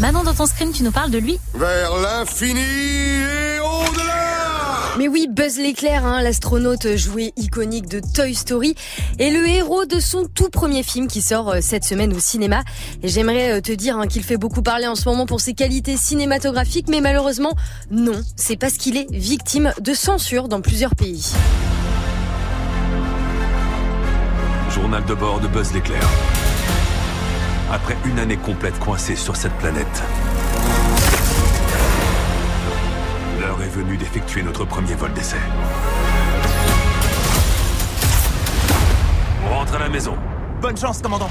Manon, 0.00 0.24
dans 0.24 0.34
ton 0.34 0.46
screen, 0.46 0.72
tu 0.72 0.82
nous 0.82 0.90
parles 0.90 1.12
de 1.12 1.18
lui 1.18 1.38
Vers 1.54 1.96
l'infini 1.96 2.58
et 2.58 3.60
au-delà 3.60 4.96
Mais 4.98 5.06
oui, 5.06 5.28
Buzz 5.30 5.58
l'éclair, 5.58 6.04
hein, 6.04 6.22
l'astronaute 6.22 6.96
jouet 6.96 7.34
iconique 7.36 7.86
de 7.86 8.00
Toy 8.00 8.34
Story, 8.34 8.74
est 9.20 9.30
le 9.30 9.46
héros 9.46 9.84
de 9.84 10.00
son 10.00 10.26
tout 10.26 10.50
premier 10.50 10.82
film 10.82 11.06
qui 11.06 11.22
sort 11.22 11.50
euh, 11.50 11.58
cette 11.60 11.84
semaine 11.84 12.12
au 12.14 12.18
cinéma. 12.18 12.64
Et 13.04 13.08
j'aimerais 13.08 13.58
euh, 13.58 13.60
te 13.60 13.70
dire 13.70 13.96
hein, 13.96 14.08
qu'il 14.08 14.24
fait 14.24 14.38
beaucoup 14.38 14.62
parler 14.62 14.88
en 14.88 14.96
ce 14.96 15.08
moment 15.08 15.24
pour 15.24 15.40
ses 15.40 15.54
qualités 15.54 15.96
cinématographiques, 15.96 16.88
mais 16.88 17.00
malheureusement, 17.00 17.54
non. 17.92 18.20
C'est 18.34 18.56
parce 18.56 18.72
qu'il 18.72 18.96
est 18.96 19.06
victime 19.12 19.72
de 19.80 19.94
censure 19.94 20.48
dans 20.48 20.60
plusieurs 20.60 20.96
pays. 20.96 21.30
Journal 24.76 25.02
de 25.06 25.14
bord 25.14 25.40
de 25.40 25.48
Buzz 25.48 25.72
l'éclair. 25.72 26.02
Après 27.72 27.96
une 28.04 28.18
année 28.18 28.36
complète 28.36 28.78
coincée 28.78 29.16
sur 29.16 29.34
cette 29.34 29.54
planète, 29.54 30.02
l'heure 33.40 33.62
est 33.62 33.70
venue 33.70 33.96
d'effectuer 33.96 34.42
notre 34.42 34.66
premier 34.66 34.94
vol 34.94 35.14
d'essai. 35.14 35.38
On 39.46 39.54
rentre 39.54 39.76
à 39.76 39.78
la 39.78 39.88
maison. 39.88 40.14
Bonne 40.60 40.76
chance, 40.76 41.00
commandant. 41.00 41.30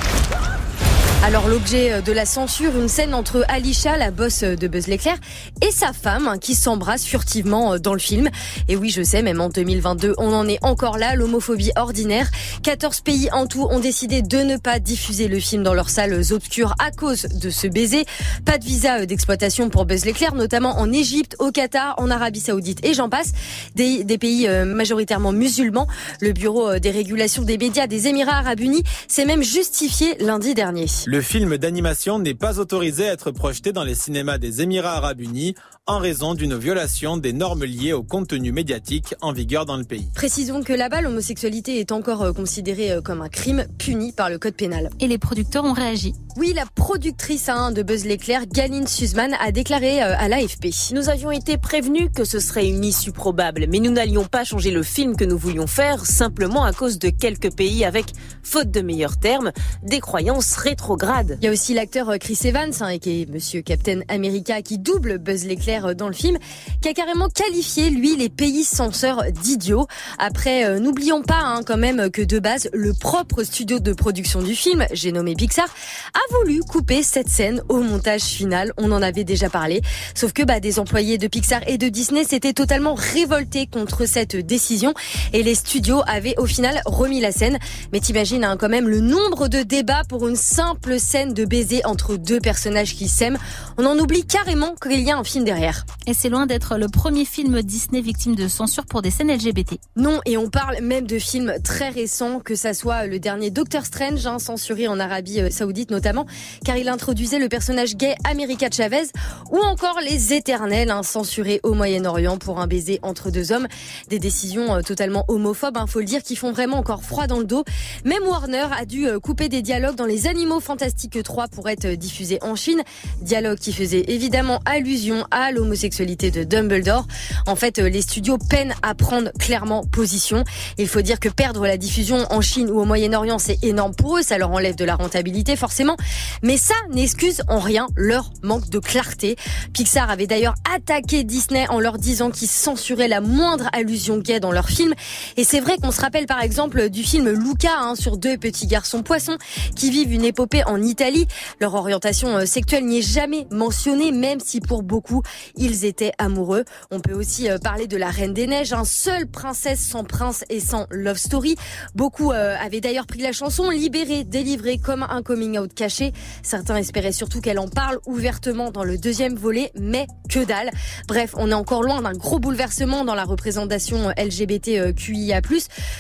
Alors 1.24 1.48
l'objet 1.48 2.02
de 2.02 2.12
la 2.12 2.26
censure, 2.26 2.78
une 2.78 2.88
scène 2.88 3.14
entre 3.14 3.44
Alicia, 3.48 3.98
la 3.98 4.12
boss 4.12 4.44
euh, 4.44 4.56
de 4.56 4.68
Buzz 4.68 4.88
l'éclair, 4.88 5.18
et 5.62 5.72
sa 5.72 5.92
femme 5.92 6.28
hein, 6.28 6.38
qui 6.38 6.54
s'embrassent 6.54 7.06
furtivement 7.06 7.74
euh, 7.74 7.78
dans 7.80 7.94
le 7.94 8.00
film. 8.00 8.30
Et 8.68 8.76
oui, 8.76 8.90
je 8.90 9.02
sais, 9.02 9.22
même 9.22 9.42
en 9.42 9.50
2022, 9.50 10.14
on 10.18 10.34
en 10.34 10.48
est 10.48 10.64
encore 10.64 10.98
là, 10.98 11.16
l'homophobie 11.16 11.72
ordinaire. 11.76 12.30
14 12.64 13.02
pays 13.02 13.30
en 13.32 13.48
tout 13.48 13.64
ont 13.64 13.80
décidé 13.80 14.22
de 14.22 14.38
ne 14.38 14.58
pas 14.58 14.80
diffuser 14.80 15.28
le 15.28 15.40
film 15.40 15.64
dans 15.64 15.74
leurs 15.74 15.90
salles 15.90 16.22
obscures 16.32 16.76
à 16.80 16.92
cause 16.92 17.24
de 17.24 17.50
ce 17.50 17.68
baiser. 17.68 18.06
Pas 18.46 18.58
de 18.58 18.66
visa 18.66 19.00
euh, 19.00 19.06
d'exploitation 19.06 19.70
pour 19.70 19.86
Buzz 19.86 20.06
l'éclair, 20.06 20.36
notamment 20.36 20.80
en 20.80 20.92
Égypte, 20.92 21.36
au 21.40 21.52
Qatar, 21.52 21.96
en 21.98 22.12
Arabie 22.12 22.40
Saoudite 22.40 22.86
et 22.86 22.94
j'en 22.94 23.10
passe. 23.10 23.32
Des, 23.76 24.06
pays 24.20 24.48
euh, 24.48 24.64
majoritairement 24.66 25.32
musulmans. 25.32 25.88
Le 26.22 26.32
bureau 26.32 26.80
des 26.80 26.92
régulations 26.92 27.44
des 27.44 27.58
médias 27.58 27.88
des 27.88 28.08
Émirats 28.08 28.38
Arabes 28.38 28.62
Unis 28.62 28.84
s'est 29.08 29.26
même 29.26 29.44
justifié 29.44 30.16
lundi 30.20 30.54
dernier. 30.54 30.88
Le 31.08 31.22
film 31.22 31.58
d'animation 31.58 32.18
n'est 32.18 32.34
pas 32.34 32.60
autorisé 32.60 33.08
à 33.08 33.14
être 33.14 33.30
projeté 33.30 33.72
dans 33.72 33.84
les 33.84 33.94
cinémas 33.94 34.40
des 34.40 34.64
Émirats 34.64 34.96
arabes 34.96 35.22
unis 35.22 35.54
en 35.88 36.00
raison 36.00 36.34
d'une 36.34 36.58
violation 36.58 37.16
des 37.16 37.32
normes 37.32 37.64
liées 37.64 37.94
au 37.94 38.02
contenu 38.02 38.52
médiatique 38.52 39.14
en 39.22 39.32
vigueur 39.32 39.68
dans 39.68 39.78
le 39.78 39.84
pays. 39.84 40.10
Précisons 40.16 40.64
que 40.64 40.74
là-bas, 40.74 41.02
l'homosexualité 41.02 41.80
est 41.80 41.92
encore 41.92 42.24
euh, 42.24 42.34
considérée 42.34 42.92
euh, 42.92 43.02
comme 43.02 43.22
un 43.22 43.30
crime 43.30 43.68
puni 43.78 44.12
par 44.12 44.32
le 44.32 44.40
code 44.40 44.56
pénal. 44.56 44.90
Et 45.00 45.08
les 45.08 45.20
producteurs 45.20 45.64
ont 45.64 45.74
réagi. 45.74 46.16
Oui, 46.38 46.54
la 46.56 46.66
productrice 46.66 47.50
hein, 47.50 47.72
de 47.72 47.84
Buzz 47.84 48.04
l'éclair, 48.04 48.48
Galine 48.48 48.88
Suzman, 48.88 49.36
a 49.40 49.52
déclaré 49.52 50.02
euh, 50.02 50.16
à 50.18 50.28
l'AFP. 50.28 50.70
Nous 50.92 51.08
avions 51.08 51.30
été 51.30 51.58
prévenus 51.58 52.10
que 52.16 52.26
ce 52.26 52.40
serait 52.40 52.68
une 52.68 52.84
issue 52.84 53.12
probable, 53.12 53.68
mais 53.70 53.80
nous 53.80 53.92
n'allions 53.92 54.26
pas 54.26 54.44
changer 54.44 54.72
le 54.72 54.82
film 54.82 55.16
que 55.16 55.24
nous 55.24 55.38
voulions 55.38 55.68
faire 55.68 56.04
simplement 56.04 56.64
à 56.64 56.74
cause 56.74 56.98
de 56.98 57.10
quelques 57.10 57.56
pays 57.56 57.86
avec, 57.86 58.06
faute 58.42 58.72
de 58.72 58.82
meilleurs 58.82 59.20
termes, 59.20 59.52
des 59.84 60.00
croyances 60.00 60.56
rétrogrades. 60.56 61.38
Il 61.42 61.46
y 61.46 61.48
a 61.48 61.52
aussi 61.52 61.76
l'acteur 61.76 62.12
Chris 62.20 62.40
Evans, 62.44 62.74
hein, 62.80 62.98
qui 62.98 63.22
est 63.22 63.30
Monsieur 63.30 63.62
Captain 63.62 64.00
America, 64.08 64.64
qui 64.64 64.80
double 64.80 65.20
Buzz 65.20 65.46
l'éclair 65.46 65.75
dans 65.82 66.08
le 66.08 66.14
film, 66.14 66.38
qui 66.82 66.90
a 66.90 66.94
carrément 66.94 67.30
qualifié, 67.30 67.90
lui, 67.90 68.16
les 68.16 68.30
pays 68.30 68.64
censeurs 68.64 69.24
d'idiots. 69.32 69.88
Après, 70.20 70.66
euh, 70.66 70.80
n'oublions 70.80 71.22
pas 71.22 71.42
hein, 71.42 71.62
quand 71.66 71.78
même 71.78 72.10
que 72.10 72.22
de 72.22 72.40
base, 72.40 72.70
le 72.74 72.94
propre 72.94 73.44
studio 73.44 73.80
de 73.80 73.94
production 73.94 74.42
du 74.42 74.56
film, 74.56 74.86
j'ai 74.92 75.12
nommé 75.12 75.36
Pixar, 75.36 75.68
a 76.14 76.36
voulu 76.38 76.62
couper 76.62 77.04
cette 77.04 77.30
scène 77.30 77.62
au 77.70 77.82
montage 77.82 78.24
final. 78.24 78.72
On 78.78 78.92
en 78.92 79.02
avait 79.02 79.24
déjà 79.24 79.50
parlé. 79.50 79.82
Sauf 80.14 80.34
que 80.34 80.44
bah, 80.44 80.60
des 80.60 80.80
employés 80.80 81.18
de 81.18 81.28
Pixar 81.28 81.62
et 81.68 81.78
de 81.78 81.90
Disney 81.90 82.24
s'étaient 82.24 82.54
totalement 82.54 82.94
révoltés 82.96 83.68
contre 83.68 84.06
cette 84.06 84.36
décision 84.36 84.94
et 85.34 85.44
les 85.44 85.56
studios 85.56 86.02
avaient 86.08 86.36
au 86.38 86.46
final 86.46 86.82
remis 86.86 87.20
la 87.20 87.32
scène. 87.32 87.60
Mais 87.92 88.00
t'imagines 88.00 88.44
hein, 88.44 88.58
quand 88.58 88.70
même 88.70 88.88
le 88.88 89.02
nombre 89.02 89.48
de 89.48 89.64
débats 89.64 90.04
pour 90.08 90.28
une 90.28 90.36
simple 90.36 91.00
scène 91.00 91.34
de 91.34 91.46
baiser 91.46 91.86
entre 91.86 92.18
deux 92.18 92.40
personnages 92.40 92.96
qui 92.96 93.08
s'aiment. 93.08 93.38
On 93.78 93.86
en 93.86 93.98
oublie 93.98 94.26
carrément 94.26 94.76
qu'il 94.76 95.02
y 95.02 95.12
a 95.12 95.18
un 95.18 95.24
film 95.24 95.44
derrière. 95.44 95.65
Et 96.08 96.14
c'est 96.14 96.30
loin 96.30 96.46
d'être 96.46 96.78
le 96.78 96.88
premier 96.88 97.26
film 97.26 97.62
Disney 97.64 98.02
victime 98.02 98.36
de 98.36 98.48
censure 98.48 98.86
pour 98.86 99.02
des 99.02 99.10
scènes 99.10 99.32
LGBT. 99.32 99.80
Non, 99.96 100.20
et 100.26 100.38
on 100.38 100.50
parle 100.50 100.80
même 100.82 101.08
de 101.08 101.18
films 101.18 101.56
très 101.64 101.90
récents, 101.90 102.40
que 102.40 102.56
ça 102.56 102.76
soit 102.76 103.08
le 103.08 103.18
dernier 103.18 103.50
Doctor 103.50 103.86
Strange, 103.86 104.28
hein, 104.28 104.38
censuré 104.38 104.88
en 104.88 105.00
Arabie 105.00 105.42
euh, 105.42 105.50
Saoudite 105.50 105.90
notamment, 105.90 106.28
car 106.64 106.78
il 106.78 106.88
introduisait 106.90 107.40
le 107.40 107.50
personnage 107.50 107.96
gay 107.96 108.16
America 108.24 108.68
Chavez, 108.72 109.08
ou 109.52 109.58
encore 109.58 110.00
Les 110.06 110.34
Éternels, 110.34 110.92
hein, 110.92 111.02
censurés 111.02 111.60
au 111.64 111.74
Moyen-Orient 111.74 112.38
pour 112.38 112.60
un 112.60 112.68
baiser 112.68 113.00
entre 113.02 113.32
deux 113.32 113.52
hommes. 113.52 113.68
Des 114.10 114.20
décisions 114.20 114.76
euh, 114.76 114.82
totalement 114.82 115.26
homophobes, 115.28 115.78
hein, 115.78 115.88
faut 115.88 116.00
le 116.00 116.06
dire, 116.06 116.22
qui 116.22 116.36
font 116.36 116.52
vraiment 116.52 116.78
encore 116.78 117.04
froid 117.04 117.26
dans 117.26 117.40
le 117.40 117.46
dos. 117.46 117.64
Même 118.04 118.24
Warner 118.24 118.68
a 118.78 118.86
dû 118.86 119.08
euh, 119.08 119.20
couper 119.20 119.50
des 119.50 119.64
dialogues 119.64 119.96
dans 119.96 120.06
Les 120.06 120.28
Animaux 120.28 120.60
Fantastiques 120.60 121.24
3 121.24 121.48
pour 121.48 121.70
être 121.70 121.88
diffusés 121.88 122.38
en 122.44 122.56
Chine. 122.56 122.84
Dialogue 123.22 123.58
qui 123.58 123.74
faisait 123.74 124.06
évidemment 124.10 124.60
allusion 124.66 125.26
à 125.32 125.55
l'homosexualité 125.56 126.32
de 126.32 126.44
Dumbledore. 126.44 127.08
En 127.48 127.56
fait, 127.56 127.80
euh, 127.80 127.90
les 127.90 128.02
studios 128.02 128.38
peinent 128.38 128.76
à 128.82 128.94
prendre 128.94 129.32
clairement 129.40 129.84
position. 129.84 130.44
Il 130.78 130.88
faut 130.88 131.02
dire 131.02 131.20
que 131.20 131.30
perdre 131.30 131.66
la 131.66 131.78
diffusion 131.78 132.26
en 132.30 132.42
Chine 132.42 132.70
ou 132.70 132.80
au 132.80 132.86
Moyen-Orient, 132.86 133.40
c'est 133.40 133.64
énorme 133.64 133.96
pour 133.96 134.18
eux, 134.18 134.22
ça 134.22 134.38
leur 134.38 134.52
enlève 134.52 134.76
de 134.76 134.86
la 134.86 134.96
rentabilité 134.96 135.56
forcément. 135.56 135.98
Mais 136.44 136.58
ça 136.58 136.76
n'excuse 136.92 137.42
en 137.48 137.60
rien 137.60 137.88
leur 137.96 138.32
manque 138.44 138.70
de 138.70 138.80
clarté. 138.80 139.36
Pixar 139.74 140.10
avait 140.10 140.28
d'ailleurs 140.28 140.56
attaqué 140.76 141.24
Disney 141.24 141.66
en 141.70 141.80
leur 141.80 141.98
disant 141.98 142.32
qu'ils 142.32 142.50
censuraient 142.50 143.08
la 143.08 143.22
moindre 143.22 143.70
allusion 143.74 144.18
gay 144.18 144.40
dans 144.40 144.52
leur 144.52 144.70
film. 144.70 144.94
Et 145.38 145.44
c'est 145.44 145.60
vrai 145.60 145.78
qu'on 145.78 145.92
se 145.92 146.02
rappelle 146.02 146.26
par 146.26 146.42
exemple 146.42 146.90
du 146.90 147.04
film 147.04 147.30
Luca 147.30 147.72
hein, 147.80 147.96
sur 147.96 148.18
deux 148.18 148.38
petits 148.38 148.68
garçons 148.68 149.04
poissons 149.04 149.38
qui 149.76 149.90
vivent 149.90 150.14
une 150.14 150.26
épopée 150.26 150.64
en 150.66 150.82
Italie. 150.82 151.28
Leur 151.60 151.76
orientation 151.76 152.38
euh, 152.38 152.46
sexuelle 152.46 152.86
n'y 152.86 153.00
est 153.00 153.14
jamais 153.14 153.48
mentionnée, 153.52 154.12
même 154.12 154.40
si 154.40 154.60
pour 154.60 154.84
beaucoup 154.84 155.22
ils 155.56 155.86
étaient 155.86 156.12
amoureux. 156.18 156.66
On 156.92 157.00
peut 157.00 157.14
aussi 157.14 157.50
euh, 157.50 157.58
parler 157.58 157.88
de 157.88 157.98
la 157.98 158.10
Reine 158.10 158.34
des 158.34 158.48
Neiges, 158.48 158.74
un 158.74 158.86
seul 158.86 159.28
princesse 159.28 159.80
sans 159.80 160.04
prince 160.04 160.44
et 160.50 160.60
sans 160.60 160.88
love 160.90 161.18
story. 161.18 161.56
Beaucoup 161.96 162.32
euh, 162.32 162.56
avaient 162.60 162.82
d'ailleurs 162.82 163.08
pris 163.08 163.22
la 163.22 163.32
chanson 163.32 163.70
libérée, 163.70 164.24
délivrée 164.24 164.78
comme 164.78 165.04
un 165.04 165.22
coming 165.22 165.58
out 165.58 165.74
caché. 165.74 166.14
Certains 166.44 166.78
espéraient 166.78 167.12
surtout 167.12 167.42
qu'elle 167.42 167.60
en 167.60 167.68
parle 167.68 168.00
ouvertement 168.06 168.72
dans 168.72 168.84
le 168.84 168.98
deuxième 168.98 169.36
volet, 169.36 169.72
mais 169.80 170.08
que 170.30 170.44
dalle. 170.44 170.72
Bref, 171.08 171.34
on 171.38 171.52
est 171.52 171.56
encore 171.56 171.84
loin 171.84 172.02
d'un 172.02 172.14
gros 172.14 172.40
bouleversement 172.40 173.06
dans 173.06 173.16
la 173.16 173.24
représentation 173.24 174.12
LGBTQIA+. 174.18 175.42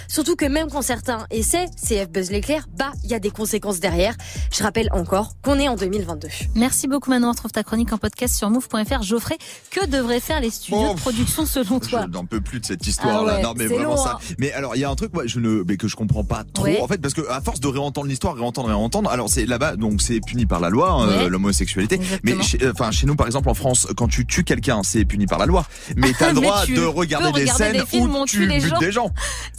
Surtout 0.08 0.36
que 0.36 0.46
même 0.46 0.70
quand 0.70 0.82
certains 0.82 1.26
essaient, 1.32 1.68
CF 1.76 2.10
Buzz 2.10 2.32
l'éclair, 2.32 2.68
bah, 2.78 2.92
il 3.04 3.10
y 3.10 3.14
a 3.14 3.20
des 3.20 3.32
conséquences 3.32 3.80
derrière. 3.80 4.16
Je 4.52 4.64
rappelle 4.64 4.90
encore 4.92 5.34
qu'on 5.42 5.60
est 5.60 5.68
en 5.68 5.76
2022. 5.76 6.28
Merci 6.56 6.88
beaucoup 6.88 7.10
Manon, 7.10 7.28
on 7.28 7.32
retrouve 7.32 7.52
ta 7.52 7.64
chronique 7.64 7.94
en 7.94 7.98
podcast 7.98 8.36
sur 8.36 8.50
move.fr. 8.50 9.02
Geoffrey, 9.02 9.35
que 9.72 9.86
devraient 9.86 10.20
faire 10.20 10.40
les 10.40 10.50
studios 10.50 10.94
de 10.94 11.00
production 11.00 11.46
selon 11.46 11.80
toi 11.80 12.06
Je 12.06 12.12
n'en 12.12 12.26
peux 12.26 12.42
plus 12.42 12.60
de 12.60 12.66
cette 12.66 12.86
histoire-là. 12.86 13.34
Ah 13.34 13.38
ouais, 13.38 13.44
non, 13.44 13.54
mais 13.58 13.68
vraiment 13.68 13.96
long, 13.96 13.98
ça. 13.98 14.18
hein. 14.22 14.36
Mais 14.40 14.52
alors, 14.54 14.76
il 14.76 14.80
y 14.80 14.84
a 14.84 14.90
un 14.90 14.96
truc, 14.96 15.14
moi, 15.14 15.24
je 15.26 15.40
ne, 15.40 15.64
mais 15.68 15.78
que 15.78 15.88
je 15.88 15.96
comprends 15.96 16.24
pas 16.24 16.44
trop. 16.54 16.64
Ouais. 16.66 16.80
En 16.82 16.88
fait, 16.88 17.00
parce 17.00 17.14
que 17.14 17.28
à 17.30 17.42
force 17.42 17.60
de 17.60 17.68
réentendre 17.68 18.08
l'histoire, 18.08 18.36
réentendre, 18.36 18.68
réentendre, 18.68 19.10
alors 19.10 19.30
c'est 19.30 19.46
là-bas, 19.46 19.76
donc 19.76 20.02
c'est 20.02 20.20
puni 20.26 20.46
par 20.46 20.60
la 20.60 20.70
loi, 20.70 20.92
hein, 20.92 21.08
Ouais. 21.08 21.24
euh, 21.26 21.30
l'homosexualité. 21.30 22.00
Mais 22.24 22.42
chez, 22.42 22.62
euh, 22.64 22.72
enfin, 22.74 22.92
chez 22.92 23.06
nous, 23.08 23.16
par 23.16 23.28
exemple, 23.28 23.50
en 23.50 23.54
France, 23.54 23.88
quand 23.98 24.08
tu 24.08 24.26
tues 24.26 24.44
quelqu'un, 24.44 24.82
c'est 24.84 25.06
puni 25.06 25.26
par 25.28 25.40
la 25.40 25.46
loi. 25.46 25.66
Mais 25.96 26.12
t'as 26.20 26.30
le 26.30 26.36
droit 26.36 26.66
de 26.66 26.82
regarder 26.86 27.32
des 27.32 27.42
regarder 27.42 27.64
scènes 27.64 27.74
des 27.82 27.86
films 27.86 28.16
où 28.16 28.26
tu 28.26 28.48
butes 28.48 28.80
des 28.80 28.92
gens. 28.92 29.10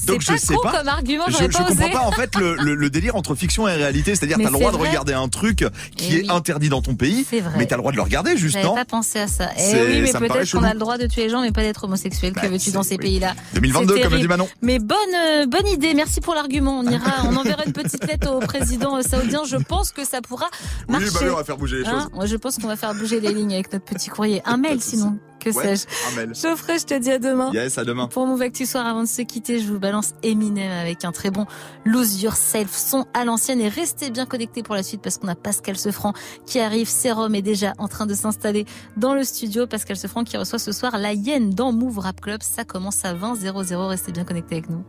Donc 0.07 0.25
pas 0.25 0.35
je 0.35 0.39
sais 0.39 0.55
pas. 0.63 0.73
comme 0.73 0.89
argument, 0.89 1.25
je, 1.29 1.47
pas 1.47 1.65
comprends 1.65 1.91
pas 1.91 2.01
en 2.07 2.13
fait 2.13 2.35
le, 2.37 2.57
le, 2.57 2.75
le 2.75 2.91
délire 2.91 3.17
entre 3.17 3.35
fiction 3.35 3.67
et 3.69 3.73
réalité. 3.75 4.15
C'est-à-dire 4.15 4.37
t'as 4.39 4.45
le 4.51 4.51
droit 4.59 4.73
de 4.73 4.77
regarder 4.77 5.13
un 5.13 5.29
truc 5.29 5.65
qui 5.97 6.09
Eh 6.13 6.17
est 6.19 6.23
oui. 6.23 6.31
interdit 6.31 6.69
dans 6.69 6.83
ton 6.83 6.95
pays, 6.95 7.27
C'est 7.29 7.41
vrai. 7.41 7.55
mais 7.59 7.67
t'as 7.67 7.77
le 7.77 7.83
droit 7.83 7.93
de 7.93 7.97
le 7.97 8.03
regarder 8.03 8.37
juste, 8.37 8.55
J'avais 8.61 8.75
pas 8.75 8.85
pensé 8.85 9.19
à 9.21 9.27
ça. 9.29 9.51
Eh 9.59 9.83
oui, 9.87 10.01
mais 10.03 10.13
peut-être 10.13 10.51
qu'on 10.53 10.63
a 10.65 10.73
le 10.75 10.79
droit 10.79 10.99
de 10.99 11.07
tuer 11.07 11.25
les 11.25 11.29
gens, 11.31 11.41
mais 11.43 11.53
pas 11.53 11.63
d'être 11.63 11.85
homosexuel. 11.85 12.33
que 12.33 12.47
veux-tu 12.47 12.71
dans 12.71 12.83
ces 12.83 12.99
pays-là? 12.99 13.35
2022, 13.55 13.95
C'est 13.97 14.03
comme 14.03 14.15
a 14.15 14.19
dit. 14.19 14.29
Manon. 14.29 14.49
Mais 14.63 14.79
bonne, 14.79 14.97
euh, 15.17 15.47
bonne 15.47 15.67
idée. 15.69 15.95
Merci 15.95 16.21
pour 16.21 16.35
l'argument. 16.35 16.79
On 16.81 16.91
ira, 16.91 17.23
on 17.25 17.37
enverra 17.37 17.65
une 17.67 17.73
petite 17.73 18.07
lettre 18.07 18.31
au 18.35 18.41
président 18.41 19.01
saoudien. 19.03 19.43
Je 19.47 19.57
pense 19.57 19.93
que 19.93 20.05
ça 20.05 20.21
pourra 20.21 20.47
Oui, 20.89 20.93
marcher. 20.93 21.07
bah 21.13 21.19
oui, 21.23 21.29
on 21.33 21.37
va 21.37 21.45
faire 21.45 21.57
bouger 21.57 21.79
les 21.79 21.87
Hein 21.87 22.01
choses. 22.03 22.11
Moi, 22.15 22.27
je 22.27 22.37
pense 22.37 22.57
qu'on 22.59 22.69
va 22.69 22.77
faire 22.77 22.95
bouger 22.95 23.21
les 23.21 23.33
lignes 23.33 23.55
avec 23.55 23.73
notre 23.73 23.85
petit 23.85 24.09
courrier. 24.11 24.43
Un 24.45 24.57
mail, 24.57 24.81
sinon. 24.83 25.19
Que 25.47 25.57
Ouais, 25.57 25.77
sais-je. 25.77 26.13
un 26.13 26.17
mail. 26.27 26.35
Geoffrey, 26.35 26.79
je 26.81 26.85
te 26.87 26.95
dis 26.99 27.11
à 27.13 27.19
demain. 27.21 27.53
Yes, 27.53 27.79
à 27.79 27.85
demain. 27.85 28.09
Pour 28.09 28.27
Move 28.27 28.43
Actu 28.43 28.67
Soir, 28.67 28.85
avant 28.85 29.03
de 29.03 29.09
se 29.09 29.23
quitter, 29.23 29.61
je 29.61 29.67
vous 29.73 29.79
balance 29.79 30.13
Eminem 30.25 30.73
avec 30.73 31.05
un 31.05 31.13
très 31.13 31.31
bon 31.31 31.47
Lose 31.85 32.21
Yourself, 32.23 32.73
son 32.77 33.07
à 33.15 33.25
l'ancienne. 33.25 33.61
Et 33.61 33.69
restez 33.69 34.11
bien 34.11 34.27
connectés 34.27 34.65
pour 34.65 34.75
la 34.75 34.83
suite 34.83 35.03
parce 35.03 35.19
qu'on 35.19 35.29
a 35.29 35.37
Pascal 35.37 35.77
Sefranc 35.77 36.15
qui 36.47 36.59
arrive. 36.59 36.89
Sérum 36.89 37.35
est 37.37 37.43
déjà 37.43 37.75
en 37.79 37.87
train 37.87 38.07
de 38.07 38.15
s'installer 38.15 38.67
dans 38.97 39.15
le 39.15 39.23
studio. 39.23 39.67
Pascal 39.69 39.97
Sefranc 39.97 40.25
qui 40.25 40.37
reçoit 40.37 40.59
ce 40.59 40.73
soir 40.73 40.99
la 40.99 41.13
Hyène 41.13 41.51
dans 41.51 41.71
Move 41.73 42.01
Rap 42.01 42.21
Club. 42.21 42.43
Ça 42.43 42.65
commence 42.65 43.05
à 43.05 43.15
20 43.15 43.37
00. 43.37 43.87
Restez 43.87 44.11
bien 44.11 44.25
connectés 44.25 44.57
avec 44.57 44.69
nous. 44.69 44.85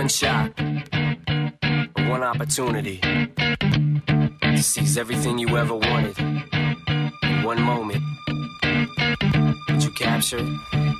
One 0.00 0.08
shot, 0.08 0.58
one 2.08 2.22
opportunity 2.22 3.00
to 4.40 4.62
seize 4.62 4.96
everything 4.96 5.36
you 5.36 5.58
ever 5.58 5.74
wanted 5.74 6.18
in 6.18 7.42
one 7.42 7.60
moment, 7.60 8.02
would 9.68 9.84
you 9.84 9.90
capture 9.90 10.38
it? 10.38 10.48
Or 10.72 10.99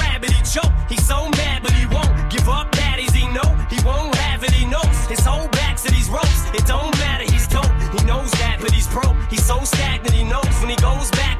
gravity. 0.21 0.51
Choke. 0.51 0.71
He's 0.89 1.05
so 1.05 1.29
mad, 1.29 1.63
but 1.63 1.71
he 1.71 1.85
won't 1.85 2.31
give 2.31 2.47
up. 2.49 2.71
Daddies, 2.71 3.13
he 3.13 3.27
know 3.27 3.47
he 3.69 3.77
won't 3.85 4.15
have 4.15 4.43
it. 4.43 4.51
He 4.51 4.65
knows 4.65 5.07
his 5.07 5.19
whole 5.25 5.47
back 5.49 5.77
to 5.77 5.91
these 5.91 6.09
ropes. 6.09 6.45
It 6.53 6.65
don't 6.65 6.91
matter. 6.99 7.31
He's 7.31 7.47
dope. 7.47 7.71
He 7.97 8.05
knows 8.05 8.31
that, 8.31 8.57
but 8.61 8.71
he's 8.71 8.87
pro. 8.87 9.13
He's 9.29 9.43
so 9.45 9.59
stagnant. 9.63 10.13
He 10.13 10.23
knows 10.23 10.53
when 10.59 10.69
he 10.69 10.75
goes 10.77 11.09
back 11.11 11.30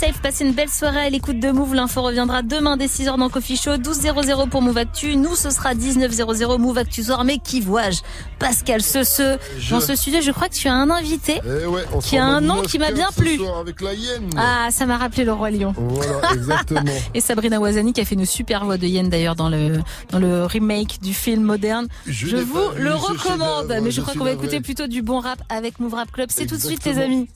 Yourself. 0.00 0.20
Passez 0.22 0.44
une 0.44 0.52
belle 0.52 0.68
soirée 0.68 1.00
à 1.06 1.10
l'écoute 1.10 1.40
de 1.40 1.50
Move. 1.50 1.74
L'info 1.74 2.02
reviendra 2.02 2.42
demain 2.42 2.76
dès 2.76 2.86
6h 2.86 3.16
dans 3.18 3.28
Coffee 3.28 3.56
Show. 3.56 3.76
12.00 3.76 4.48
pour 4.48 4.62
Move 4.62 4.78
Actu. 4.78 5.16
Nous, 5.16 5.34
ce 5.34 5.50
sera 5.50 5.74
19.00 5.74 6.58
Move 6.58 6.78
Actu 6.78 7.02
Soir. 7.02 7.24
Mais 7.24 7.38
qui 7.38 7.60
vois-je? 7.60 8.00
Pascal 8.38 8.80
Sece. 8.82 9.22
Je- 9.58 9.70
Dans 9.74 9.80
ce 9.80 9.94
studio, 9.96 10.20
je 10.20 10.30
crois 10.30 10.48
que 10.48 10.54
tu 10.54 10.68
as 10.68 10.74
un 10.74 10.90
invité 10.90 11.40
Eh 11.44 11.66
ouais, 11.66 11.82
on 11.92 11.98
qui 12.00 12.16
a 12.16 12.24
un 12.24 12.40
nom 12.40 12.62
qui 12.62 12.78
m'a 12.78 12.90
9-15 12.90 12.94
bien 12.94 13.08
plu. 13.16 13.36
soir 13.36 13.58
Avec 13.58 13.80
la 13.80 13.94
hyène. 13.94 14.30
Ah, 14.36 14.68
ça 14.70 14.86
m'a 14.86 14.98
rappelé 14.98 15.24
le 15.24 15.32
Roi 15.32 15.50
Lion. 15.50 15.74
Voilà, 15.76 16.20
exactement. 16.34 16.82
Et 17.14 17.20
Sabrina 17.20 17.58
Wazani 17.60 17.92
qui 17.92 18.00
a 18.00 18.04
fait 18.04 18.14
une 18.14 18.26
super 18.26 18.64
voix 18.64 18.76
de 18.78 18.86
Yen 18.86 19.08
d'ailleurs 19.08 19.36
dans 19.36 19.48
le 19.48 19.80
dans 20.10 20.18
le 20.18 20.44
remake 20.44 21.00
du 21.02 21.14
film 21.14 21.42
moderne. 21.42 21.88
Je 22.06 22.36
vous 22.36 22.58
le 22.76 22.94
recommande, 22.94 23.68
mais 23.82 23.90
je 23.90 23.98
je 23.98 24.00
crois 24.02 24.14
qu'on 24.14 24.24
va 24.24 24.32
écouter 24.32 24.60
plutôt 24.60 24.86
du 24.86 25.02
bon 25.02 25.18
rap 25.18 25.42
avec 25.48 25.80
Move 25.80 25.94
Rap 25.94 26.12
Club. 26.12 26.28
C'est 26.32 26.46
tout 26.46 26.56
de 26.56 26.62
suite 26.62 26.84
les 26.84 26.98
amis. 26.98 27.28